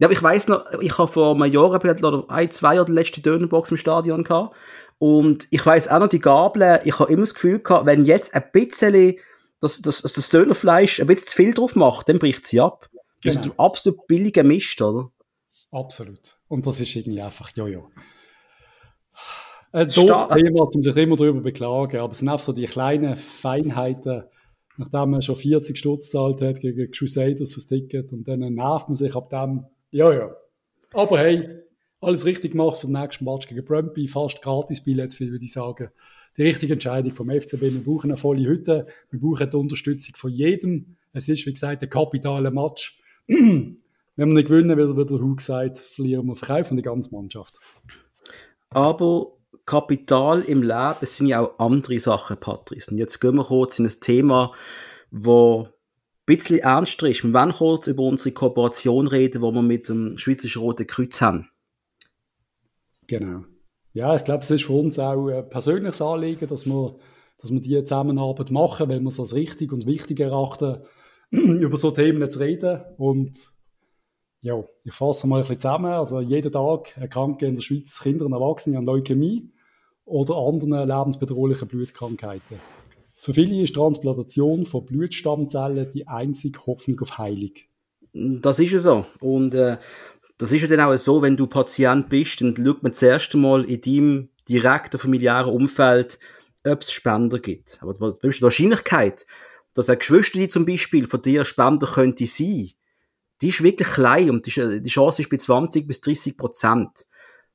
ja, 0.00 0.08
aber 0.08 0.12
ich 0.12 0.22
weiß 0.22 0.48
noch, 0.48 0.64
ich 0.80 0.98
habe 0.98 1.10
vor 1.10 1.34
einem 1.34 1.52
Jahr 1.52 1.70
oder 1.70 2.24
ein, 2.28 2.50
zwei 2.50 2.74
Jahre 2.74 2.86
die 2.86 2.92
letzte 2.92 3.20
Dönerbox 3.20 3.70
im 3.70 3.76
Stadion 3.76 4.24
gehabt. 4.24 4.56
Und 4.98 5.46
ich 5.50 5.64
weiß 5.64 5.88
auch 5.88 5.98
noch 5.98 6.08
die 6.08 6.20
Gabeln, 6.20 6.80
ich 6.84 6.98
habe 6.98 7.12
immer 7.12 7.22
das 7.22 7.34
Gefühl 7.34 7.58
gehabt, 7.58 7.86
wenn 7.86 8.04
jetzt 8.04 8.34
ein 8.34 8.44
bisschen 8.52 9.16
das, 9.60 9.80
das, 9.80 10.02
das 10.02 10.28
Dönerfleisch 10.28 11.00
ein 11.00 11.06
bisschen 11.06 11.28
zu 11.28 11.36
viel 11.36 11.54
drauf 11.54 11.74
macht, 11.74 12.08
dann 12.08 12.18
bricht 12.18 12.46
sie 12.46 12.60
ab. 12.60 12.88
Das 13.22 13.34
genau. 13.34 13.46
ist 13.46 13.52
ein 13.52 13.58
absolut 13.58 14.06
billiger 14.06 14.44
Mist, 14.44 14.80
oder? 14.82 15.10
Absolut. 15.70 16.36
Und 16.48 16.66
das 16.66 16.80
ist 16.80 16.94
irgendwie 16.94 17.22
einfach, 17.22 17.50
jojo. 17.56 17.90
Ein 19.72 19.88
doofes 19.88 20.28
Thema, 20.28 20.68
um 20.72 20.82
sich 20.82 20.96
immer 20.96 21.16
darüber 21.16 21.40
beklagen, 21.40 21.98
aber 21.98 22.12
es 22.12 22.18
sind 22.18 22.28
einfach 22.28 22.44
so 22.44 22.52
die 22.52 22.66
kleinen 22.66 23.16
Feinheiten, 23.16 24.22
nachdem 24.76 25.10
man 25.10 25.22
schon 25.22 25.34
40 25.34 25.76
Stutz 25.76 26.06
gezahlt 26.06 26.40
hat 26.42 26.60
gegen 26.60 26.92
Crusaders 26.92 27.54
fürs 27.54 27.66
Ticket 27.66 28.12
und 28.12 28.28
dann 28.28 28.40
nervt 28.40 28.88
man 28.88 28.94
sich 28.94 29.16
ab 29.16 29.30
dem, 29.30 29.64
ja, 29.90 30.12
ja. 30.12 30.36
Aber 30.92 31.18
hey, 31.18 31.63
alles 32.04 32.24
richtig 32.24 32.52
gemacht 32.52 32.78
für 32.78 32.86
den 32.86 33.00
nächsten 33.00 33.24
Match 33.24 33.48
gegen 33.48 33.64
Brumby, 33.64 34.08
fast 34.08 34.42
gratis 34.42 34.82
Billett, 34.82 35.18
würde 35.20 35.44
ich 35.44 35.52
sagen. 35.52 35.90
Die 36.36 36.42
richtige 36.42 36.74
Entscheidung 36.74 37.12
vom 37.12 37.30
FCB. 37.30 37.62
Wir 37.62 37.84
brauchen 37.84 38.10
eine 38.10 38.16
volle 38.16 38.44
Hütte, 38.44 38.86
wir 39.10 39.20
brauchen 39.20 39.50
die 39.50 39.56
Unterstützung 39.56 40.16
von 40.16 40.30
jedem. 40.30 40.96
Es 41.12 41.28
ist, 41.28 41.46
wie 41.46 41.52
gesagt, 41.52 41.82
ein 41.82 41.90
kapitaler 41.90 42.50
Match. 42.50 43.00
Wenn 43.28 43.78
wir 44.16 44.26
nicht 44.26 44.48
gewinnen, 44.48 44.76
wie 44.76 45.06
der 45.06 45.20
Hu 45.20 45.34
gesagt, 45.34 45.78
verlieren 45.78 46.26
wir, 46.26 46.36
verkaufen 46.36 46.76
die 46.76 46.82
ganze 46.82 47.10
Mannschaft. 47.10 47.58
Aber 48.70 49.32
Kapital 49.66 50.42
im 50.42 50.62
Leben 50.62 51.06
sind 51.06 51.28
ja 51.28 51.40
auch 51.40 51.58
andere 51.58 51.98
Sachen, 51.98 52.38
Patrice. 52.38 52.90
Und 52.90 52.98
jetzt 52.98 53.20
gehen 53.20 53.36
wir 53.36 53.44
kurz 53.44 53.78
in 53.78 53.86
ein 53.86 54.00
Thema, 54.00 54.52
wo 55.10 55.64
ein 55.64 55.70
bisschen 56.26 56.58
ernster 56.58 57.08
ist. 57.08 57.24
Wir 57.24 57.32
wollen 57.32 57.52
kurz 57.52 57.86
über 57.86 58.02
unsere 58.02 58.32
Kooperation 58.32 59.06
reden, 59.06 59.42
die 59.42 59.54
wir 59.54 59.62
mit 59.62 59.88
dem 59.88 60.18
Schweizerischen 60.18 60.62
Roten 60.62 60.86
Kreuz 60.86 61.20
haben. 61.20 61.48
Genau. 63.06 63.44
Ja, 63.92 64.16
ich 64.16 64.24
glaube, 64.24 64.42
es 64.42 64.50
ist 64.50 64.64
für 64.64 64.72
uns 64.72 64.98
auch 64.98 65.28
ein 65.28 65.48
persönliches 65.48 66.02
Anliegen, 66.02 66.48
dass 66.48 66.66
wir, 66.66 66.96
dass 67.38 67.52
wir 67.52 67.60
diese 67.60 67.84
Zusammenarbeit 67.84 68.50
machen, 68.50 68.88
weil 68.88 69.00
wir 69.00 69.08
es 69.08 69.20
als 69.20 69.34
richtig 69.34 69.72
und 69.72 69.86
wichtig 69.86 70.20
erachten, 70.20 70.82
über 71.30 71.76
so 71.76 71.90
Themen 71.90 72.28
zu 72.28 72.40
reden. 72.40 72.80
Und 72.96 73.52
ja, 74.40 74.62
ich 74.84 74.92
fasse 74.92 75.26
mal 75.26 75.36
ein 75.36 75.42
bisschen 75.42 75.60
zusammen. 75.60 75.92
Also 75.92 76.20
jeden 76.20 76.52
Tag 76.52 76.96
erkranken 76.96 77.48
in 77.48 77.54
der 77.56 77.62
Schweiz 77.62 78.00
Kinder 78.00 78.26
und 78.26 78.32
Erwachsene 78.32 78.78
an 78.78 78.84
Leukämie 78.84 79.50
oder 80.04 80.36
anderen 80.36 80.88
lebensbedrohlichen 80.88 81.68
Blutkrankheiten. 81.68 82.58
Für 83.16 83.32
viele 83.32 83.62
ist 83.62 83.74
Transplantation 83.74 84.66
von 84.66 84.84
Blutstammzellen 84.84 85.90
die 85.92 86.06
einzige 86.06 86.66
Hoffnung 86.66 87.00
auf 87.00 87.16
Heilung. 87.16 87.52
Das 88.12 88.58
ist 88.58 88.72
ja 88.72 88.80
so. 88.80 89.06
Und 89.20 89.54
äh, 89.54 89.78
das 90.44 90.52
ist 90.52 90.62
ja 90.62 90.68
dann 90.68 90.80
auch 90.80 90.96
so, 90.96 91.22
wenn 91.22 91.38
du 91.38 91.46
Patient 91.46 92.10
bist, 92.10 92.42
dann 92.42 92.54
schaut 92.54 92.82
man 92.82 92.92
zuerst 92.92 93.34
einmal 93.34 93.64
in 93.64 93.80
deinem 93.80 94.28
direkten 94.46 94.98
familiären 94.98 95.50
Umfeld, 95.50 96.18
ob 96.66 96.82
es 96.82 96.92
Spender 96.92 97.38
gibt. 97.38 97.78
Aber 97.80 97.94
die 97.94 98.42
Wahrscheinlichkeit, 98.42 99.24
dass 99.72 99.88
ein 99.88 99.98
Geschwister 99.98 100.46
zum 100.50 100.66
Beispiel 100.66 101.06
von 101.06 101.22
dir 101.22 101.46
Spender 101.46 101.86
könnte 101.86 102.26
sein, 102.26 102.72
die 103.40 103.48
ist 103.48 103.62
wirklich 103.62 103.88
klein 103.88 104.28
und 104.28 104.44
die 104.44 104.90
Chance 104.90 105.22
ist 105.22 105.30
bei 105.30 105.38
20 105.38 105.86
bis 105.88 106.02
30 106.02 106.36
Prozent. 106.36 107.06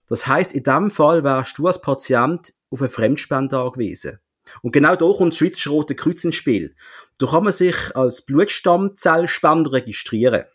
Das 0.08 0.26
heißt, 0.26 0.56
in 0.56 0.64
dem 0.64 0.90
Fall 0.90 1.24
wärst 1.24 1.60
du 1.60 1.68
als 1.68 1.82
Patient 1.82 2.54
auf 2.72 2.82
eine 2.82 2.90
Fremdspende 2.90 3.60
angewiesen. 3.60 4.18
Und 4.64 4.72
genau 4.72 4.96
da 4.96 5.06
kommt 5.14 5.34
das 5.34 5.38
Schweizer 5.38 5.70
Rote 5.70 5.94
Kreuz 5.94 6.24
ins 6.24 6.36
Spiel. 6.36 6.76
Da 7.20 7.28
kann 7.28 7.44
man 7.44 7.54
sich 7.54 7.76
als 7.96 8.26
Blutstammzellspender 8.26 9.74
registrieren. 9.74 10.46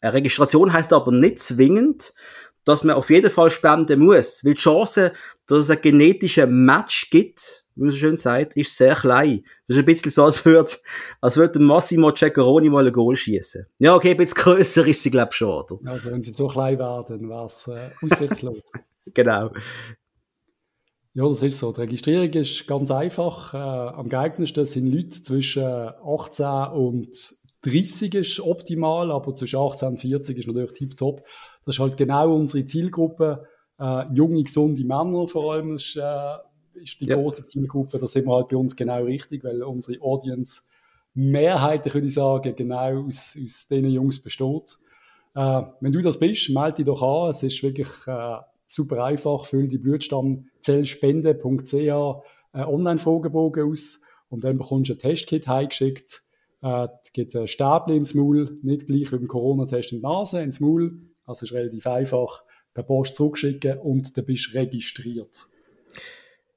Eine 0.00 0.14
Registration 0.14 0.72
heißt 0.72 0.92
aber 0.92 1.12
nicht 1.12 1.38
zwingend, 1.40 2.12
dass 2.64 2.84
man 2.84 2.96
auf 2.96 3.10
jeden 3.10 3.30
Fall 3.30 3.50
spenden 3.50 4.00
muss, 4.00 4.44
weil 4.44 4.54
die 4.54 4.60
Chance, 4.60 5.12
dass 5.46 5.64
es 5.64 5.70
einen 5.70 5.82
genetischen 5.82 6.64
Match 6.64 7.10
gibt, 7.10 7.64
wie 7.74 7.82
man 7.82 7.90
so 7.90 7.96
schön 7.96 8.16
sagt, 8.16 8.56
ist 8.56 8.76
sehr 8.76 8.94
klein. 8.94 9.42
Das 9.66 9.76
ist 9.76 9.82
ein 9.82 9.86
bisschen 9.86 10.10
so, 10.10 10.24
als 10.24 10.44
würde, 10.44 10.70
als 11.20 11.36
würde 11.36 11.58
Massimo 11.58 12.12
Ceccaroni 12.12 12.68
mal 12.68 12.86
ein 12.86 12.92
Goal 12.92 13.16
schießen. 13.16 13.66
Ja, 13.78 13.94
okay, 13.94 14.10
ein 14.10 14.16
bisschen 14.18 14.34
grösser 14.34 14.86
ist 14.86 15.02
sie, 15.02 15.10
glaube 15.10 15.30
ich, 15.32 15.36
schon, 15.36 15.48
oder? 15.48 15.78
Also, 15.90 16.10
wenn 16.10 16.22
sie 16.22 16.32
so 16.32 16.48
klein 16.48 16.78
werden, 16.78 17.28
wäre 17.28 17.46
es 17.46 17.66
äh, 17.68 17.90
aussichtslos. 18.02 18.62
genau. 19.14 19.50
Ja, 21.12 21.28
das 21.28 21.42
ist 21.42 21.58
so. 21.58 21.72
Die 21.72 21.80
Registrierung 21.80 22.30
ist 22.30 22.66
ganz 22.68 22.90
einfach. 22.90 23.52
Äh, 23.52 23.56
am 23.56 24.08
geeignetsten 24.08 24.64
sind 24.64 24.92
Leute 24.92 25.22
zwischen 25.22 25.64
18 25.64 26.46
und 26.72 27.34
30 27.62 28.14
ist 28.14 28.40
optimal, 28.40 29.10
aber 29.10 29.34
zwischen 29.34 29.58
18 29.58 29.88
und 29.88 29.98
40 29.98 30.38
ist 30.38 30.46
natürlich 30.46 30.72
tiptop. 30.72 31.24
Das 31.64 31.74
ist 31.76 31.80
halt 31.80 31.96
genau 31.96 32.34
unsere 32.34 32.64
Zielgruppe. 32.64 33.46
Äh, 33.78 34.04
junge, 34.12 34.42
gesunde 34.42 34.84
Männer 34.84 35.28
vor 35.28 35.52
allem 35.52 35.74
ist, 35.74 35.96
äh, 35.96 36.36
ist 36.74 37.00
die 37.00 37.06
ja. 37.06 37.16
große 37.16 37.44
Zielgruppe. 37.44 37.98
Da 37.98 38.06
sind 38.06 38.26
wir 38.26 38.34
halt 38.34 38.48
bei 38.48 38.56
uns 38.56 38.74
genau 38.76 39.04
richtig, 39.04 39.44
weil 39.44 39.62
unsere 39.62 40.00
Audience 40.02 40.62
mehrheitlich, 41.14 41.94
würde 41.94 42.06
ich 42.06 42.14
sagen, 42.14 42.54
genau 42.56 43.06
aus, 43.06 43.36
aus 43.42 43.66
diesen 43.68 43.90
Jungs 43.90 44.22
besteht. 44.22 44.78
Äh, 45.34 45.62
wenn 45.80 45.92
du 45.92 46.00
das 46.02 46.18
bist, 46.18 46.50
melde 46.50 46.76
dich 46.76 46.86
doch 46.86 47.02
an. 47.02 47.30
Es 47.30 47.42
ist 47.42 47.62
wirklich 47.62 47.88
äh, 48.06 48.36
super 48.66 49.04
einfach. 49.04 49.44
Füll 49.46 49.68
die 49.68 49.78
Blutstammzellspende.ch 49.78 51.74
äh, 51.74 52.62
Online-Fragebogen 52.64 53.70
aus 53.70 54.00
und 54.28 54.44
dann 54.44 54.58
bekommst 54.58 54.90
du 54.90 54.94
ein 54.94 54.98
Testkit 54.98 55.46
heimgeschickt 55.46 56.22
äh, 56.62 56.88
gibt 57.12 57.34
ein 57.34 57.48
Stäbchen 57.48 57.96
ins 57.96 58.14
Maul, 58.14 58.58
nicht 58.62 58.86
gleich 58.86 59.12
wie 59.12 59.16
beim 59.16 59.28
Corona-Test 59.28 59.92
in 59.92 59.98
die 59.98 60.02
Nase, 60.02 60.42
ins 60.42 60.60
Maul. 60.60 61.00
Also 61.24 61.46
ist 61.46 61.52
relativ 61.52 61.86
einfach 61.86 62.42
per 62.74 62.82
Post 62.82 63.14
zurückschicken 63.16 63.78
und 63.78 64.16
dann 64.16 64.24
bist 64.24 64.52
du 64.52 64.58
registriert. 64.58 65.46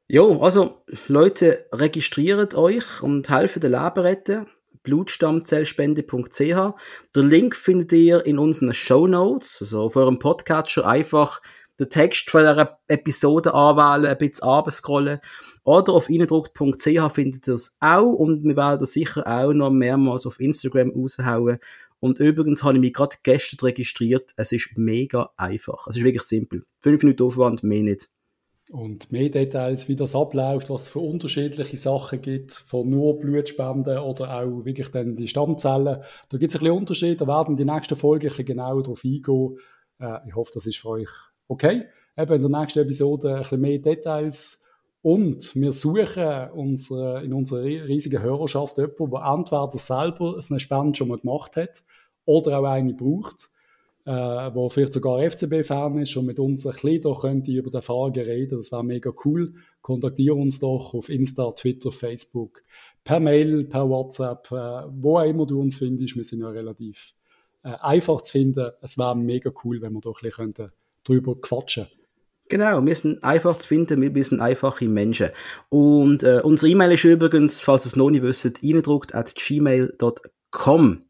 Jo, 0.07 0.39
also 0.41 0.83
Leute, 1.07 1.65
registriert 1.71 2.55
euch 2.55 3.01
und 3.01 3.29
helfen 3.29 3.61
den 3.61 3.71
Leben 3.71 3.99
retten. 3.99 4.47
Blutstammzellspende.ch. 4.83 6.39
Der 7.15 7.23
Link 7.23 7.55
findet 7.55 7.93
ihr 7.93 8.25
in 8.25 8.37
unseren 8.37 8.73
Show 8.73 9.07
Notes, 9.07 9.59
also 9.61 9.83
auf 9.83 9.95
eurem 9.95 10.19
Podcatcher 10.19 10.85
einfach 10.85 11.41
den 11.79 11.89
Text 11.89 12.29
von 12.29 12.43
der 12.43 12.79
Episode 12.89 13.53
anwählen, 13.53 14.11
ein 14.11 14.17
bisschen 14.17 14.43
abscrollen 14.43 15.21
oder 15.63 15.93
auf 15.93 16.09
eindruckt.ch 16.09 17.11
findet 17.13 17.47
ihr 17.47 17.53
es 17.53 17.77
auch 17.79 18.11
und 18.11 18.43
wir 18.43 18.57
werden 18.57 18.79
das 18.79 18.93
sicher 18.93 19.25
auch 19.25 19.53
noch 19.53 19.71
mehrmals 19.71 20.25
auf 20.25 20.39
Instagram 20.39 20.91
raushauen. 20.91 21.59
Und 21.99 22.19
übrigens 22.19 22.63
habe 22.63 22.75
ich 22.75 22.81
mich 22.81 22.93
gerade 22.93 23.15
gestern 23.23 23.65
registriert. 23.65 24.33
Es 24.35 24.51
ist 24.51 24.71
mega 24.75 25.29
einfach. 25.37 25.87
Es 25.87 25.95
ist 25.95 26.03
wirklich 26.03 26.23
simpel. 26.23 26.65
Fünf 26.81 27.01
Minuten 27.01 27.23
Aufwand, 27.23 27.63
mehr 27.63 27.83
nicht. 27.83 28.09
Und 28.71 29.11
mehr 29.11 29.29
Details, 29.29 29.87
wie 29.87 29.95
das 29.95 30.15
abläuft, 30.15 30.69
was 30.69 30.83
es 30.83 30.87
für 30.89 30.99
unterschiedliche 30.99 31.77
Sachen 31.77 32.21
gibt, 32.21 32.53
von 32.53 32.89
nur 32.89 33.19
Blutspenden 33.19 33.99
oder 33.99 34.37
auch 34.37 34.65
wirklich 34.65 34.89
dann 34.89 35.15
die 35.15 35.27
Stammzellen. 35.27 36.01
Da 36.29 36.37
gibt 36.37 36.51
es 36.51 36.55
ein 36.55 36.59
bisschen 36.59 36.77
Unterschied. 36.77 37.21
Da 37.21 37.27
werden 37.27 37.55
die 37.55 37.65
nächsten 37.65 37.95
Folge 37.95 38.27
ein 38.27 38.29
bisschen 38.29 38.45
genauer 38.45 38.83
darauf 38.83 39.03
eingehen. 39.05 39.57
Äh, 39.99 40.27
ich 40.27 40.35
hoffe, 40.35 40.51
das 40.53 40.65
ist 40.65 40.77
für 40.79 40.89
euch 40.89 41.09
okay. 41.47 41.85
Eben 42.17 42.33
in 42.33 42.51
der 42.51 42.59
nächsten 42.59 42.79
Episode 42.79 43.35
ein 43.35 43.41
bisschen 43.43 43.61
mehr 43.61 43.79
Details 43.79 44.62
und 45.03 45.53
wir 45.55 45.73
suchen 45.73 46.49
unsere, 46.53 47.25
in 47.25 47.33
unserer 47.33 47.61
riesigen 47.61 48.21
Hörerschaft 48.21 48.77
jemanden, 48.77 49.11
der 49.11 49.25
entweder 49.25 49.71
selber 49.77 50.39
eine 50.49 50.59
Spende 50.61 50.95
schon 50.95 51.09
mal 51.09 51.19
gemacht 51.19 51.57
hat 51.57 51.83
oder 52.25 52.57
auch 52.57 52.63
eine 52.63 52.93
braucht, 52.93 53.49
äh, 54.05 54.11
wo 54.11 54.69
vielleicht 54.69 54.93
sogar 54.93 55.21
FCB-Fan 55.21 55.97
ist 55.97 56.15
und 56.15 56.25
mit 56.25 56.39
uns 56.39 56.65
ein 56.65 56.71
bisschen 56.71 57.01
doch 57.01 57.25
über 57.25 57.69
die 57.69 57.81
Frage 57.81 58.25
reden. 58.25 58.57
Das 58.57 58.71
wäre 58.71 58.85
mega 58.85 59.11
cool. 59.25 59.53
Kontaktiere 59.81 60.35
uns 60.35 60.61
doch 60.61 60.93
auf 60.93 61.09
Insta, 61.09 61.51
Twitter, 61.51 61.91
Facebook, 61.91 62.63
per 63.03 63.19
Mail, 63.19 63.65
per 63.65 63.89
WhatsApp, 63.89 64.49
äh, 64.53 64.87
wo 64.89 65.17
auch 65.17 65.25
immer 65.25 65.45
du 65.45 65.59
uns 65.59 65.79
findest. 65.79 66.15
Wir 66.15 66.23
sind 66.23 66.39
ja 66.39 66.49
relativ 66.49 67.13
äh, 67.63 67.73
einfach 67.81 68.21
zu 68.21 68.31
finden. 68.31 68.71
Es 68.81 68.97
wäre 68.97 69.17
mega 69.17 69.51
cool, 69.65 69.81
wenn 69.81 69.91
wir 69.91 69.99
doch 69.99 70.21
ein 70.23 70.29
bisschen 70.29 70.71
drüber 71.03 71.35
quatschen 71.41 71.87
könnten. 71.87 72.02
Genau, 72.49 72.85
wir 72.85 72.95
sind 72.95 73.23
einfach 73.23 73.57
zu 73.57 73.67
finden, 73.67 74.01
wir 74.01 74.23
sind 74.23 74.41
einfache 74.41 74.87
Menschen. 74.87 75.29
Und 75.69 76.23
äh, 76.23 76.41
unsere 76.43 76.71
E-Mail 76.71 76.91
ist 76.91 77.03
übrigens, 77.03 77.61
falls 77.61 77.85
ihr 77.85 77.89
es 77.89 77.95
noch 77.95 78.09
nicht 78.09 78.21
wisst, 78.21 78.63
eindruckt 78.63 79.15
at 79.15 79.33
gmail.com. 79.35 81.05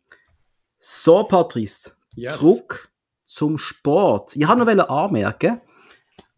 So, 0.78 1.24
Patrice, 1.24 1.92
yes. 2.16 2.38
zurück 2.38 2.94
zum 3.26 3.58
Sport. 3.58 4.36
Ich 4.36 4.48
habe 4.48 4.76
noch 4.76 4.90
anmerken, 4.90 5.62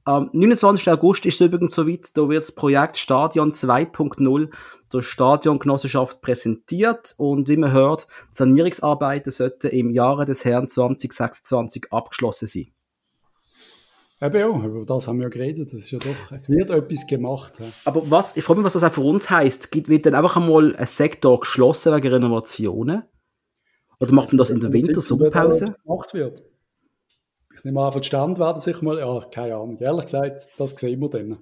am 0.07 0.29
29. 0.33 0.87
August 0.91 1.25
ist 1.25 1.41
es 1.41 1.47
übrigens 1.47 1.73
soweit, 1.73 2.15
da 2.15 2.29
wird 2.29 2.43
das 2.43 2.53
Projekt 2.53 2.97
Stadion 2.97 3.53
2.0 3.53 4.51
der 4.93 5.01
Stadiongenossenschaft 5.01 6.21
präsentiert 6.21 7.15
und 7.17 7.47
wie 7.47 7.57
man 7.57 7.71
hört, 7.71 8.07
Sanierungsarbeiten 8.29 9.31
sollten 9.31 9.71
im 9.71 9.89
Jahre 9.89 10.25
des 10.25 10.45
Herrn 10.45 10.67
2026 10.67 11.91
abgeschlossen 11.91 12.45
sein. 12.45 12.74
Eben 14.25 14.37
ja, 14.37 14.47
über 14.47 14.85
das 14.85 15.07
haben 15.07 15.17
wir 15.19 15.23
ja 15.23 15.29
geredet. 15.29 15.73
Das 15.73 15.81
ist 15.81 15.91
ja 15.91 15.99
doch, 15.99 16.31
es 16.31 16.49
wird 16.49 16.69
etwas 16.69 17.05
gemacht. 17.05 17.53
Ja. 17.59 17.65
Aber 17.85 18.09
was, 18.09 18.35
ich 18.37 18.43
frage 18.43 18.59
mich, 18.59 18.65
was 18.65 18.73
das 18.73 18.83
auch 18.83 18.93
für 18.93 19.01
uns 19.01 19.29
heisst. 19.29 19.69
Wird 19.87 20.05
dann 20.05 20.15
einfach 20.15 20.37
einmal 20.37 20.75
ein 20.75 20.85
Sektor 20.85 21.39
geschlossen 21.39 21.93
wegen 21.93 22.13
Renovationen? 22.13 23.03
Oder 23.99 24.13
macht 24.13 24.29
man 24.29 24.37
das 24.37 24.49
in 24.49 24.59
der 24.59 24.71
Wintersommerpause? 24.73 25.75
gemacht 25.83 26.13
wird. 26.13 26.43
Ich 27.55 27.63
nehme 27.63 27.81
an, 27.81 27.91
von 27.91 28.03
Stand 28.03 28.39
werden 28.39 28.59
sich 28.59 28.81
mal, 28.81 28.99
ja, 28.99 29.19
keine 29.31 29.55
Ahnung. 29.55 29.77
Ehrlich 29.79 30.05
gesagt, 30.05 30.47
das 30.57 30.71
sehen 30.71 30.99
wir 30.99 31.09
dann. 31.09 31.37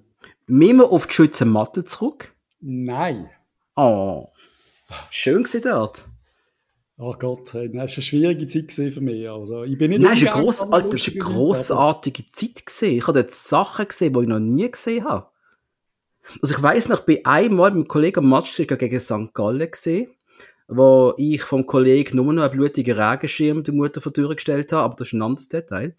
Müssen 0.45 0.77
wir 0.77 0.91
auf 0.91 1.07
die 1.07 1.13
Schützenmatte 1.13 1.83
zurück? 1.83 2.35
Nein. 2.59 3.29
Oh, 3.75 4.27
schön 5.09 5.43
war 5.43 5.61
dort. 5.61 6.05
Oh 6.97 7.15
Gott, 7.17 7.47
das 7.47 7.53
war 7.55 7.61
eine 7.61 7.87
schwierige 7.87 8.45
Zeit 8.47 8.71
für 8.71 9.01
mich. 9.01 9.27
Also, 9.27 9.63
ich 9.63 9.77
bin 9.77 9.89
nicht 9.89 10.01
Nein, 10.01 10.13
es 10.13 10.25
war 10.25 10.35
eine, 10.35 10.43
gross, 10.43 10.61
Alter, 10.61 10.89
das 10.89 11.07
eine 11.07 11.17
grossartige 11.17 12.27
Zeit. 12.27 12.65
Gewesen. 12.65 12.97
Ich 12.97 13.07
habe 13.07 13.21
dort 13.21 13.33
Sachen 13.33 13.87
gesehen, 13.87 14.13
die 14.13 14.21
ich 14.21 14.27
noch 14.27 14.39
nie 14.39 14.69
gesehen 14.69 15.03
habe. 15.05 15.27
Also 16.41 16.55
ich 16.55 16.63
weiss 16.63 16.87
noch, 16.87 17.01
bei 17.01 17.21
einmal 17.25 17.71
mit 17.71 17.75
einem 17.75 17.87
Kollegen 17.87 18.29
Match 18.29 18.55
gegen 18.55 18.99
St. 18.99 19.33
Gallen 19.33 19.71
gesehen. 19.71 20.07
wo 20.67 21.13
ich 21.17 21.43
vom 21.43 21.65
Kollegen 21.65 22.15
nur 22.15 22.31
noch 22.31 22.43
einen 22.43 22.53
blutigen 22.53 22.97
Regenschirm 22.97 23.63
der 23.63 23.73
Mutter 23.73 23.99
vor 23.99 24.11
die 24.13 24.21
Tür 24.21 24.33
gestellt 24.33 24.71
habe, 24.71 24.83
aber 24.83 24.95
das 24.95 25.07
ist 25.09 25.13
ein 25.13 25.21
anderes 25.21 25.49
Detail. 25.49 25.95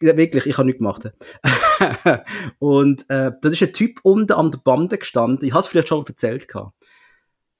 Wirklich, 0.00 0.46
ich 0.46 0.58
habe 0.58 0.66
nichts 0.66 0.78
gemacht. 0.78 1.10
und 2.58 3.08
äh, 3.08 3.30
da 3.40 3.48
ist 3.48 3.62
ein 3.62 3.72
Typ 3.72 4.00
unten 4.02 4.32
an 4.32 4.50
der 4.50 4.58
Bande 4.58 4.98
gestanden, 4.98 5.46
ich 5.46 5.52
habe 5.52 5.60
es 5.60 5.68
vielleicht 5.68 5.88
schon 5.88 6.04
erzählt. 6.04 6.48
Gehabt. 6.48 6.74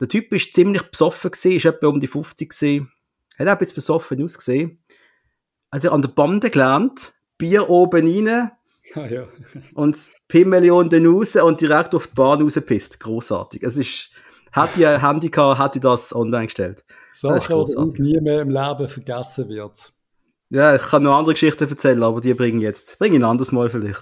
Der 0.00 0.08
Typ 0.08 0.32
ist 0.32 0.52
ziemlich 0.52 0.82
besoffen 0.82 1.30
gewesen, 1.30 1.56
ist 1.56 1.64
etwa 1.64 1.86
um 1.88 2.00
die 2.00 2.06
50 2.06 2.50
gewesen, 2.50 2.92
hat 3.38 3.46
auch 3.48 3.52
ein 3.52 3.58
bisschen 3.58 3.76
besoffen 3.76 4.22
ausgesehen. 4.22 4.82
Also 5.70 5.90
an 5.90 6.02
der 6.02 6.08
Bande 6.08 6.50
gelernt, 6.50 7.14
Bier 7.38 7.68
oben 7.68 8.06
rein, 8.28 8.50
Ah, 8.94 9.06
ja. 9.06 9.26
und 9.74 9.98
Pimmel 10.28 10.70
unten 10.70 11.06
raus 11.06 11.34
und 11.34 11.60
direkt 11.60 11.92
auf 11.94 12.06
die 12.06 12.14
Bahn 12.14 12.40
rausgepisst. 12.40 13.00
Großartig. 13.00 13.62
Es 13.64 13.76
ist, 13.76 14.10
hätte 14.52 14.80
ich 14.80 14.86
ein 14.86 15.00
Handy 15.00 15.28
gehabt, 15.28 15.60
hätte 15.60 15.78
ich 15.78 15.82
das 15.82 16.14
online 16.14 16.46
gestellt. 16.46 16.84
Sache, 17.12 17.64
die 17.66 18.02
nie 18.02 18.20
mehr 18.20 18.42
im 18.42 18.50
Leben 18.50 18.88
vergessen 18.88 19.48
wird. 19.48 19.92
Ja, 20.48 20.76
ich 20.76 20.82
kann 20.82 21.02
noch 21.02 21.16
andere 21.16 21.34
Geschichten 21.34 21.68
erzählen, 21.68 22.02
aber 22.04 22.20
die 22.20 22.32
bringe 22.32 22.58
ich 22.58 22.62
jetzt. 22.62 22.98
Bringe 23.00 23.16
ich 23.16 23.20
ein 23.20 23.28
anderes 23.28 23.50
Mal 23.50 23.68
vielleicht. 23.68 24.00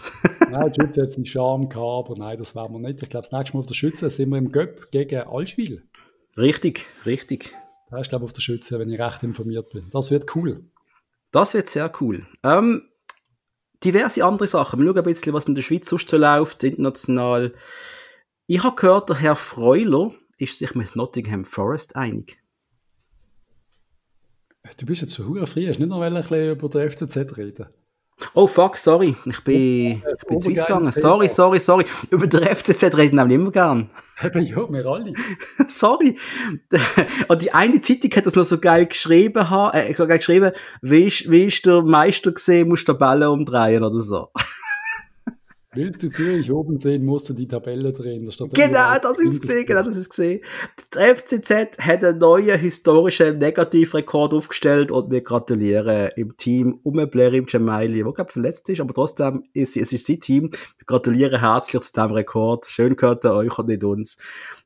Nein, 0.50 0.72
die 0.72 0.80
Schütze 0.82 1.02
hat 1.02 1.12
seinen 1.12 1.24
Charme 1.24 1.68
gehabt, 1.70 2.10
aber 2.10 2.18
nein, 2.18 2.36
das 2.36 2.54
werden 2.54 2.72
wir 2.72 2.80
nicht. 2.80 3.02
Ich 3.02 3.08
glaube, 3.08 3.22
das 3.22 3.32
nächste 3.32 3.56
Mal 3.56 3.60
auf 3.60 3.66
der 3.66 3.74
Schütze 3.74 4.10
sind 4.10 4.28
wir 4.28 4.36
im 4.36 4.52
Göpp 4.52 4.90
gegen 4.90 5.20
Allschwil. 5.22 5.82
Richtig, 6.36 6.86
richtig. 7.06 7.54
Da 7.90 7.98
ist, 7.98 8.10
glaube 8.10 8.24
ich, 8.24 8.30
auf 8.30 8.32
der 8.34 8.42
Schütze, 8.42 8.78
wenn 8.78 8.90
ich 8.90 9.00
recht 9.00 9.22
informiert 9.22 9.70
bin. 9.70 9.88
Das 9.90 10.10
wird 10.10 10.36
cool. 10.36 10.64
Das 11.32 11.54
wird 11.54 11.68
sehr 11.68 11.90
cool. 12.00 12.26
Ähm, 12.42 12.82
diverse 13.82 14.24
andere 14.24 14.46
Sachen. 14.46 14.80
Wir 14.80 14.86
schauen 14.86 14.98
ein 14.98 15.04
bisschen, 15.04 15.32
was 15.32 15.46
in 15.46 15.54
der 15.54 15.62
Schweiz 15.62 15.88
sonst 15.88 16.10
so 16.10 16.18
läuft, 16.18 16.62
international. 16.62 17.52
Ich 18.46 18.62
habe 18.62 18.76
gehört, 18.76 19.08
der 19.08 19.16
Herr 19.16 19.36
Freuler 19.36 20.12
ist 20.36 20.58
sich 20.58 20.74
mit 20.74 20.94
Nottingham 20.94 21.46
Forest 21.46 21.96
einig. 21.96 22.38
Du 24.78 24.86
bist 24.86 25.02
jetzt 25.02 25.12
so 25.12 25.26
hure 25.26 25.46
frei, 25.46 25.66
hast 25.68 25.78
nicht 25.78 25.88
noch 25.88 26.00
ein 26.00 26.14
bisschen 26.14 26.52
über 26.52 26.68
den 26.68 26.90
FCZ 26.90 27.16
reden? 27.36 27.66
Oh 28.32 28.46
fuck, 28.46 28.76
sorry, 28.76 29.14
ich 29.26 29.40
bin, 29.44 30.02
ich 30.02 30.26
bin 30.26 30.40
zu 30.40 30.48
weit 30.48 30.66
gegangen. 30.66 30.90
Sorry, 30.92 31.28
sorry, 31.28 31.60
sorry. 31.60 31.84
Über 32.10 32.26
den 32.26 32.42
FCZ 32.44 32.96
reden 32.96 33.16
wir 33.16 33.34
immer 33.34 33.50
gern. 33.50 33.90
Eben, 34.22 34.42
ja, 34.44 34.72
wir 34.72 34.86
alle. 34.86 35.12
sorry. 35.68 36.16
Und 37.28 37.42
die 37.42 37.52
eine 37.52 37.80
Zeitung 37.80 38.10
hat 38.16 38.26
das 38.26 38.36
noch 38.36 38.44
so 38.44 38.58
geil 38.58 38.86
geschrieben, 38.86 39.46
äh, 39.74 39.90
ich 39.90 39.98
hab 39.98 40.08
geil 40.08 40.18
geschrieben, 40.18 40.52
wie 40.80 41.04
ist, 41.04 41.30
wie 41.30 41.44
ist 41.44 41.66
der 41.66 41.82
Meister 41.82 42.32
gesehen, 42.32 42.68
musst 42.68 42.88
du 42.88 42.92
Tabelle 42.92 43.30
umdrehen 43.30 43.82
oder 43.82 44.00
so. 44.00 44.30
Willst 45.76 46.04
du 46.04 46.08
Zürich 46.08 46.52
oben 46.52 46.78
sehen, 46.78 47.04
musst 47.04 47.28
du 47.28 47.34
die 47.34 47.48
Tabelle 47.48 47.92
drehen. 47.92 48.24
Da 48.24 48.30
steht 48.30 48.54
Genau, 48.54 48.96
das 49.02 49.18
ist 49.18 49.40
gesehen, 49.40 49.66
genau, 49.66 49.82
das 49.82 49.96
ist 49.96 50.10
gesehen. 50.10 50.40
Der 50.94 51.16
FCZ 51.16 51.78
hat 51.78 52.04
einen 52.04 52.18
neuen 52.18 52.58
historischen 52.60 53.38
Negativrekord 53.38 54.34
aufgestellt 54.34 54.92
und 54.92 55.10
wir 55.10 55.22
gratulieren 55.22 56.10
im 56.14 56.36
Team 56.36 56.78
um 56.84 56.94
Blerim 57.10 57.46
Gemaili, 57.46 58.04
der 58.04 58.12
glaube 58.12 58.30
verletzt 58.30 58.68
ist, 58.68 58.80
aber 58.80 58.94
trotzdem 58.94 59.44
ist 59.52 59.76
es 59.76 59.92
ist 59.92 60.06
sein 60.06 60.20
Team. 60.20 60.50
Wir 60.78 60.86
gratulieren 60.86 61.40
herzlich 61.40 61.82
zu 61.82 61.92
diesem 61.92 62.12
Rekord. 62.12 62.66
Schön 62.66 62.94
gehört 62.94 63.24
euch 63.24 63.58
und 63.58 63.66
nicht 63.66 63.82
uns. 63.82 64.18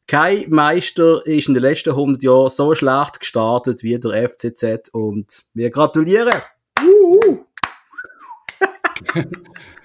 Kein 0.06 0.50
Meister 0.50 1.26
ist 1.26 1.48
in 1.48 1.54
den 1.54 1.62
letzten 1.62 1.90
100 1.90 2.22
Jahren 2.22 2.50
so 2.50 2.74
schlecht 2.74 3.20
gestartet 3.20 3.82
wie 3.82 3.98
der 3.98 4.28
FCZ 4.28 4.90
und 4.92 5.44
wir 5.54 5.70
gratulieren. 5.70 6.34
Uhu. 6.82 7.44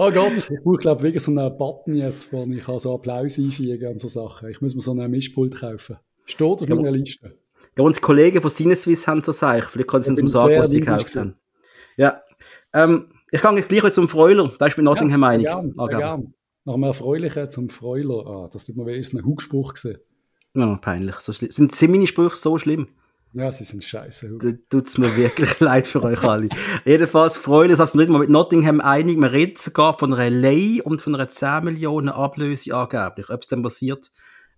Oh 0.00 0.12
Gott, 0.12 0.48
ich 0.50 0.60
brauche, 0.62 0.78
glaube 0.78 1.02
wegen 1.02 1.18
so 1.18 1.32
einen 1.32 1.58
Button 1.58 1.94
jetzt, 1.94 2.32
wo 2.32 2.44
ich 2.44 2.64
so 2.80 2.94
Applaus 2.94 3.36
einfügen 3.36 3.88
und 3.90 3.98
so 4.00 4.06
Sachen. 4.06 4.48
Ich 4.48 4.60
muss 4.60 4.76
mir 4.76 4.80
so 4.80 4.92
einen 4.92 5.10
Mischpult 5.10 5.56
kaufen. 5.58 5.96
Steht 6.24 6.46
auf 6.62 6.68
Ja, 6.68 6.76
meiner 6.76 6.92
Liste. 6.92 7.36
Ja, 7.76 7.82
unsere 7.82 8.04
Kollegen 8.06 8.40
von 8.40 8.50
Sinneswiss 8.50 9.08
haben 9.08 9.22
so 9.22 9.32
Sachen. 9.32 9.68
Vielleicht 9.70 9.88
können 9.88 10.04
sie 10.04 10.10
uns 10.12 10.22
mal 10.22 10.28
sagen, 10.28 10.56
was 10.56 10.68
neidisch 10.68 10.86
gekauft 10.86 11.16
haben. 11.16 11.34
Ja. 11.96 12.22
Ähm, 12.72 13.12
ich 13.32 13.40
kann 13.40 13.56
jetzt 13.56 13.70
gleich 13.70 13.92
zum 13.92 14.08
Freuler. 14.08 14.52
Da 14.56 14.66
ist 14.66 14.76
bei 14.76 14.82
Nottingham 14.82 15.22
ja, 15.22 15.28
einig. 15.28 15.46
Gern, 15.46 15.74
Ah, 15.76 15.86
gern. 15.88 16.34
Nach 16.64 16.74
einem 16.74 16.82
Erfreulichen 16.84 17.50
zum 17.50 17.68
Freuler. 17.68 18.24
Ah, 18.24 18.48
das 18.52 18.66
tut 18.66 18.76
mir 18.76 18.86
weh, 18.86 19.00
ist 19.00 19.14
ein 19.14 19.24
Hugspruch 19.24 19.74
gesehen. 19.74 19.98
Ja, 20.54 20.76
peinlich. 20.76 21.16
So 21.16 21.32
sind, 21.32 21.52
sind 21.52 21.90
meine 21.90 22.06
Sprüche 22.06 22.36
so 22.36 22.56
schlimm? 22.56 22.86
Ja, 23.32 23.52
sie 23.52 23.64
sind 23.64 23.84
scheiße. 23.84 24.38
Da 24.40 24.52
tut's 24.70 24.96
mir 24.96 25.14
wirklich 25.16 25.60
leid 25.60 25.86
für 25.86 26.02
euch 26.02 26.22
alle. 26.22 26.48
Jedenfalls, 26.84 27.36
Freude, 27.36 27.76
sagst 27.76 27.94
du 27.94 27.98
nicht 27.98 28.08
mal 28.08 28.18
mit 28.18 28.30
Nottingham 28.30 28.80
einig. 28.80 29.18
Man 29.18 29.30
redet 29.30 29.58
sogar 29.58 29.98
von 29.98 30.14
einer 30.14 30.30
Lei 30.30 30.82
und 30.82 31.02
von 31.02 31.14
einer 31.14 31.28
10 31.28 31.64
Millionen 31.64 32.08
Ablöse 32.08 32.74
angeblich. 32.74 33.28
Ob 33.28 33.42
es 33.42 33.48
dann 33.48 33.62
passiert, 33.62 34.10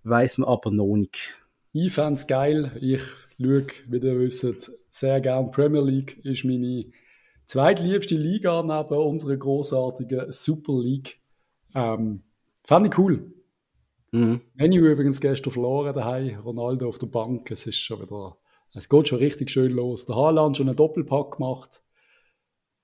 weiß 0.05 0.39
man 0.39 0.49
aber 0.49 0.71
noch 0.71 0.97
nicht. 0.97 1.35
Ich 1.73 1.93
fände 1.93 2.15
es 2.15 2.27
geil. 2.27 2.73
Ich 2.81 3.03
schaue, 3.41 3.67
wie 3.89 3.99
ihr 3.99 4.19
wisst, 4.19 4.73
sehr 4.91 5.21
gern 5.21 5.51
Premier 5.51 5.83
League. 5.83 6.25
Ist 6.25 6.45
meine 6.45 6.87
zweitliebste 7.47 8.17
Liga 8.17 8.63
neben 8.63 9.01
unserer 9.01 9.37
großartigen 9.37 10.31
Super 10.33 10.81
League. 10.81 11.21
Ähm, 11.75 12.23
fand 12.65 12.87
ich 12.87 12.99
cool. 12.99 13.33
Mhm. 14.13 14.41
Menu 14.55 14.87
übrigens 14.87 15.21
gestern 15.21 15.53
verloren 15.53 15.95
daheim. 15.95 16.41
Ronaldo 16.41 16.89
auf 16.89 16.99
der 16.99 17.07
Bank. 17.07 17.51
Es 17.51 17.67
ist 17.67 17.79
schon 17.79 18.03
wieder, 18.03 18.37
es 18.75 18.89
geht 18.89 19.09
schon 19.09 19.19
richtig 19.19 19.51
schön 19.51 19.73
los. 19.73 20.07
Der 20.07 20.17
Haaland 20.17 20.57
schon 20.57 20.69
einen 20.69 20.77
Doppelpack 20.77 21.39
gemacht. 21.39 21.83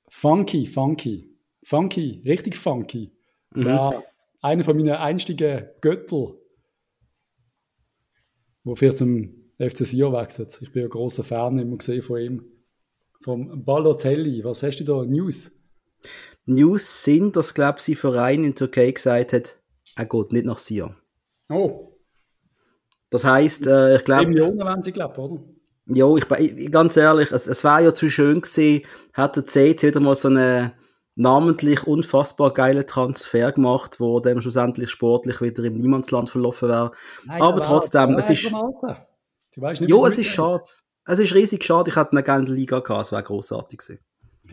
Funky, 0.08 0.66
funky, 0.66 1.36
funky, 1.62 2.22
richtig 2.24 2.56
funky. 2.56 3.12
Mhm. 3.54 3.66
Ja, 3.66 4.02
einer 4.40 4.64
von 4.64 4.76
meinen 4.76 4.90
einstigen 4.90 5.66
Götter, 5.80 6.34
wo 8.64 8.74
für 8.74 8.94
zum 8.94 9.50
FC 9.58 9.86
Sion 9.86 10.12
wechselt. 10.12 10.58
Ich 10.60 10.72
bin 10.72 10.82
ja 10.82 10.88
großer 10.88 11.24
Fan 11.24 11.58
immer 11.58 11.76
gesehen 11.76 12.02
von 12.02 12.20
ihm. 12.20 12.44
Vom 13.22 13.64
Balotelli. 13.64 14.44
Was 14.44 14.62
hast 14.62 14.78
du 14.78 14.84
da? 14.84 15.04
News? 15.04 15.50
News 16.44 17.02
sind, 17.02 17.36
dass, 17.36 17.54
glaube 17.54 17.78
ich, 17.78 17.84
sein 17.84 17.96
Verein 17.96 18.44
in 18.44 18.54
Türkei 18.54 18.90
gesagt 18.90 19.32
hat, 19.32 19.60
er 19.96 20.06
geht 20.06 20.32
nicht 20.32 20.44
nach 20.44 20.58
Sion. 20.58 20.94
Oh, 21.48 21.96
Das 23.10 23.24
heisst, 23.24 23.66
äh, 23.66 23.94
ich 23.94 24.00
10 24.00 24.04
glaube, 24.04 24.26
Millionen 24.28 24.58
wenn 24.58 24.82
sie 24.82 24.92
glauben, 24.92 25.20
oder? 25.20 25.42
Ja, 25.88 26.14
ich, 26.16 26.26
bin- 26.26 26.70
ganz 26.70 26.96
ehrlich, 26.96 27.30
es, 27.32 27.46
es 27.46 27.62
wäre 27.64 27.84
ja 27.84 27.94
zu 27.94 28.10
schön 28.10 28.40
gewesen, 28.40 28.82
hätte 29.12 29.42
der 29.42 29.46
CC 29.46 29.88
wieder 29.88 30.00
mal 30.00 30.14
so 30.14 30.28
einen 30.28 30.72
namentlich 31.14 31.86
unfassbar 31.86 32.52
geilen 32.52 32.86
Transfer 32.86 33.52
gemacht, 33.52 34.00
wo 34.00 34.20
dem 34.20 34.40
schlussendlich 34.40 34.90
sportlich 34.90 35.40
wieder 35.40 35.64
im 35.64 35.78
Niemandsland 35.78 36.28
verlaufen 36.28 36.68
wäre. 36.68 36.92
Nein, 37.24 37.40
Aber 37.40 37.62
trotzdem, 37.62 38.14
es 38.18 38.28
ist-. 38.30 38.50
Du 38.50 39.62
weißt 39.62 39.80
nicht, 39.80 39.90
wie 39.90 40.08
es 40.08 40.18
ist 40.18 40.26
schade. 40.26 40.64
Es 41.06 41.18
ist 41.20 41.34
riesig 41.34 41.64
schade, 41.64 41.88
ich 41.90 41.96
hätte 41.96 42.12
eine 42.12 42.22
gerne 42.22 42.46
Liga 42.46 42.80
gehabt, 42.80 43.06
es 43.06 43.12
wäre 43.12 43.22
grossartig 43.22 43.78
gewesen. 43.78 44.00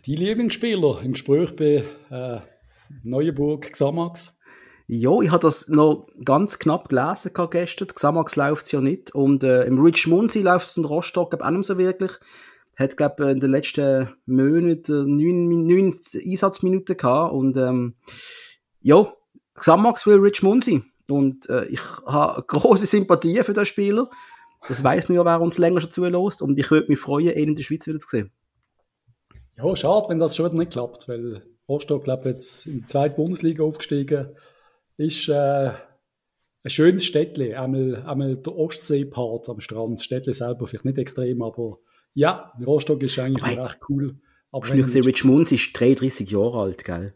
Die 0.05 0.15
Lieblingsspieler 0.15 1.01
im 1.01 1.13
Gespräch 1.13 1.55
bei 1.55 1.83
äh, 2.09 2.39
Neuenburg, 3.03 3.71
Xamax. 3.71 4.37
Ja, 4.95 5.19
ich 5.21 5.31
habe 5.31 5.39
das 5.39 5.69
noch 5.69 6.05
ganz 6.23 6.59
knapp 6.59 6.87
gelesen 6.87 7.31
gestern. 7.49 7.87
Xamax 7.87 8.35
läuft 8.35 8.71
ja 8.71 8.79
nicht. 8.79 9.15
Und 9.15 9.43
äh, 9.43 9.63
im 9.63 9.81
Rich 9.81 10.05
Munzi 10.05 10.41
läuft 10.43 10.67
es 10.67 10.77
in 10.77 10.85
Rostock 10.85 11.31
glaub, 11.31 11.41
auch 11.41 11.49
nicht 11.49 11.65
so 11.65 11.79
wirklich. 11.79 12.11
Hat, 12.75 12.95
glaube 12.95 13.31
in 13.31 13.39
den 13.39 13.49
letzten 13.49 14.13
Monaten 14.27 15.17
neun, 15.17 15.47
Min- 15.47 15.65
neun 15.65 15.99
Einsatzminuten 16.13 16.95
gehabt. 16.95 17.33
Und 17.33 17.57
ähm, 17.57 17.95
ja, 18.81 19.11
Xamax 19.55 20.05
will 20.05 20.19
Rich 20.19 20.43
Munzi. 20.43 20.83
Und 21.09 21.49
äh, 21.49 21.65
ich 21.65 21.81
habe 22.05 22.43
große 22.47 22.85
Sympathie 22.85 23.41
für 23.43 23.53
den 23.53 23.65
Spieler. 23.65 24.07
Das 24.67 24.83
weiß 24.83 25.09
man 25.09 25.15
ja, 25.15 25.25
wer 25.25 25.41
uns 25.41 25.57
länger 25.57 25.81
schon 25.81 25.89
zulässt. 25.89 26.43
Und 26.43 26.59
ich 26.59 26.69
würde 26.69 26.89
mich 26.89 26.99
freuen, 26.99 27.35
ihn 27.35 27.49
in 27.49 27.55
der 27.55 27.63
Schweiz 27.63 27.87
wieder 27.87 27.99
zu 27.99 28.09
sehen. 28.09 28.31
Ja, 29.57 29.75
schade, 29.75 30.05
wenn 30.09 30.19
das 30.19 30.35
schon 30.35 30.45
wieder 30.45 30.57
nicht 30.59 30.73
klappt, 30.73 31.07
weil 31.09 31.41
Rostock, 31.67 32.03
glaube 32.03 32.29
jetzt 32.29 32.67
in 32.67 32.77
die 32.77 32.85
zweite 32.85 33.15
Bundesliga 33.15 33.63
aufgestiegen 33.63 34.27
ist. 34.27 34.52
Äh, 34.97 35.71
ein 36.65 36.69
schönes 36.69 37.05
Städtchen, 37.05 37.55
einmal, 37.55 38.03
einmal 38.05 38.37
der 38.37 38.55
Ostsee-Part 38.55 39.49
am 39.49 39.59
Strand. 39.59 39.99
Das 39.99 40.05
Städtchen 40.05 40.33
selber 40.33 40.65
vielleicht 40.67 40.85
nicht 40.85 40.97
extrem, 40.97 41.41
aber 41.41 41.79
ja, 42.13 42.53
Rostock 42.65 43.03
ist 43.03 43.19
eigentlich 43.19 43.57
Aber 43.57 43.65
recht 43.65 43.79
cool. 43.89 44.15
Aber 44.51 44.67
nicht 44.73 44.83
gesehen, 44.85 45.03
Rich 45.03 45.23
Munzi 45.23 45.55
ist 45.55 45.77
33 45.77 46.29
Jahre 46.29 46.59
alt, 46.61 46.85
gell? 46.85 47.13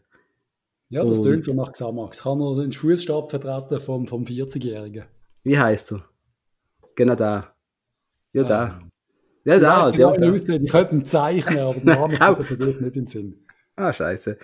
ja, 0.90 1.04
das 1.04 1.22
tönt 1.22 1.44
so 1.44 1.54
nach 1.54 1.70
Xamax. 1.72 2.22
Kann 2.22 2.40
er 2.40 2.60
den 2.62 2.72
Fußstab 2.72 3.30
vertreten 3.30 3.80
vom, 3.80 4.06
vom 4.06 4.24
40-Jährigen? 4.24 5.04
Wie 5.44 5.58
heißt 5.58 5.92
er? 5.92 6.04
Genau 6.96 7.14
da. 7.14 7.54
Ja, 8.32 8.42
da. 8.42 8.80
Ähm, 8.82 8.90
Ja, 9.44 9.54
Ich 9.54 9.60
da 9.60 9.82
halt, 9.82 9.98
ja. 9.98 10.10
Da. 10.12 10.32
aussieht. 10.32 10.62
Ich 10.62 10.70
könnte 10.70 10.94
ihn 10.96 11.04
zeichnen, 11.04 11.58
aber 11.60 11.74
den 11.74 11.84
Namen 11.84 12.18
kommt 12.18 12.50
mir 12.50 12.66
nicht 12.66 12.80
in 12.80 12.92
den 12.92 13.06
Sinn. 13.06 13.46
Ah, 13.76 13.92
scheiße. 13.92 14.36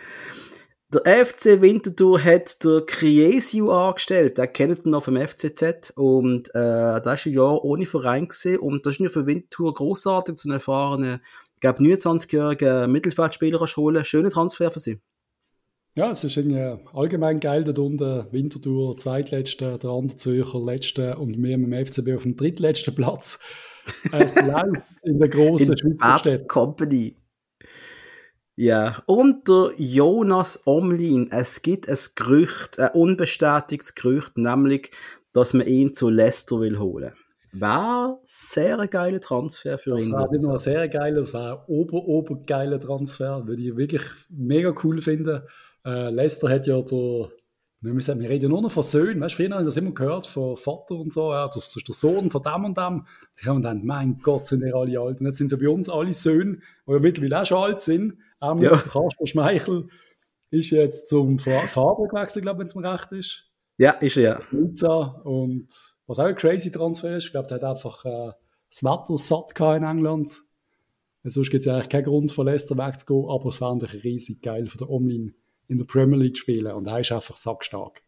Der 0.95 1.27
FC 1.27 1.61
Winterthur 1.61 2.23
hat 2.23 2.63
der 2.63 2.83
Kriesiu 2.87 3.71
angestellt. 3.71 4.39
Der 4.39 4.47
kennt 4.47 4.85
ihn 4.85 4.91
noch 4.91 5.03
vom 5.03 5.17
FCZ. 5.17 5.93
Und 5.97 6.51
äh, 6.51 7.01
der 7.01 7.15
ist 7.15 7.27
ein 7.27 7.33
Jahr 7.33 7.65
ohne 7.65 7.85
Verein 7.85 8.29
gewesen. 8.29 8.59
Und 8.59 8.87
das 8.87 8.95
ist 8.95 9.01
ja 9.01 9.09
für 9.09 9.27
Winterthur 9.27 9.75
großartig, 9.75 10.37
zu 10.37 10.49
einem 10.49 10.55
erfahrenen, 10.55 11.21
ich 11.55 11.61
glaube, 11.61 11.83
29-jährigen 11.83 12.93
Mittelfeldspieler 12.93 13.59
du 13.59 13.67
holen. 13.67 14.05
Schöner 14.05 14.31
Transfer 14.31 14.71
für 14.71 14.79
sie. 14.79 15.01
Ja, 15.97 16.11
es 16.11 16.23
ist 16.23 16.37
irgendwie 16.37 16.77
allgemein 16.93 17.41
geil 17.41 17.65
dort 17.65 17.79
unten. 17.79 18.27
Winterthur, 18.31 18.97
zweitletzte, 18.97 19.79
der 19.79 19.91
andere 19.91 20.17
Zürcher, 20.17 20.61
letzte 20.61 21.17
und 21.17 21.43
wir 21.43 21.59
mit 21.59 21.73
dem 21.73 21.87
FCB 21.87 22.15
auf 22.15 22.23
dem 22.23 22.37
drittletzten 22.37 22.95
Platz. 22.95 23.41
Es 24.13 24.35
läuft 24.35 24.83
in 25.03 25.19
der 25.19 25.29
grossen 25.29 25.77
Schweizer 25.77 26.19
Stadt. 26.19 26.49
Company. 26.49 27.17
Ja, 28.57 29.03
und 29.07 29.49
der 29.49 29.73
Jonas 29.77 30.63
Omlin, 30.65 31.31
es 31.33 31.63
gibt 31.63 31.89
ein 31.89 31.99
Gerücht, 32.15 32.79
ein 32.79 32.91
unbestätigtes 32.91 33.95
Gerücht, 33.95 34.39
nämlich, 34.39 34.93
dass 35.33 35.55
man 35.55 35.67
ihn 35.67 35.93
zu 35.93 36.09
Leicester 36.09 36.61
will 36.61 36.79
holen. 36.79 37.13
War 37.53 38.21
sehr 38.25 38.79
ein 38.79 38.91
geiler 38.91 39.21
Transfer 39.21 39.79
für 39.79 39.91
das 39.91 40.07
ihn. 40.07 40.13
Das 40.13 40.21
war 40.21 40.31
nicht 40.31 40.45
nur 40.45 40.59
sehr 40.59 40.89
geiler, 40.89 41.21
das 41.21 41.35
war 41.35 41.61
ein 41.61 41.65
ober, 41.69 42.05
ober 42.05 42.37
geiler 42.47 42.81
Transfer. 42.81 43.47
Würde 43.47 43.63
ich 43.63 43.77
wirklich 43.77 44.03
mega 44.29 44.75
cool 44.83 45.01
finden. 45.01 45.43
Äh, 45.85 46.11
Leicester 46.11 46.49
hat 46.49 46.67
ja 46.67 46.81
der, 46.81 47.31
sagt, 48.01 48.21
wir 48.21 48.29
reden 48.29 48.51
nur 48.51 48.63
noch 48.63 48.73
von 48.73 48.83
Söhnen. 48.83 49.21
Weißt 49.21 49.35
du, 49.35 49.43
früher 49.43 49.51
haben 49.51 49.63
wir 49.63 49.67
das 49.67 49.77
immer 49.77 49.93
gehört 49.93 50.27
von 50.27 50.57
Vater 50.57 50.95
und 50.97 51.13
so. 51.13 51.33
Ja, 51.33 51.47
das 51.47 51.77
ist 51.77 51.87
der 51.87 51.95
Sohn 51.95 52.31
von 52.31 52.43
dem 52.43 52.65
und 52.65 52.79
dem. 52.79 53.07
Die 53.41 53.49
haben 53.49 53.63
dann, 53.63 53.85
mein 53.85 54.19
Gott, 54.21 54.47
sind 54.47 54.63
die 54.63 54.73
alle 54.73 54.99
alt. 54.99 55.21
Und 55.21 55.27
jetzt 55.27 55.39
sind 55.39 55.49
sie 55.49 55.57
bei 55.57 55.69
uns 55.69 55.89
alle 55.89 56.15
Söhne, 56.15 56.59
die 56.87 56.93
ja 56.93 56.99
mittlerweile 56.99 57.43
auch 57.43 57.47
schon 57.47 57.59
alt 57.59 57.81
sind. 57.81 58.19
Auch 58.51 58.55
mit 58.55 58.71
Ja. 58.71 58.77
Kasper 58.77 59.27
Schmeichel 59.27 59.89
ist 60.51 60.71
jetzt 60.71 61.09
zum 61.09 61.39
Fa- 61.39 61.67
Faber 61.67 62.07
gewechselt, 62.09 62.43
glaube 62.45 62.57
ich, 62.57 62.61
wenn 62.61 62.67
es 62.67 62.75
mir 62.75 62.93
recht 62.93 63.13
ist. 63.13 63.51
Ja, 63.77 63.91
ist 63.93 64.17
er 64.17 64.23
ja. 64.23 64.41
Nizza 64.53 65.21
und 65.25 65.67
was 66.07 66.19
auch 66.19 66.25
ein 66.27 66.37
crazy 66.37 66.71
Transfer 66.71 67.17
ist, 67.17 67.25
ich 67.27 67.31
glaube, 67.33 67.49
der 67.49 67.57
hat 67.57 67.65
einfach 67.65 68.05
äh, 68.05 68.33
das 68.71 68.85
Wetter 68.85 69.17
satt 69.19 69.55
gehabt 69.55 69.79
in 69.79 69.85
England. 69.85 70.41
Sonst 71.25 71.51
gibt 71.51 71.63
es 71.63 71.69
eigentlich 71.69 71.89
keinen 71.89 72.05
Grund, 72.05 72.31
von 72.33 72.47
Leicester 72.47 72.77
wegzugehen, 72.77 73.29
aber 73.31 73.49
es 73.49 73.61
wäre 73.61 73.75
natürlich 73.77 74.05
riesig 74.05 74.43
geil 74.43 74.67
für 74.69 74.79
den 74.79 74.89
Omlin 74.89 75.35
in 75.69 75.79
der 75.79 75.87
Premier 75.87 76.19
League 76.19 76.37
zu 76.37 76.43
spielen 76.43 76.71
und 76.73 76.87
er 76.87 77.01
ist 77.01 77.11
einfach 77.13 77.37
sackstark. 77.37 78.03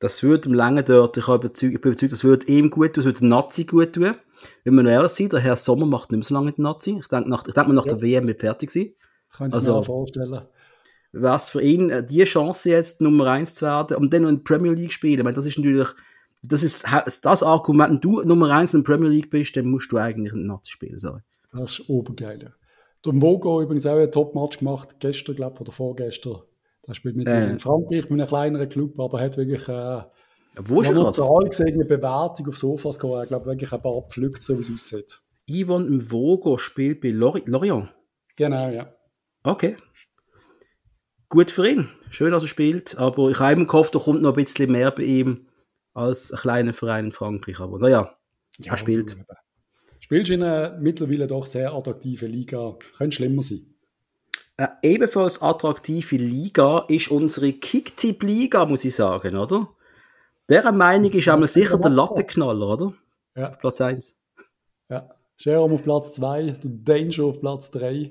Das 0.00 0.22
würde 0.22 0.48
ihm 0.48 0.54
lange 0.54 0.82
dort, 0.82 1.16
ich, 1.16 1.28
überzeugt, 1.28 1.74
ich 1.74 1.80
bin 1.80 1.92
überzeugt, 1.92 2.12
das 2.12 2.24
würde 2.24 2.46
ihm 2.46 2.70
gut 2.70 2.88
tun, 2.88 2.94
das 2.96 3.04
würde 3.04 3.20
den 3.20 3.28
Nazi 3.28 3.64
gut 3.64 3.92
tun. 3.92 4.14
Wenn 4.64 4.74
wir 4.74 4.90
ehrlich 4.90 5.12
sind, 5.12 5.32
der 5.32 5.40
Herr 5.40 5.56
Sommer 5.56 5.86
macht 5.86 6.10
nicht 6.10 6.18
mehr 6.18 6.24
so 6.24 6.34
lange 6.34 6.46
mit 6.46 6.56
dem 6.58 6.62
Nazi. 6.64 6.96
Ich 6.98 7.06
denke, 7.08 7.28
nach, 7.28 7.46
ich 7.46 7.54
denke 7.54 7.72
nach 7.74 7.84
Ja. 7.86 7.92
der 7.92 8.02
WM 8.02 8.26
wird 8.26 8.40
fertig 8.40 8.70
sein. 8.70 8.92
Könnte 9.36 9.50
ich 9.50 9.54
Also- 9.54 9.72
mir 9.72 9.78
auch 9.78 9.84
vorstellen. 9.86 10.40
Es 11.12 11.50
für 11.50 11.60
ihn 11.60 11.90
äh, 11.90 12.04
die 12.06 12.22
Chance 12.22 12.70
jetzt, 12.70 13.00
Nummer 13.00 13.26
eins 13.32 13.56
zu 13.56 13.66
werden 13.66 13.96
und 13.96 14.14
dann 14.14 14.22
noch 14.22 14.28
in 14.28 14.36
der 14.36 14.44
Premier 14.44 14.72
League 14.72 14.92
spielen. 14.92 15.18
Ich 15.18 15.24
meine, 15.24 15.34
das 15.34 15.44
ist 15.44 15.58
natürlich, 15.58 15.88
das 16.44 16.62
ist 16.62 16.86
das 17.24 17.42
Argument, 17.42 17.90
wenn 17.90 18.00
du 18.00 18.22
Nummer 18.22 18.50
eins 18.52 18.74
in 18.74 18.84
der 18.84 18.92
Premier 18.92 19.08
League 19.08 19.28
bist, 19.30 19.56
dann 19.56 19.66
musst 19.66 19.90
du 19.90 19.96
eigentlich 19.96 20.32
einen 20.32 20.46
Nazi 20.46 20.70
spielen. 20.70 20.98
Sorry. 21.00 21.20
Das 21.52 21.72
ist 21.80 21.88
obergeil. 21.88 22.52
Der 23.04 23.12
Mogo 23.12 23.60
übrigens 23.60 23.86
auch 23.86 23.96
einen 23.96 24.12
Top-Match 24.12 24.58
gemacht, 24.58 24.96
gestern, 25.00 25.34
glaube 25.34 25.54
ich, 25.56 25.60
oder 25.62 25.72
vorgestern. 25.72 26.42
Der 26.86 26.94
spielt 26.94 27.16
mit 27.16 27.26
Äh. 27.26 27.50
in 27.50 27.58
Frankreich 27.58 28.08
mit 28.08 28.20
einem 28.20 28.28
kleineren 28.28 28.68
Club, 28.68 28.98
aber 29.00 29.20
hat 29.20 29.36
wirklich 29.36 29.66
äh, 29.68 30.02
Wo 30.64 30.80
ist 30.80 30.90
er? 30.90 31.10
Zahl 31.10 31.44
gesehen, 31.48 31.74
eine 31.74 31.84
Bewertung 31.86 32.46
auf 32.48 32.56
Sofas 32.56 32.98
gehabt. 33.00 33.22
Ich 33.24 33.28
glaube 33.28 33.46
wirklich 33.46 33.72
ein 33.72 33.82
paar 33.82 34.00
gepflückt, 34.02 34.42
so 34.42 34.56
wie 34.58 34.62
es 34.62 34.70
aussieht. 34.72 35.20
Yvonne 35.50 35.90
Mvogo 35.90 36.56
spielt 36.58 37.00
bei 37.00 37.08
Lori- 37.10 37.42
Lorient. 37.46 37.88
Genau, 38.36 38.68
ja. 38.68 38.92
Okay. 39.42 39.76
Gut 41.28 41.50
für 41.50 41.68
ihn. 41.68 41.88
Schön, 42.10 42.32
dass 42.32 42.42
er 42.42 42.48
spielt. 42.48 42.98
Aber 42.98 43.30
ich 43.30 43.38
habe 43.38 43.52
immer 43.52 43.66
gehofft, 43.66 43.94
da 43.94 43.98
kommt 43.98 44.22
noch 44.22 44.36
ein 44.36 44.44
bisschen 44.44 44.70
mehr 44.70 44.90
bei 44.90 45.04
ihm 45.04 45.46
als 45.94 46.32
ein 46.32 46.38
kleiner 46.38 46.74
Verein 46.74 47.06
in 47.06 47.12
Frankreich. 47.12 47.60
Aber 47.60 47.78
naja, 47.78 48.16
ja 48.58 48.72
er 48.72 48.78
spielt. 48.78 49.12
du. 49.12 49.24
Spielst 50.00 50.30
in 50.30 50.42
einer 50.42 50.76
mittlerweile 50.78 51.26
doch 51.26 51.46
sehr 51.46 51.72
attraktiven 51.72 52.30
Liga. 52.30 52.76
Könnte 52.96 53.16
schlimmer 53.16 53.42
sein. 53.42 53.66
Eine 54.56 54.76
ebenfalls 54.82 55.40
attraktive 55.40 56.16
Liga 56.16 56.84
ist 56.88 57.10
unsere 57.10 57.52
Kicktipp-Liga, 57.52 58.66
muss 58.66 58.84
ich 58.84 58.94
sagen, 58.94 59.36
oder? 59.36 59.68
Deren 60.48 60.76
Meinung 60.76 61.12
ist 61.12 61.28
einmal 61.28 61.48
sicher 61.48 61.78
der 61.78 61.90
Lattenknaller, 61.90 62.68
oder? 62.68 62.94
Ja, 63.36 63.50
Platz 63.50 63.80
1. 63.80 64.18
ja. 64.88 65.08
Jerome 65.38 65.74
auf 65.74 65.84
Platz 65.84 66.12
2, 66.12 66.42
der 66.42 66.70
Danger 66.70 67.24
auf 67.24 67.40
Platz 67.40 67.70
3. 67.70 68.10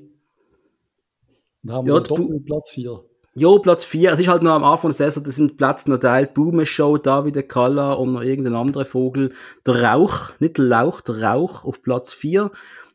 Dann 1.63 1.75
haben 1.75 1.87
wir 1.87 1.93
Ja, 1.95 1.99
den 1.99 2.03
der 2.03 2.15
Bu- 2.15 2.21
Doppel 2.21 2.35
auf 2.37 2.45
Platz 2.45 2.69
4. 2.71 3.03
Jo, 3.35 3.59
Platz 3.59 3.83
4. 3.85 4.13
Es 4.13 4.19
ist 4.19 4.27
halt 4.27 4.41
noch 4.43 4.51
am 4.51 4.63
Anfang 4.63 4.89
der 4.91 4.95
Saison, 4.97 5.23
das 5.23 5.35
sind 5.35 5.57
Plätze 5.57 5.89
noch 5.89 5.99
teilt. 5.99 6.33
Boomer 6.33 6.65
Show, 6.65 6.97
David 6.97 7.47
Kalla 7.47 7.93
und 7.93 8.13
noch 8.13 8.21
irgendein 8.21 8.55
anderer 8.55 8.85
Vogel. 8.85 9.33
Der 9.65 9.81
Rauch, 9.83 10.31
nicht 10.39 10.57
der 10.57 10.65
Lauch, 10.65 11.01
der 11.01 11.21
Rauch 11.21 11.63
auf 11.65 11.81
Platz 11.81 12.11
4. 12.11 12.51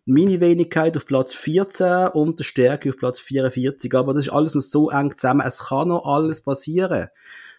Meine 0.07 0.41
Wenigkeit 0.41 0.97
auf 0.99 1.07
Platz 1.07 1.33
14 1.33 2.09
und 2.09 2.39
der 2.41 2.45
Stärke 2.45 2.91
auf 2.91 2.97
Platz 2.99 3.21
44. 3.21 3.95
Aber 3.95 4.13
das 4.13 4.27
ist 4.27 4.33
alles 4.33 4.55
noch 4.55 4.61
so 4.63 4.91
eng 4.91 5.17
zusammen. 5.17 5.47
Es 5.47 5.61
kann 5.69 5.89
noch 5.89 6.05
alles 6.05 6.43
passieren. 6.43 7.09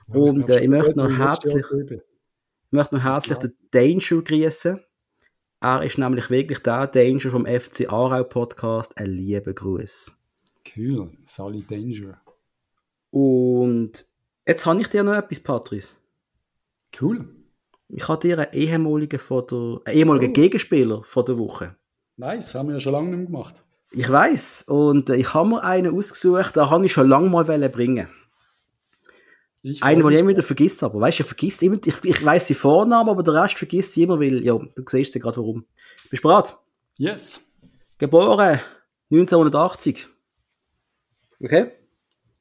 Und 0.08 0.48
äh, 0.50 0.60
ich 0.60 0.68
möchte 0.68 0.96
noch 0.96 1.10
herzlich, 1.10 1.66
ich 1.90 2.02
möchte 2.72 2.96
noch 2.96 3.04
herzlich 3.04 3.38
Ja. 3.42 3.48
den 3.48 3.56
Danger 3.72 4.22
grüßen. 4.22 4.80
Er 5.62 5.82
ist 5.82 5.98
nämlich 5.98 6.30
wirklich 6.30 6.60
der 6.60 6.86
Danger 6.86 7.32
vom 7.32 7.48
FC 7.48 7.92
Aarau 7.92 8.24
Podcast. 8.24 8.96
Ein 9.00 9.08
lieber 9.08 9.54
Gruß. 9.54 10.16
Cool, 10.76 11.12
Sally 11.24 11.62
Danger. 11.62 12.20
Und 13.12 14.06
jetzt 14.46 14.66
habe 14.66 14.82
ich 14.82 14.88
dir 14.88 15.04
noch 15.04 15.16
etwas, 15.16 15.40
Patrice. 15.40 15.96
Cool. 17.00 17.28
Ich 17.88 18.08
habe 18.08 18.22
dir 18.22 18.40
einen 18.40 18.54
ehemaligen, 18.54 19.20
von 19.20 19.46
der, 19.48 19.82
einen 19.86 19.98
ehemaligen 19.98 20.32
Oh. 20.32 20.34
Gegenspieler 20.34 21.04
von 21.04 21.26
der 21.26 21.38
Woche. 21.38 21.76
Nice, 22.18 22.56
haben 22.56 22.68
wir 22.68 22.76
ja 22.76 22.80
schon 22.80 22.94
lange 22.94 23.10
nicht 23.10 23.18
mehr 23.18 23.26
gemacht. 23.28 23.64
Ich 23.92 24.10
weiß 24.10 24.64
und 24.68 25.10
ich 25.10 25.34
habe 25.34 25.50
mir 25.50 25.64
einen 25.64 25.98
ausgesucht, 25.98 26.56
den 26.56 26.70
habe 26.70 26.86
ich 26.86 26.92
schon 26.92 27.08
lange 27.08 27.30
mal 27.30 27.44
bringen. 27.44 28.10
Ich 29.62 29.82
Einen, 29.82 30.04
den 30.04 30.12
ich 30.12 30.20
immer 30.20 30.30
wieder 30.30 30.44
vergisst, 30.44 30.84
aber 30.84 31.00
weißt 31.00 31.20
du, 31.20 31.24
ich 31.24 31.28
vergiss 31.28 31.62
immer, 31.62 31.78
ich, 31.84 32.04
ich 32.04 32.24
weiß 32.24 32.48
die 32.48 32.54
Vornamen, 32.54 33.10
aber 33.10 33.24
den 33.24 33.36
Rest 33.36 33.56
vergiss 33.56 33.96
ich 33.96 34.04
immer, 34.04 34.20
weil, 34.20 34.44
ja, 34.44 34.54
du 34.56 34.84
siehst 34.86 35.16
ja 35.16 35.22
gerade 35.22 35.38
warum. 35.38 35.66
Bist 36.10 36.24
du 36.24 36.28
bereit? 36.28 36.58
Yes. 36.98 37.42
Geboren 37.98 38.60
1980. 39.12 40.08
Okay? 41.42 41.72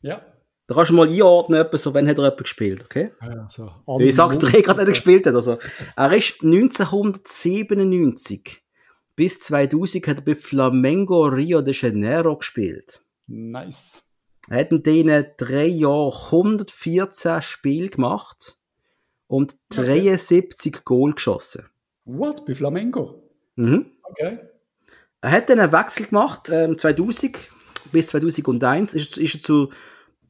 Ja. 0.03 0.23
Da 0.67 0.75
kannst 0.75 0.91
du 0.91 0.95
mal 0.95 1.09
einordnen, 1.09 1.61
etwa 1.61 1.77
so, 1.77 1.93
wenn 1.93 2.09
hat 2.09 2.17
er 2.17 2.25
jemand 2.25 2.43
gespielt, 2.43 2.85
okay? 2.85 3.11
ja 3.21 3.47
so. 3.49 3.71
Ich 3.99 4.15
sag's 4.15 4.39
dir 4.39 4.63
gerade, 4.63 4.81
nicht 4.81 4.95
gespielt 4.95 5.27
hat. 5.27 5.35
Also, 5.35 5.59
er 5.97 6.13
ist 6.13 6.43
1997 6.43 8.65
bis 9.17 9.39
2000 9.41 10.07
hat 10.09 10.19
er 10.19 10.25
bei 10.25 10.35
Flamengo 10.35 11.27
Rio 11.27 11.63
de 11.63 11.75
Janeiro 11.75 12.37
gespielt. 12.37 13.03
Nice. 13.27 14.03
Er 14.51 14.61
hat 14.61 14.73
in 14.73 14.83
diesen 14.83 15.27
drei 15.37 15.67
Jahren 15.67 16.13
114 16.13 17.41
Spiele 17.41 17.89
gemacht 17.89 18.59
und 19.27 19.57
73 19.71 20.85
Goal 20.85 21.15
geschossen. 21.15 21.67
What? 22.05 22.45
Bei 22.45 22.55
Flamengo? 22.55 23.23
Mhm. 23.57 23.87
Okay. 24.03 24.39
Er 25.23 25.31
hat 25.31 25.49
dann 25.49 25.61
einen 25.61 25.73
Wechsel 25.73 26.07
gemacht, 26.07 26.51
ähm, 26.53 26.77
2000 26.77 27.39
bis 27.93 28.09
2001 28.09 28.95
ist, 28.95 29.19
ist 29.19 29.35
er 29.35 29.41
zu 29.43 29.73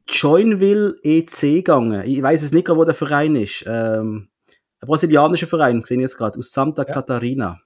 Joinville 0.09 0.97
EC 1.03 1.41
gegangen. 1.41 2.03
Ich 2.07 2.23
weiß 2.23 2.43
es 2.43 2.53
nicht 2.53 2.69
wo 2.69 2.85
der 2.85 2.95
Verein 2.95 3.37
ist. 3.37 3.65
Ähm, 3.67 4.29
ein 4.81 4.87
brasilianischer 4.87 5.47
Verein, 5.47 5.83
sehe 5.85 5.97
ich 5.97 6.03
jetzt 6.03 6.19
gerade, 6.19 6.39
aus 6.39 6.53
Santa 6.53 6.85
Ja. 6.87 6.93
Catarina. 6.95 7.61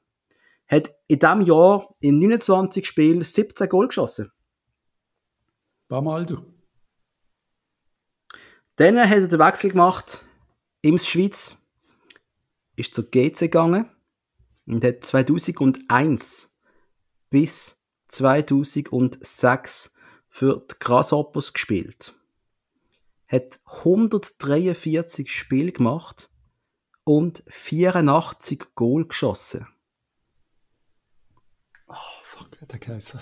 Hat 0.69 0.95
in 1.09 1.19
diesem 1.19 1.41
Jahr 1.43 1.95
in 2.01 2.19
29 2.19 2.87
Spielen 2.87 3.23
17 3.23 3.69
Goal 3.69 3.89
geschossen. 3.89 4.31
Paar 5.89 6.03
Mal 6.03 6.27
du. 6.27 6.45
Dann 8.77 8.99
hat 9.01 9.11
er 9.19 9.27
den 9.27 9.39
Wechsel 9.39 9.71
gemacht 9.71 10.25
in 10.83 10.99
Schweiz, 10.99 11.57
ist 12.77 12.95
zur 12.95 13.11
GC 13.11 13.41
gegangen 13.41 13.91
und 14.67 14.85
hat 14.85 15.03
2001 15.05 16.57
bis 17.31 17.78
2006 18.09 19.95
für 20.29 20.63
die 20.71 20.75
Grasshoppers 20.79 21.53
gespielt. 21.53 22.15
Hat 23.27 23.61
143 23.65 25.31
Spiele 25.33 25.73
gemacht 25.73 26.31
und 27.05 27.43
84 27.49 28.75
Goal 28.75 29.07
geschossen. 29.07 29.67
Oh, 31.89 31.95
fuck, 32.23 32.49
der 32.69 32.79
geheißen. 32.79 33.21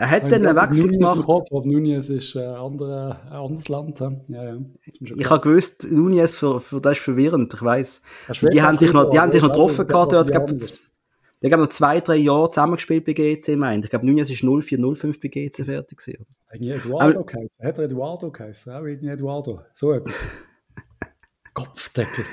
Er 0.00 0.10
hat 0.10 0.32
dann 0.32 0.46
einen 0.46 0.56
Wechsel 0.56 0.86
Nunez 0.86 0.98
gemacht. 0.98 1.26
Kopf, 1.26 1.48
aber 1.50 1.66
Nunez 1.66 2.08
ist 2.08 2.34
äh, 2.34 2.44
andere, 2.44 3.20
ein 3.26 3.32
anderes 3.32 3.68
Land. 3.68 4.00
Ja, 4.00 4.14
ja. 4.28 4.56
Ich 4.84 5.28
habe 5.28 5.42
gewusst, 5.42 5.88
Nunez, 5.90 6.36
für, 6.36 6.60
für 6.60 6.80
das 6.80 6.92
ist 6.92 7.04
verwirrend, 7.04 7.52
ich 7.52 7.62
weiß. 7.62 8.02
Die 8.52 8.62
haben 8.62 8.78
sich 8.78 8.94
noch, 8.94 9.10
die 9.10 9.20
haben 9.20 9.30
sich 9.30 9.42
noch 9.42 9.50
getroffen 9.50 9.86
gehabt, 9.86 10.12
dort, 10.12 10.89
die 11.42 11.52
haben 11.52 11.60
noch 11.60 11.68
zwei, 11.68 12.00
drei 12.00 12.16
Jahre 12.16 12.50
zusammengespielt 12.50 13.04
bei 13.04 13.12
GC, 13.14 13.56
meint. 13.56 13.84
Ich 13.84 13.90
glaube, 13.90 14.06
Nunez 14.06 14.30
ist 14.30 14.42
04, 14.44 14.78
05 14.78 15.20
bei 15.20 15.28
GC 15.28 15.64
fertig 15.64 15.98
gewesen. 15.98 16.26
Irgendwie 16.52 16.72
Eduardo 16.72 17.24
geheißen. 17.24 17.64
Hat 17.66 17.78
er 17.78 17.84
Eduardo 17.84 18.30
geheißen? 18.30 18.72
Auch 18.72 18.84
irgendwie 18.84 19.08
Eduardo. 19.08 19.60
So 19.74 19.92
etwas. 19.92 20.14
Kopfdeckel. 21.54 22.24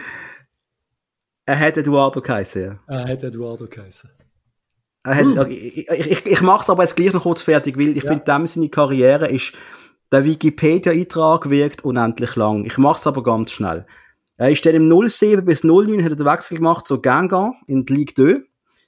Er 1.45 1.59
hat 1.59 1.77
Eduardo 1.77 2.21
geheißen, 2.21 2.61
ja. 2.61 2.79
Er 2.87 3.07
hat 3.07 3.23
Eduardo 3.23 3.67
geheißen. 3.67 4.09
Hat, 5.05 5.49
ich, 5.49 5.87
ich, 5.89 6.11
ich, 6.11 6.25
ich 6.25 6.41
mache 6.41 6.63
es 6.63 6.69
aber 6.69 6.83
jetzt 6.83 6.97
gleich 6.97 7.13
noch 7.13 7.23
kurz 7.23 7.41
fertig, 7.41 7.77
weil 7.77 7.95
ich 7.95 8.03
Ja. 8.03 8.09
finde, 8.11 8.25
dem 8.25 8.45
seine 8.47 8.67
Karriere 8.69 9.27
ist 9.27 9.53
der 10.11 10.25
Wikipedia-Eintrag 10.25 11.49
wirkt 11.49 11.85
unendlich 11.85 12.35
lang. 12.35 12.65
Ich 12.65 12.77
mach's 12.77 13.07
aber 13.07 13.23
ganz 13.23 13.51
schnell. 13.51 13.85
Er 14.35 14.51
ist 14.51 14.65
dann 14.65 14.75
im 14.75 15.09
07 15.09 15.45
bis 15.45 15.63
09 15.63 16.03
hat 16.03 16.11
er 16.11 16.15
den 16.17 16.25
Wechsel 16.25 16.57
gemacht 16.57 16.85
zu 16.85 17.01
Ganga 17.01 17.53
in 17.67 17.85
die 17.85 17.93
Ligue 17.93 18.13
2. 18.13 18.43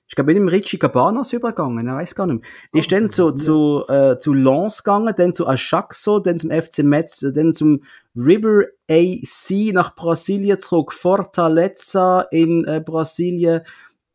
Ich 0.10 0.16
glaube, 0.16 0.34
mit 0.34 0.38
dem 0.38 0.48
Richie 0.48 0.80
Cabanas 0.80 1.34
übergegangen, 1.34 1.88
ich 1.88 1.94
weiß 1.94 2.16
gar 2.16 2.26
nicht 2.26 2.42
mehr. 2.42 2.82
Ist 2.82 2.92
dann 2.92 3.12
zu, 3.12 3.32
zu, 3.32 3.86
äh, 3.88 4.18
zu 4.18 4.34
Lens 4.34 4.84
gegangen, 4.84 5.14
dann 5.16 5.34
zu 5.36 5.48
Ajaxo, 5.48 6.20
dann 6.20 6.40
zum 6.40 6.50
FC 6.50 6.80
Metz, 6.80 7.20
dann 7.20 7.54
zum 7.54 7.84
River 8.16 8.64
AC 8.90 9.72
nach 9.72 9.96
Brasilien 9.96 10.60
zurück, 10.60 10.94
Fortaleza 10.94 12.22
in 12.32 12.66
äh, 12.66 12.82
Brasilien, 12.84 13.62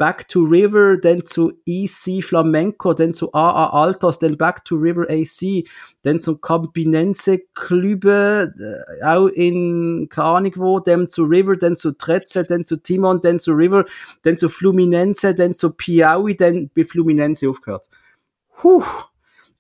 back 0.05 0.28
to 0.28 0.44
River, 0.44 0.98
dann 0.98 1.24
zu 1.24 1.52
EC 1.64 2.22
Flamenco, 2.22 2.92
dann 2.92 3.14
zu 3.14 3.32
AA 3.32 3.70
Altos, 3.70 4.18
dann 4.18 4.36
back 4.36 4.62
to 4.66 4.76
River 4.76 5.07
AC, 5.09 5.66
dann 6.02 6.20
zum 6.20 6.42
Campinense 6.42 7.38
Clube, 7.55 8.52
äh, 8.55 9.02
auch 9.02 9.28
in, 9.28 10.07
keine 10.11 10.28
Ahnung 10.28 10.82
dann 10.84 11.09
zu 11.09 11.24
River, 11.24 11.57
dann 11.57 11.78
zu 11.78 11.92
Trezze, 11.92 12.44
dann 12.44 12.66
zu 12.66 12.82
Timon, 12.82 13.22
dann 13.22 13.40
zu 13.40 13.52
River, 13.52 13.86
dann 14.20 14.36
zu 14.36 14.50
Fluminense, 14.50 15.34
dann 15.34 15.55
zu 15.55 15.70
Piaui, 15.70 16.36
dann 16.36 16.70
bei 16.76 16.84
Fluminense 16.84 17.48
aufgehört. 17.48 17.88
Puh. 18.59 18.84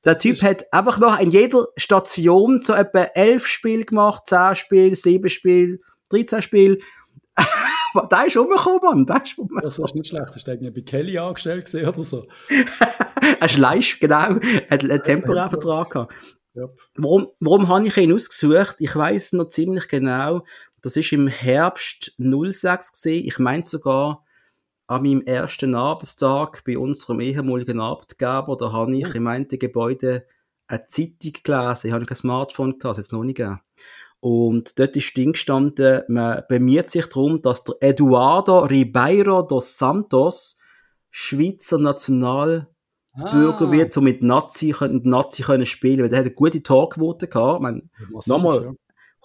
Der 0.04 0.18
Typ 0.18 0.42
hat 0.42 0.70
einfach 0.74 0.98
noch 0.98 1.18
in 1.20 1.30
jeder 1.30 1.68
Station 1.78 2.60
so 2.60 2.74
etwa 2.74 3.04
elf 3.14 3.46
Spiele 3.46 3.86
gemacht, 3.86 4.24
zehn 4.26 4.54
Spiele, 4.56 4.94
sieben 4.94 5.30
Spiele, 5.30 5.78
13 6.10 6.42
Spiele. 6.42 6.78
da 8.10 8.22
ist 8.22 8.36
rumgekommen, 8.36 8.80
Mann. 8.82 9.06
Da 9.06 9.18
ist 9.18 9.38
rumgekommen. 9.38 9.64
Das 9.64 9.78
ist 9.78 9.94
nicht 9.94 10.08
schlecht. 10.08 10.34
Hast 10.34 10.46
du 10.46 10.50
irgendwie 10.50 10.70
bei 10.70 10.80
Kelly 10.82 11.18
angestellt 11.18 11.64
gesehen 11.64 11.88
oder 11.88 12.04
so? 12.04 12.26
er 13.40 13.46
ist 13.46 13.58
leicht, 13.58 14.00
genau. 14.00 14.38
Er 14.68 14.70
hat 14.70 14.84
einen 14.84 15.02
temporären 15.02 15.50
Vertrag 15.50 15.90
gehabt. 15.90 16.14
Yep. 16.56 16.78
Warum, 16.96 17.28
warum 17.40 17.68
habe 17.68 17.86
ich 17.86 17.96
ihn 17.96 18.12
ausgesucht? 18.12 18.76
Ich 18.78 18.94
weiß 18.94 19.32
noch 19.32 19.48
ziemlich 19.48 19.88
genau. 19.88 20.44
Das 20.82 20.96
ist 20.96 21.12
im 21.12 21.26
Herbst 21.26 22.14
06 22.18 22.92
gesehen. 22.92 23.26
Ich 23.26 23.38
meine 23.38 23.64
sogar 23.64 24.24
an 24.86 25.02
meinem 25.02 25.22
ersten 25.22 25.74
Arbeitstag 25.74 26.62
bei 26.64 26.78
unserem 26.78 27.20
ehemaligen 27.20 27.80
Arbeitgeber. 27.80 28.56
Da 28.58 28.70
habe 28.70 28.96
ich 28.96 29.06
oh. 29.06 29.16
in 29.16 29.22
meinem 29.22 29.48
Gebäude 29.48 30.26
eine 30.66 30.86
Zeitung 30.86 31.32
gelesen. 31.42 31.86
Ich 31.88 31.92
habe 31.92 32.06
kein 32.06 32.16
Smartphone 32.16 32.78
gehabt, 32.78 32.84
das 32.84 32.96
jetzt 32.98 33.12
noch 33.12 33.24
nicht 33.24 33.36
gegeben. 33.36 33.60
Und 34.24 34.78
dort 34.78 34.96
ist 34.96 35.14
Ding 35.18 35.32
gestanden, 35.32 36.00
man 36.08 36.44
bemüht 36.48 36.90
sich 36.90 37.04
darum, 37.08 37.42
dass 37.42 37.62
der 37.62 37.74
Eduardo 37.80 38.60
Ribeiro 38.60 39.42
dos 39.42 39.76
Santos 39.76 40.58
Schweizer 41.10 41.76
Nationalbürger 41.76 42.66
ah. 43.12 43.70
wird, 43.70 43.94
um 43.98 44.04
mit 44.04 44.22
Nazi, 44.22 44.70
können, 44.70 45.02
Nazi 45.04 45.42
können 45.42 45.66
spielen, 45.66 46.00
weil 46.00 46.08
der 46.08 46.20
hat 46.20 46.24
eine 46.24 46.34
gute 46.34 46.62
Torquote 46.62 47.28
gehabt. 47.28 47.58
Ich 47.58 47.62
meine, 47.64 47.82
nochmal, 48.24 48.64
ja. 48.64 48.72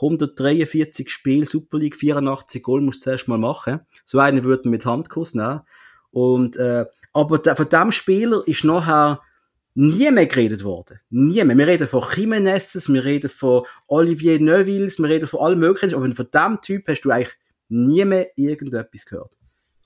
143 0.02 1.10
Spiele, 1.10 1.46
Super 1.46 1.78
League, 1.78 1.96
84 1.96 2.62
Goal 2.62 2.82
musst 2.82 3.00
du 3.00 3.04
zuerst 3.06 3.30
mal 3.30 3.38
machen. 3.38 3.80
So 4.04 4.20
einen 4.20 4.44
würde 4.44 4.64
man 4.66 4.72
mit 4.72 4.86
Handkuss 4.86 5.34
nehmen. 5.34 5.62
Und, 6.12 6.58
äh, 6.58 6.86
aber 7.14 7.38
der, 7.38 7.56
von 7.56 7.70
dem 7.70 7.94
Spieler 7.94 8.46
ist 8.46 8.66
nachher 8.66 9.22
nie 9.76 10.12
mehr 10.12 10.26
geredet 10.26 10.64
worden. 10.64 11.00
Nie 11.10 11.44
mehr. 11.44 11.58
Wir 11.58 11.68
reden 11.68 11.88
von 11.88 12.04
Jimenez, 12.16 12.88
wir 12.88 13.06
reden 13.06 13.30
von 13.30 13.66
Olivier 13.88 14.40
Neuville, 14.40 14.88
wir 14.88 15.10
reden 15.10 15.28
von 15.28 15.40
allem 15.42 15.60
möglichen, 15.60 15.96
aber 15.96 16.12
von 16.12 16.28
dem 16.34 16.62
Typ 16.62 16.88
hast 16.88 17.02
du 17.02 17.12
eigentlich 17.12 17.36
nie 17.70 18.04
mehr 18.06 18.28
irgendetwas 18.36 19.06
gehört. 19.06 19.38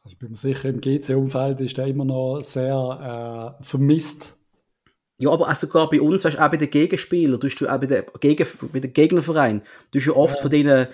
Also 0.03 0.17
bin 0.17 0.31
mir 0.31 0.37
sicher, 0.37 0.67
im 0.69 0.81
GC-Umfeld 0.81 1.61
ist 1.61 1.77
der 1.77 1.87
immer 1.87 2.05
noch 2.05 2.41
sehr 2.41 3.57
äh, 3.59 3.63
vermisst. 3.63 4.35
Ja, 5.17 5.29
aber 5.31 5.47
auch 5.47 5.55
sogar 5.55 5.89
bei 5.89 6.01
uns, 6.01 6.25
weißt, 6.25 6.39
auch 6.39 6.51
bei 6.51 6.57
den 6.57 6.69
Gegenspielern, 6.69 7.39
du 7.39 7.47
auch 7.47 7.79
bei 7.79 7.85
den, 7.85 8.03
Gegen, 8.19 8.47
bei 8.73 8.79
den 8.79 8.91
Gegnervereinen, 8.91 9.61
du 9.91 9.99
hast 9.99 10.07
ja 10.07 10.13
oft 10.13 10.35
ja. 10.35 10.41
von 10.41 10.51
denen 10.51 10.87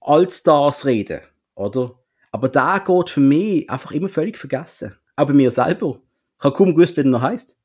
Allstars 0.00 0.86
reden, 0.86 1.20
oder? 1.54 1.98
Aber 2.30 2.48
da 2.48 2.78
geht 2.78 3.10
für 3.10 3.20
mich 3.20 3.68
einfach 3.68 3.90
immer 3.92 4.08
völlig 4.08 4.38
vergessen. 4.38 4.94
Auch 5.16 5.26
bei 5.26 5.32
mir 5.32 5.50
selber. 5.50 6.00
Ich 6.38 6.44
habe 6.44 6.56
kaum 6.56 6.74
gewusst, 6.74 6.96
wie 6.96 7.02
der 7.02 7.10
noch 7.10 7.20
heisst. 7.20 7.58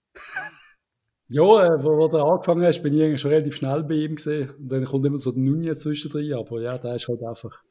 Ja, 1.29 1.65
äh, 1.65 1.83
wo, 1.83 1.97
wo 1.97 2.07
du 2.07 2.17
angefangen 2.17 2.63
hast, 2.63 2.83
bin 2.83 2.93
ich 2.93 3.01
eigentlich 3.01 3.21
schon 3.21 3.31
relativ 3.31 3.55
schnell 3.55 3.83
bei 3.83 3.95
ihm 3.95 4.15
gesehen. 4.15 4.51
Und 4.59 4.69
dann 4.69 4.85
kommt 4.85 5.05
immer 5.05 5.17
so 5.17 5.31
der 5.31 5.41
Nunez 5.41 5.79
zwischendrin, 5.79 6.33
aber 6.33 6.61
ja, 6.61 6.77
der 6.77 6.95
ist 6.95 7.07
halt 7.07 7.23
einfach. 7.23 7.63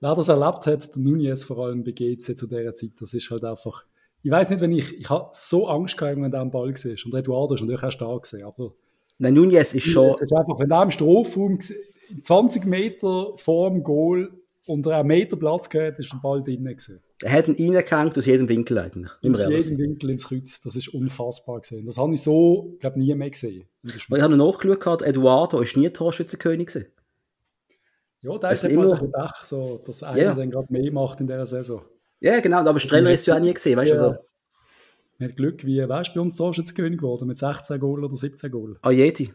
Wer 0.00 0.14
das 0.16 0.28
erlebt 0.28 0.66
hat, 0.66 0.94
der 0.94 1.02
Nunez 1.02 1.44
vor 1.44 1.58
allem 1.64 1.84
bei 1.84 1.92
GC 1.92 2.36
zu 2.36 2.46
dieser 2.48 2.74
Zeit, 2.74 2.90
das 2.98 3.14
ist 3.14 3.30
halt 3.30 3.44
einfach. 3.44 3.84
Ich 4.24 4.30
weiß 4.30 4.50
nicht, 4.50 4.60
wenn 4.60 4.72
ich, 4.72 4.98
ich 4.98 5.10
habe 5.10 5.30
so 5.32 5.68
Angst 5.68 5.96
gehabt, 5.96 6.20
wenn 6.20 6.30
du 6.30 6.38
am 6.38 6.50
Ball 6.50 6.72
gesehen 6.72 6.98
Und 7.04 7.14
Eduardo 7.14 7.54
ist 7.54 7.60
natürlich 7.60 7.82
erst 7.82 8.00
da 8.00 8.16
gesehen, 8.16 8.44
aber. 8.44 8.72
Nein, 9.18 9.34
Nunez 9.34 9.74
ist 9.74 9.86
schon. 9.86 10.08
Ist 10.08 10.32
einfach, 10.32 10.58
wenn 10.58 10.70
er 10.70 10.82
im 10.82 10.90
Strafraum 10.90 11.58
20 11.60 12.64
Meter 12.64 13.32
vor 13.36 13.70
dem 13.70 13.84
Goal 13.84 14.32
unter 14.66 14.96
einem 14.96 15.08
Meter 15.08 15.36
Platz 15.36 15.68
gehabt, 15.68 15.98
ist 15.98 16.12
der 16.12 16.18
Ball 16.18 16.42
drinnen 16.42 16.64
gewesen. 16.64 17.00
Er 17.22 17.32
hat 17.32 17.48
ihn 17.48 17.74
reingehängt 17.74 18.18
aus 18.18 18.26
jedem 18.26 18.48
Winkel 18.48 18.78
eigentlich. 18.78 19.10
Aus 19.12 19.48
jedem 19.48 19.78
Winkel 19.78 20.10
ins 20.10 20.28
Kreuz. 20.28 20.60
Das 20.60 20.76
ist 20.76 20.88
unfassbar 20.88 21.60
gesehen. 21.60 21.86
Das 21.86 21.98
habe 21.98 22.14
ich 22.14 22.22
so, 22.22 22.76
glaube 22.80 22.98
nie 22.98 23.14
mehr 23.14 23.30
gesehen. 23.30 23.64
Ich 23.84 24.08
habe 24.10 24.36
noch 24.36 24.52
nachgeschaut, 24.52 25.02
Eduardo 25.02 25.60
ist 25.60 25.76
nie 25.76 25.90
Torschützenkönig 25.90 26.68
gewesen. 26.68 26.86
Ja, 28.22 28.38
da 28.38 28.50
ist 28.50 28.64
immer 28.64 28.98
gedacht, 28.98 29.44
so, 29.46 29.82
dass 29.84 30.02
einer 30.04 30.18
ja. 30.18 30.34
dann 30.34 30.50
gerade 30.50 30.72
mehr 30.72 30.92
macht 30.92 31.20
in 31.20 31.26
dieser 31.26 31.46
Saison. 31.46 31.82
Ja, 32.20 32.38
genau, 32.38 32.58
aber 32.58 32.78
Streller 32.78 33.12
ist 33.12 33.26
ja 33.26 33.34
auch 33.34 33.40
nie 33.40 33.52
gesehen, 33.52 33.76
weißt 33.76 33.90
du 33.90 33.96
ja. 33.96 34.10
so. 34.10 34.14
Mit 35.18 35.36
Glück, 35.36 35.66
wie, 35.66 35.88
weißt 35.88 36.10
du, 36.10 36.14
bei 36.14 36.20
uns 36.20 36.36
Torschützenkönig 36.36 36.98
geworden, 36.98 37.26
mit 37.26 37.38
16 37.38 37.80
Goal 37.80 38.04
oder 38.04 38.14
17 38.14 38.50
Goal. 38.50 38.78
Ayeti. 38.82 39.34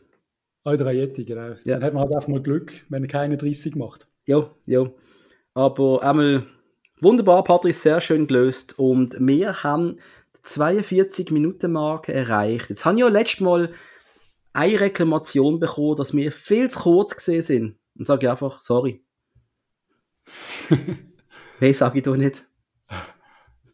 Ah, 0.64 0.76
der 0.76 0.88
Ayeti, 0.88 1.26
genau. 1.26 1.56
Ja. 1.66 1.76
Dann 1.80 1.84
hat 1.84 1.94
man 1.94 2.04
halt 2.04 2.14
einfach 2.14 2.28
mal 2.30 2.42
Glück, 2.42 2.86
wenn 2.88 3.04
er 3.04 3.10
keine 3.10 3.38
30 3.38 3.76
macht. 3.76 4.08
Ja, 4.26 4.52
ja. 4.66 4.90
Aber 5.54 6.04
einmal 6.04 6.46
wunderbar, 7.00 7.44
Patrick, 7.44 7.76
sehr 7.76 8.02
schön 8.02 8.28
gelöst. 8.28 8.78
Und 8.78 9.18
wir 9.20 9.64
haben 9.64 9.98
die 10.36 10.48
42-Minuten-Marke 10.48 12.14
erreicht. 12.14 12.70
Jetzt 12.70 12.86
habe 12.86 12.96
ich 12.96 13.02
ja 13.02 13.08
letztes 13.08 13.42
Mal 13.42 13.72
eine 14.54 14.80
Reklamation 14.80 15.60
bekommen, 15.60 15.96
dass 15.96 16.14
wir 16.14 16.32
viel 16.32 16.70
zu 16.70 16.80
kurz 16.80 17.16
gesehen 17.16 17.42
sind. 17.42 17.76
Und 17.98 18.08
sage 18.08 18.26
ich 18.26 18.32
einfach, 18.32 18.62
sorry. 18.62 19.04
Nein, 21.60 21.74
sage 21.74 22.00
ich 22.00 22.04
doch 22.04 22.18
nicht. 22.18 22.44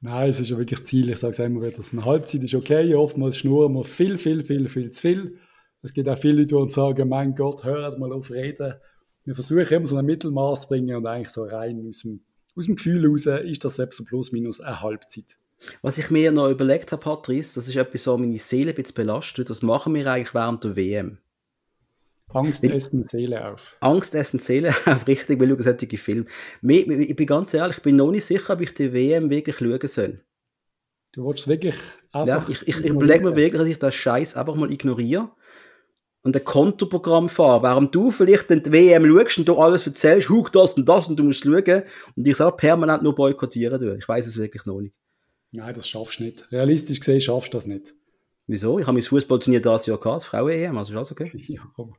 Nein, 0.02 0.30
es 0.30 0.40
ist 0.40 0.50
ja 0.50 0.58
wirklich 0.58 0.84
Ziel. 0.86 1.10
Ich 1.10 1.20
sage 1.20 1.32
es 1.32 1.40
immer 1.40 1.62
wieder, 1.62 1.82
eine 1.92 2.06
Halbzeit 2.06 2.44
ist 2.44 2.54
okay. 2.54 2.94
Oftmals 2.96 3.38
schnurren 3.38 3.74
wir 3.74 3.86
viel, 3.86 4.18
viel, 4.18 4.44
viel, 4.44 4.68
viel 4.68 4.92
zu 4.92 5.02
viel. 5.02 5.40
Es 5.82 5.94
gibt 5.94 6.10
auch 6.10 6.18
viele, 6.18 6.46
die 6.46 6.56
uns 6.56 6.74
sagen, 6.74 7.10
mein 7.10 7.36
Gott, 7.36 7.64
hört 7.64 8.00
mal 8.00 8.12
auf 8.12 8.32
reden 8.32 8.76
wir 9.26 9.36
versuchen 9.36 9.68
immer 9.68 9.88
so 9.88 9.98
ein 9.98 10.06
Mittelmaß 10.06 10.62
zu 10.62 10.68
bringen 10.68 10.96
und 10.96 11.08
eigentlich 11.08 11.30
so 11.30 11.44
rein 11.44 11.86
aus 11.88 12.00
dem, 12.00 12.22
aus 12.56 12.66
dem 12.66 12.76
Gefühl 12.76 13.02
heraus 13.04 13.26
ist 13.26 13.66
das 13.66 13.76
selbst 13.76 13.98
so 13.98 14.06
plus 14.06 14.32
minus 14.32 14.62
eine 14.62 14.82
Halbzeit. 14.82 15.38
Was 15.82 15.98
ich 15.98 16.10
mir 16.10 16.32
noch 16.32 16.50
überlegt 16.50 16.92
habe, 16.92 17.02
Patrice, 17.02 17.56
das 17.56 17.68
ist 17.68 17.76
etwas, 17.76 18.04
so 18.04 18.18
meine 18.18 18.38
Seele 18.38 18.72
ein 18.72 18.76
bisschen 18.76 18.96
belastet. 18.96 19.50
Was 19.50 19.62
machen 19.62 19.94
wir 19.94 20.08
eigentlich 20.08 20.34
während 20.34 20.64
der 20.64 20.76
WM? 20.76 21.18
Angst 22.30 22.64
essen 22.64 23.04
Seele 23.04 23.48
auf. 23.48 23.78
Angst 23.80 24.16
essen 24.16 24.40
Seele 24.40 24.74
auf, 24.86 25.08
richtig, 25.08 25.40
weil 25.40 25.50
schauen 25.50 25.62
solche 25.62 25.98
Filme. 25.98 26.26
Ich 26.62 27.16
bin 27.16 27.28
ganz 27.28 27.54
ehrlich, 27.54 27.78
ich 27.78 27.84
bin 27.84 27.96
noch 27.96 28.12
nicht 28.12 28.26
sicher, 28.26 28.54
ob 28.54 28.62
ich 28.62 28.74
die 28.74 28.92
WM 28.92 29.30
wirklich 29.30 29.58
schauen 29.58 29.88
soll. 29.88 30.22
Du 31.14 31.24
wolltest 31.24 31.48
wirklich 31.48 31.76
einfach. 32.12 32.50
Ja, 32.50 32.54
ich, 32.54 32.68
ich, 32.68 32.80
ich 32.80 32.86
überlege 32.86 33.24
mir 33.24 33.36
wirklich, 33.36 33.60
dass 33.60 33.70
ich 33.70 33.78
das 33.78 33.94
Scheiß 33.94 34.36
einfach 34.36 34.56
mal 34.56 34.72
ignoriere 34.72 35.32
und 36.24 36.36
ein 36.36 36.44
Kontoprogramm 36.44 37.30
fahren, 37.30 37.64
während 37.64 37.94
du 37.94 38.10
vielleicht 38.12 38.50
in 38.50 38.64
die 38.64 38.72
WM 38.72 39.06
schaust 39.06 39.40
und 39.40 39.48
du 39.48 39.58
alles 39.58 39.86
erzählst, 39.86 40.30
huch, 40.30 40.50
das 40.50 40.74
und 40.74 40.88
das 40.88 41.08
und 41.08 41.18
du 41.18 41.24
musst 41.24 41.44
schauen 41.44 41.84
und 42.16 42.28
ich 42.28 42.38
sage 42.38 42.56
permanent 42.56 43.04
nur 43.04 43.14
boykottieren 43.14 43.80
durch. 43.80 44.00
Ich 44.00 44.08
weiß 44.08 44.26
es 44.28 44.38
wirklich 44.38 44.66
noch 44.66 44.80
nicht. 44.80 44.96
Nein, 45.52 45.76
das 45.76 45.88
schaffst 45.88 46.20
du 46.20 46.24
nicht. 46.24 46.52
Realistisch 46.52 47.00
gesehen 47.00 47.22
schaffst 47.22 47.54
du 47.54 47.58
das 47.58 47.68
nicht. 47.68 47.94
Wieso? 48.48 48.80
Ich 48.80 48.88
habe 48.88 48.94
mein 48.94 49.04
Fußballturnier 49.04 49.62
dieses 49.62 49.86
Jahr 49.86 50.00
gehabt, 50.00 50.24
Frauen-EM, 50.24 50.78
also 50.78 50.94
ist 50.94 50.98
alles 50.98 51.12
okay. 51.12 51.32
ja, 51.48 51.62
komm. 51.76 51.96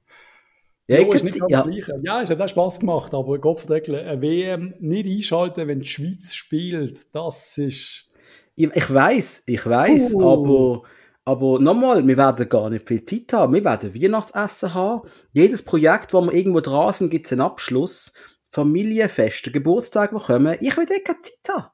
Ja, 0.86 1.00
jo, 1.00 1.12
ist 1.12 1.24
nicht 1.24 1.38
ganz 1.38 1.50
ja. 1.50 1.66
ja, 2.02 2.22
es 2.22 2.28
hat 2.28 2.40
auch 2.40 2.48
Spass 2.48 2.80
gemacht, 2.80 3.14
aber 3.14 3.38
Kopfdeckel, 3.38 3.94
eine 3.94 4.20
WM 4.20 4.74
nicht 4.80 5.06
einschalten, 5.06 5.66
wenn 5.66 5.80
die 5.80 5.86
Schweiz 5.86 6.34
spielt, 6.34 7.14
das 7.14 7.56
ist... 7.56 8.10
Ich, 8.56 8.70
ich 8.72 8.94
weiß, 8.94 9.44
ich 9.46 9.66
weiß, 9.66 10.14
uh. 10.14 10.30
aber 10.30 10.82
aber 11.24 11.58
nochmal, 11.58 12.06
wir 12.06 12.16
werden 12.16 12.48
gar 12.48 12.68
nicht 12.68 12.86
viel 12.86 13.04
Zeit 13.04 13.32
haben. 13.32 13.54
Wir 13.54 13.64
werden 13.64 13.94
Weihnachtsessen 13.94 14.74
haben. 14.74 15.08
Jedes 15.32 15.64
Projekt, 15.64 16.12
wo 16.12 16.20
wir 16.20 16.34
irgendwo 16.34 16.60
dran 16.60 16.92
sind, 16.92 17.10
gibt 17.10 17.26
es 17.26 17.32
einen 17.32 17.40
Abschluss. 17.40 18.12
Familienfeste, 18.50 19.50
Geburtstage, 19.50 20.14
die 20.14 20.22
kommen. 20.22 20.56
Ich 20.60 20.76
will 20.76 20.86
keine 20.86 21.20
Zeit 21.20 21.48
haben. 21.48 21.66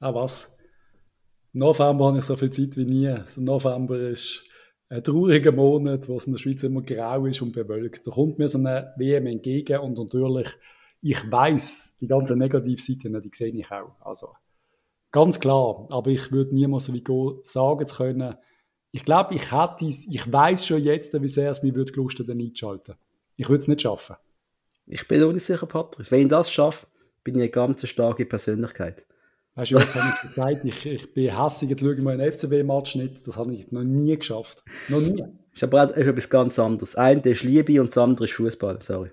Ah, 0.00 0.14
was? 0.14 0.56
November 1.52 2.06
habe 2.06 2.18
ich 2.18 2.24
so 2.24 2.34
viel 2.34 2.50
Zeit 2.50 2.76
wie 2.76 2.86
nie. 2.86 3.08
Also 3.08 3.42
November 3.42 3.98
ist 4.00 4.42
ein 4.88 5.04
trauriger 5.04 5.52
Monat, 5.52 6.08
wo 6.08 6.16
es 6.16 6.26
in 6.26 6.32
der 6.32 6.38
Schweiz 6.38 6.62
immer 6.62 6.82
grau 6.82 7.26
ist 7.26 7.42
und 7.42 7.52
bewölkt. 7.52 8.06
Da 8.06 8.10
kommt 8.10 8.38
mir 8.38 8.48
so 8.48 8.58
eine 8.58 8.94
WM 8.96 9.26
entgegen 9.26 9.78
und 9.80 9.98
natürlich, 9.98 10.48
ich 11.02 11.30
weiß, 11.30 11.98
die 12.00 12.08
ganzen 12.08 12.38
Negativseiten, 12.38 13.20
die 13.20 13.30
sehe 13.32 13.52
ich 13.52 13.70
auch. 13.70 13.94
Also, 14.00 14.30
ganz 15.10 15.38
klar. 15.38 15.86
Aber 15.90 16.10
ich 16.10 16.32
würde 16.32 16.54
niemals 16.54 16.86
so 16.86 16.94
wie 16.94 17.04
sagen 17.44 17.86
zu 17.86 17.96
können, 17.96 18.34
Ich 18.92 19.04
glaube, 19.04 19.34
ich 19.34 19.50
hätte, 19.50 19.86
ich 19.86 20.32
weiß 20.32 20.66
schon 20.66 20.82
jetzt, 20.82 21.20
wie 21.20 21.28
sehr 21.28 21.50
es 21.50 21.62
mir 21.62 21.74
würde 21.74 21.92
gelustet, 21.92 22.28
den 22.28 22.40
einzuschalten. 22.40 22.94
Ich 23.36 23.48
würde 23.48 23.62
es 23.62 23.68
nicht 23.68 23.80
schaffen. 23.80 24.16
Ich 24.86 25.08
bin 25.08 25.22
auch 25.22 25.32
nicht 25.32 25.44
sicher, 25.44 25.66
Patrick. 25.66 26.10
Wenn 26.10 26.20
ich 26.20 26.28
das 26.28 26.52
schaffe, 26.52 26.86
bin 27.24 27.36
ich 27.36 27.40
eine 27.40 27.50
ganz 27.50 27.86
starke 27.88 28.26
Persönlichkeit. 28.26 29.06
Weißt 29.54 29.70
du, 29.70 29.76
was 29.76 29.94
habe 29.94 30.12
ich 30.14 30.28
gesagt? 30.28 30.64
Ich, 30.64 30.86
ich 30.86 31.14
bin 31.14 31.36
hässig, 31.36 31.70
jetzt 31.70 31.80
schaue 31.80 31.94
ich 31.94 32.02
mal 32.02 32.18
einen 32.18 32.30
FCB-Match 32.32 32.96
nicht. 32.96 33.26
Das 33.26 33.36
habe 33.36 33.54
ich 33.54 33.70
noch 33.72 33.82
nie 33.82 34.16
geschafft. 34.16 34.62
Noch 34.88 35.00
nie. 35.00 35.24
Ist 35.52 35.62
aber 35.62 35.84
auch 35.84 35.90
etwas 35.90 36.28
ganz 36.28 36.58
anderes. 36.58 36.96
Ein 36.96 37.20
ist 37.20 37.42
Liebe 37.42 37.80
und 37.80 37.88
das 37.88 37.98
andere 37.98 38.24
ist 38.24 38.32
Fußball. 38.32 38.80
Sorry. 38.82 39.10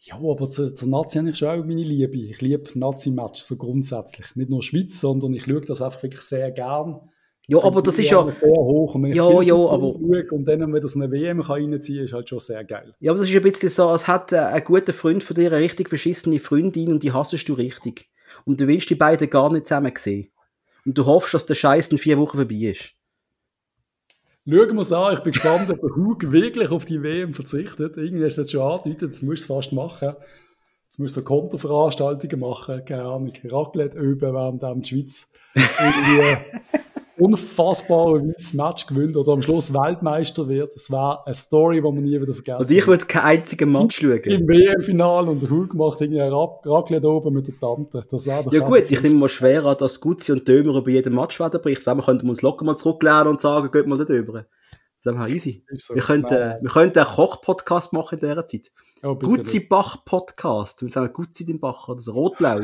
Ja, 0.00 0.16
aber 0.16 0.48
zur, 0.48 0.74
zur 0.74 0.88
Nazi 0.88 1.18
habe 1.18 1.30
ich 1.30 1.38
schon 1.38 1.48
auch 1.48 1.64
meine 1.64 1.82
Liebe. 1.82 2.16
Ich 2.16 2.40
liebe 2.40 2.78
Nazi-Match 2.78 3.40
so 3.40 3.56
grundsätzlich. 3.56 4.36
Nicht 4.36 4.50
nur 4.50 4.62
Schweiz, 4.62 5.00
sondern 5.00 5.32
ich 5.34 5.44
schaue 5.44 5.62
das 5.62 5.82
einfach 5.82 6.02
wirklich 6.02 6.22
sehr 6.22 6.50
gern. 6.52 7.00
Ja, 7.46 7.62
aber 7.62 7.82
das 7.82 7.98
ist 7.98 8.10
ja. 8.10 8.22
Sehr 8.30 8.48
hoch. 8.48 8.94
Und 8.94 9.02
wenn 9.02 9.12
ja, 9.12 9.42
ja, 9.42 9.54
aber. 9.54 9.94
Und 9.94 10.44
dann, 10.46 10.72
wenn 10.72 10.82
das 10.82 10.94
eine 10.94 11.10
WM 11.10 11.42
kann 11.42 11.62
reinziehen 11.62 11.98
kann, 11.98 12.04
ist 12.06 12.12
halt 12.12 12.28
schon 12.28 12.40
sehr 12.40 12.64
geil. 12.64 12.94
Ja, 13.00 13.12
aber 13.12 13.20
das 13.20 13.28
ist 13.28 13.36
ein 13.36 13.42
bisschen 13.42 13.68
so, 13.68 13.88
als 13.88 14.08
hat 14.08 14.32
ein 14.32 14.64
guter 14.64 14.94
Freund 14.94 15.22
von 15.22 15.34
dir 15.34 15.52
eine 15.52 15.62
richtig 15.62 15.88
verschissene 15.88 16.38
Freundin 16.38 16.92
und 16.92 17.02
die 17.02 17.12
hassest 17.12 17.48
du 17.48 17.54
richtig. 17.54 18.08
Und 18.44 18.60
du 18.60 18.66
willst 18.66 18.88
die 18.88 18.94
beiden 18.94 19.28
gar 19.28 19.52
nicht 19.52 19.66
zusammen 19.66 19.92
sehen. 19.96 20.30
Und 20.86 20.96
du 20.96 21.04
hoffst, 21.06 21.34
dass 21.34 21.46
der 21.46 21.54
Scheiß 21.54 21.88
in 21.88 21.98
vier 21.98 22.18
Wochen 22.18 22.38
vorbei 22.38 22.54
ist. 22.54 22.92
Schauen 24.46 24.74
wir 24.74 24.80
es 24.82 24.92
an. 24.92 25.14
Ich 25.14 25.20
bin 25.20 25.32
gespannt, 25.32 25.70
ob 25.70 25.80
der 25.80 25.96
Hug 25.96 26.32
wirklich 26.32 26.70
auf 26.70 26.84
die 26.84 27.02
WM 27.02 27.32
verzichtet. 27.32 27.96
Irgendwie 27.96 28.24
hast 28.24 28.36
du 28.36 28.42
das 28.42 28.50
schon 28.50 28.60
angedeutet, 28.60 29.12
das 29.12 29.22
musst 29.22 29.48
du 29.48 29.54
fast 29.54 29.72
machen. 29.72 30.14
Jetzt 30.84 30.98
musst 30.98 31.16
du 31.16 31.20
so 31.20 31.24
Kontoveranstaltungen 31.24 32.40
machen, 32.40 32.84
keine 32.84 33.04
Ahnung, 33.04 33.32
Raclette 33.44 33.98
üben, 33.98 34.34
während 34.34 34.86
die 34.86 34.88
Schweiz 34.88 35.30
irgendwie 35.54 36.36
unfassbarerweise 37.16 38.56
Match 38.56 38.86
gewinnt 38.86 39.16
oder 39.16 39.32
am 39.32 39.42
Schluss 39.42 39.72
Weltmeister 39.72 40.48
wird. 40.48 40.74
Das 40.74 40.90
wäre 40.90 41.24
eine 41.26 41.34
Story, 41.34 41.76
die 41.76 41.82
man 41.82 41.94
nie 41.96 42.20
wieder 42.20 42.34
vergessen 42.34 42.58
Also 42.58 42.74
ich 42.74 42.86
würde 42.86 43.06
keinen 43.06 43.24
einzigen 43.24 43.72
Match 43.72 44.00
schauen. 44.00 44.18
Im 44.18 44.48
WM-Finale 44.48 45.30
und 45.30 45.42
der 45.42 45.50
Hug 45.50 45.74
macht 45.74 46.00
irgendwie 46.00 46.20
ein 46.20 46.32
Raclette 46.32 47.08
oben 47.08 47.34
mit 47.34 47.46
der 47.46 47.58
Tante. 47.58 48.04
Das 48.10 48.24
ja 48.24 48.40
gut, 48.40 48.90
ich 48.90 49.02
nehme 49.02 49.16
mal 49.16 49.28
schwer 49.28 49.64
an, 49.64 49.76
dass 49.78 50.00
Gutzi 50.00 50.32
und 50.32 50.46
Dömer 50.46 50.76
über 50.78 50.90
jeden 50.90 51.14
Match 51.14 51.38
werden 51.40 51.60
bricht. 51.60 51.86
Weil 51.86 51.96
wir 51.96 52.02
könnten 52.02 52.28
uns 52.28 52.42
locker 52.42 52.64
mal 52.64 52.76
zurücklernen 52.76 53.28
und 53.28 53.40
sagen, 53.40 53.70
geht 53.70 53.86
mal 53.86 53.98
nicht 53.98 54.10
über. 54.10 54.46
Das 55.02 55.14
ist 55.14 55.34
easy. 55.34 55.64
So, 55.76 55.94
wir, 55.94 56.02
könnten, 56.02 56.30
wir 56.30 56.70
könnten 56.70 56.98
einen 56.98 57.08
Koch-Podcast 57.08 57.92
machen 57.92 58.18
in 58.18 58.28
dieser 58.28 58.46
Zeit. 58.46 58.72
Oh, 59.02 59.14
Gutzi-Bach-Podcast. 59.14 60.82
Wir 60.82 60.90
sagen 60.90 61.12
Gutzi 61.12 61.44
den 61.44 61.60
Bach 61.60 61.88
so 61.98 62.12
rotblau. 62.12 62.62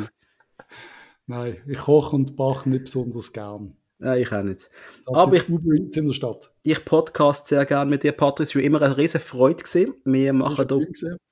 Nein, 1.27 1.59
ich 1.69 1.79
koche 1.79 2.17
und 2.17 2.35
bach 2.35 2.65
nicht 2.65 2.85
besonders 2.85 3.33
gern. 3.33 3.77
Nein, 4.03 4.23
ich 4.23 4.33
auch 4.33 4.43
nicht. 4.43 4.71
Das 5.05 5.15
Aber 5.15 5.37
ich, 5.37 5.47
in 5.47 6.07
der 6.07 6.13
Stadt. 6.15 6.51
Ich 6.63 6.85
podcast 6.87 7.49
sehr 7.49 7.67
gerne 7.67 7.91
mit 7.91 8.03
dir, 8.03 8.13
Patrick. 8.13 8.49
Es 8.49 8.55
war 8.55 8.63
immer 8.63 8.81
eine 8.81 8.97
riesige 8.97 9.23
Freude. 9.23 9.63
Gewesen. 9.63 9.95
Wir 10.05 10.33
machen 10.33 10.67
da 10.67 10.79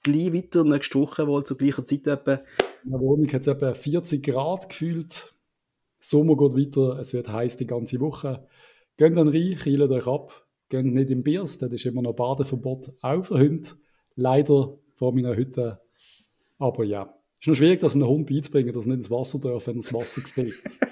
gleich 0.02 0.32
weiter, 0.34 0.64
nächste 0.64 0.98
Woche 1.00 1.26
wohl 1.26 1.44
zur 1.44 1.56
gleichen 1.56 1.86
Zeit 1.86 2.06
etwa. 2.06 2.34
In 2.84 2.90
der 2.90 3.00
Wohnung 3.00 3.26
hat 3.32 3.40
es 3.40 3.46
etwa 3.46 3.72
40 3.72 4.22
Grad 4.22 4.68
gefühlt. 4.68 5.34
Sommer 5.98 6.36
geht 6.36 6.56
weiter, 6.56 6.98
es 6.98 7.14
wird 7.14 7.28
heiß 7.32 7.56
die 7.56 7.66
ganze 7.66 8.00
Woche. 8.00 8.46
Geht 8.98 9.16
dann 9.16 9.28
rein, 9.28 9.58
kielt 9.62 9.90
euch 9.90 10.06
ab. 10.06 10.46
Geht 10.68 10.84
nicht 10.84 11.08
im 11.08 11.22
Biers, 11.22 11.56
das 11.56 11.72
ist 11.72 11.86
immer 11.86 12.02
noch 12.02 12.12
Badeverbot 12.12 12.92
auf 13.00 13.28
der 13.28 13.38
Hund. 13.38 13.76
Leider 14.14 14.76
vor 14.94 15.14
meiner 15.14 15.34
Hütte. 15.34 15.80
Aber 16.58 16.84
ja, 16.84 17.14
es 17.34 17.40
ist 17.40 17.46
noch 17.46 17.54
schwierig, 17.54 17.80
das 17.80 17.94
einem 17.94 18.06
Hund 18.06 18.26
beizubringen, 18.26 18.74
dass 18.74 18.84
er 18.84 18.88
nicht 18.88 18.96
ins 18.98 19.10
Wasser 19.10 19.38
darf, 19.38 19.66
wenn 19.66 19.76
er 19.76 19.82
das 19.82 19.94
Wasser 19.94 20.20
sieht. 20.22 20.54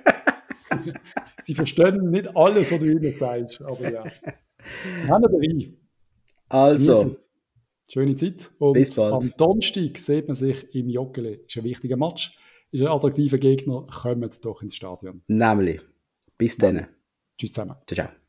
Sie 1.45 1.55
verstehen 1.55 2.11
nicht 2.11 2.37
alles, 2.37 2.73
was 2.73 2.79
du 2.79 2.87
ihnen 2.87 3.19
sagst, 3.19 3.62
aber 3.62 3.93
ja. 3.93 4.05
Wir 4.05 5.09
haben 5.09 5.25
rein. 5.25 5.77
Also. 6.49 7.17
Schöne 7.89 8.17
Zeit. 8.17 8.51
Und 8.59 8.73
Bis 8.73 8.97
bald. 8.97 9.12
am 9.12 9.33
Donnerstag 9.37 9.97
sieht 9.99 10.27
man 10.27 10.35
sich 10.35 10.75
im 10.75 10.89
Joggeli. 10.89 11.41
Ist 11.47 11.57
ein 11.57 11.64
wichtiger 11.64 11.97
Match. 11.97 12.37
Ist 12.73 12.83
ein 12.83 12.89
attraktiver 12.89 13.39
Gegner. 13.39 13.87
Kommt 13.87 14.45
doch 14.45 14.61
ins 14.61 14.75
Stadion. 14.75 15.23
Nämlich. 15.29 15.81
Bis 16.37 16.57
dann. 16.57 16.89
Tschüss 17.39 17.53
zusammen. 17.53 17.77
Ciao, 17.87 18.09
ciao. 18.09 18.26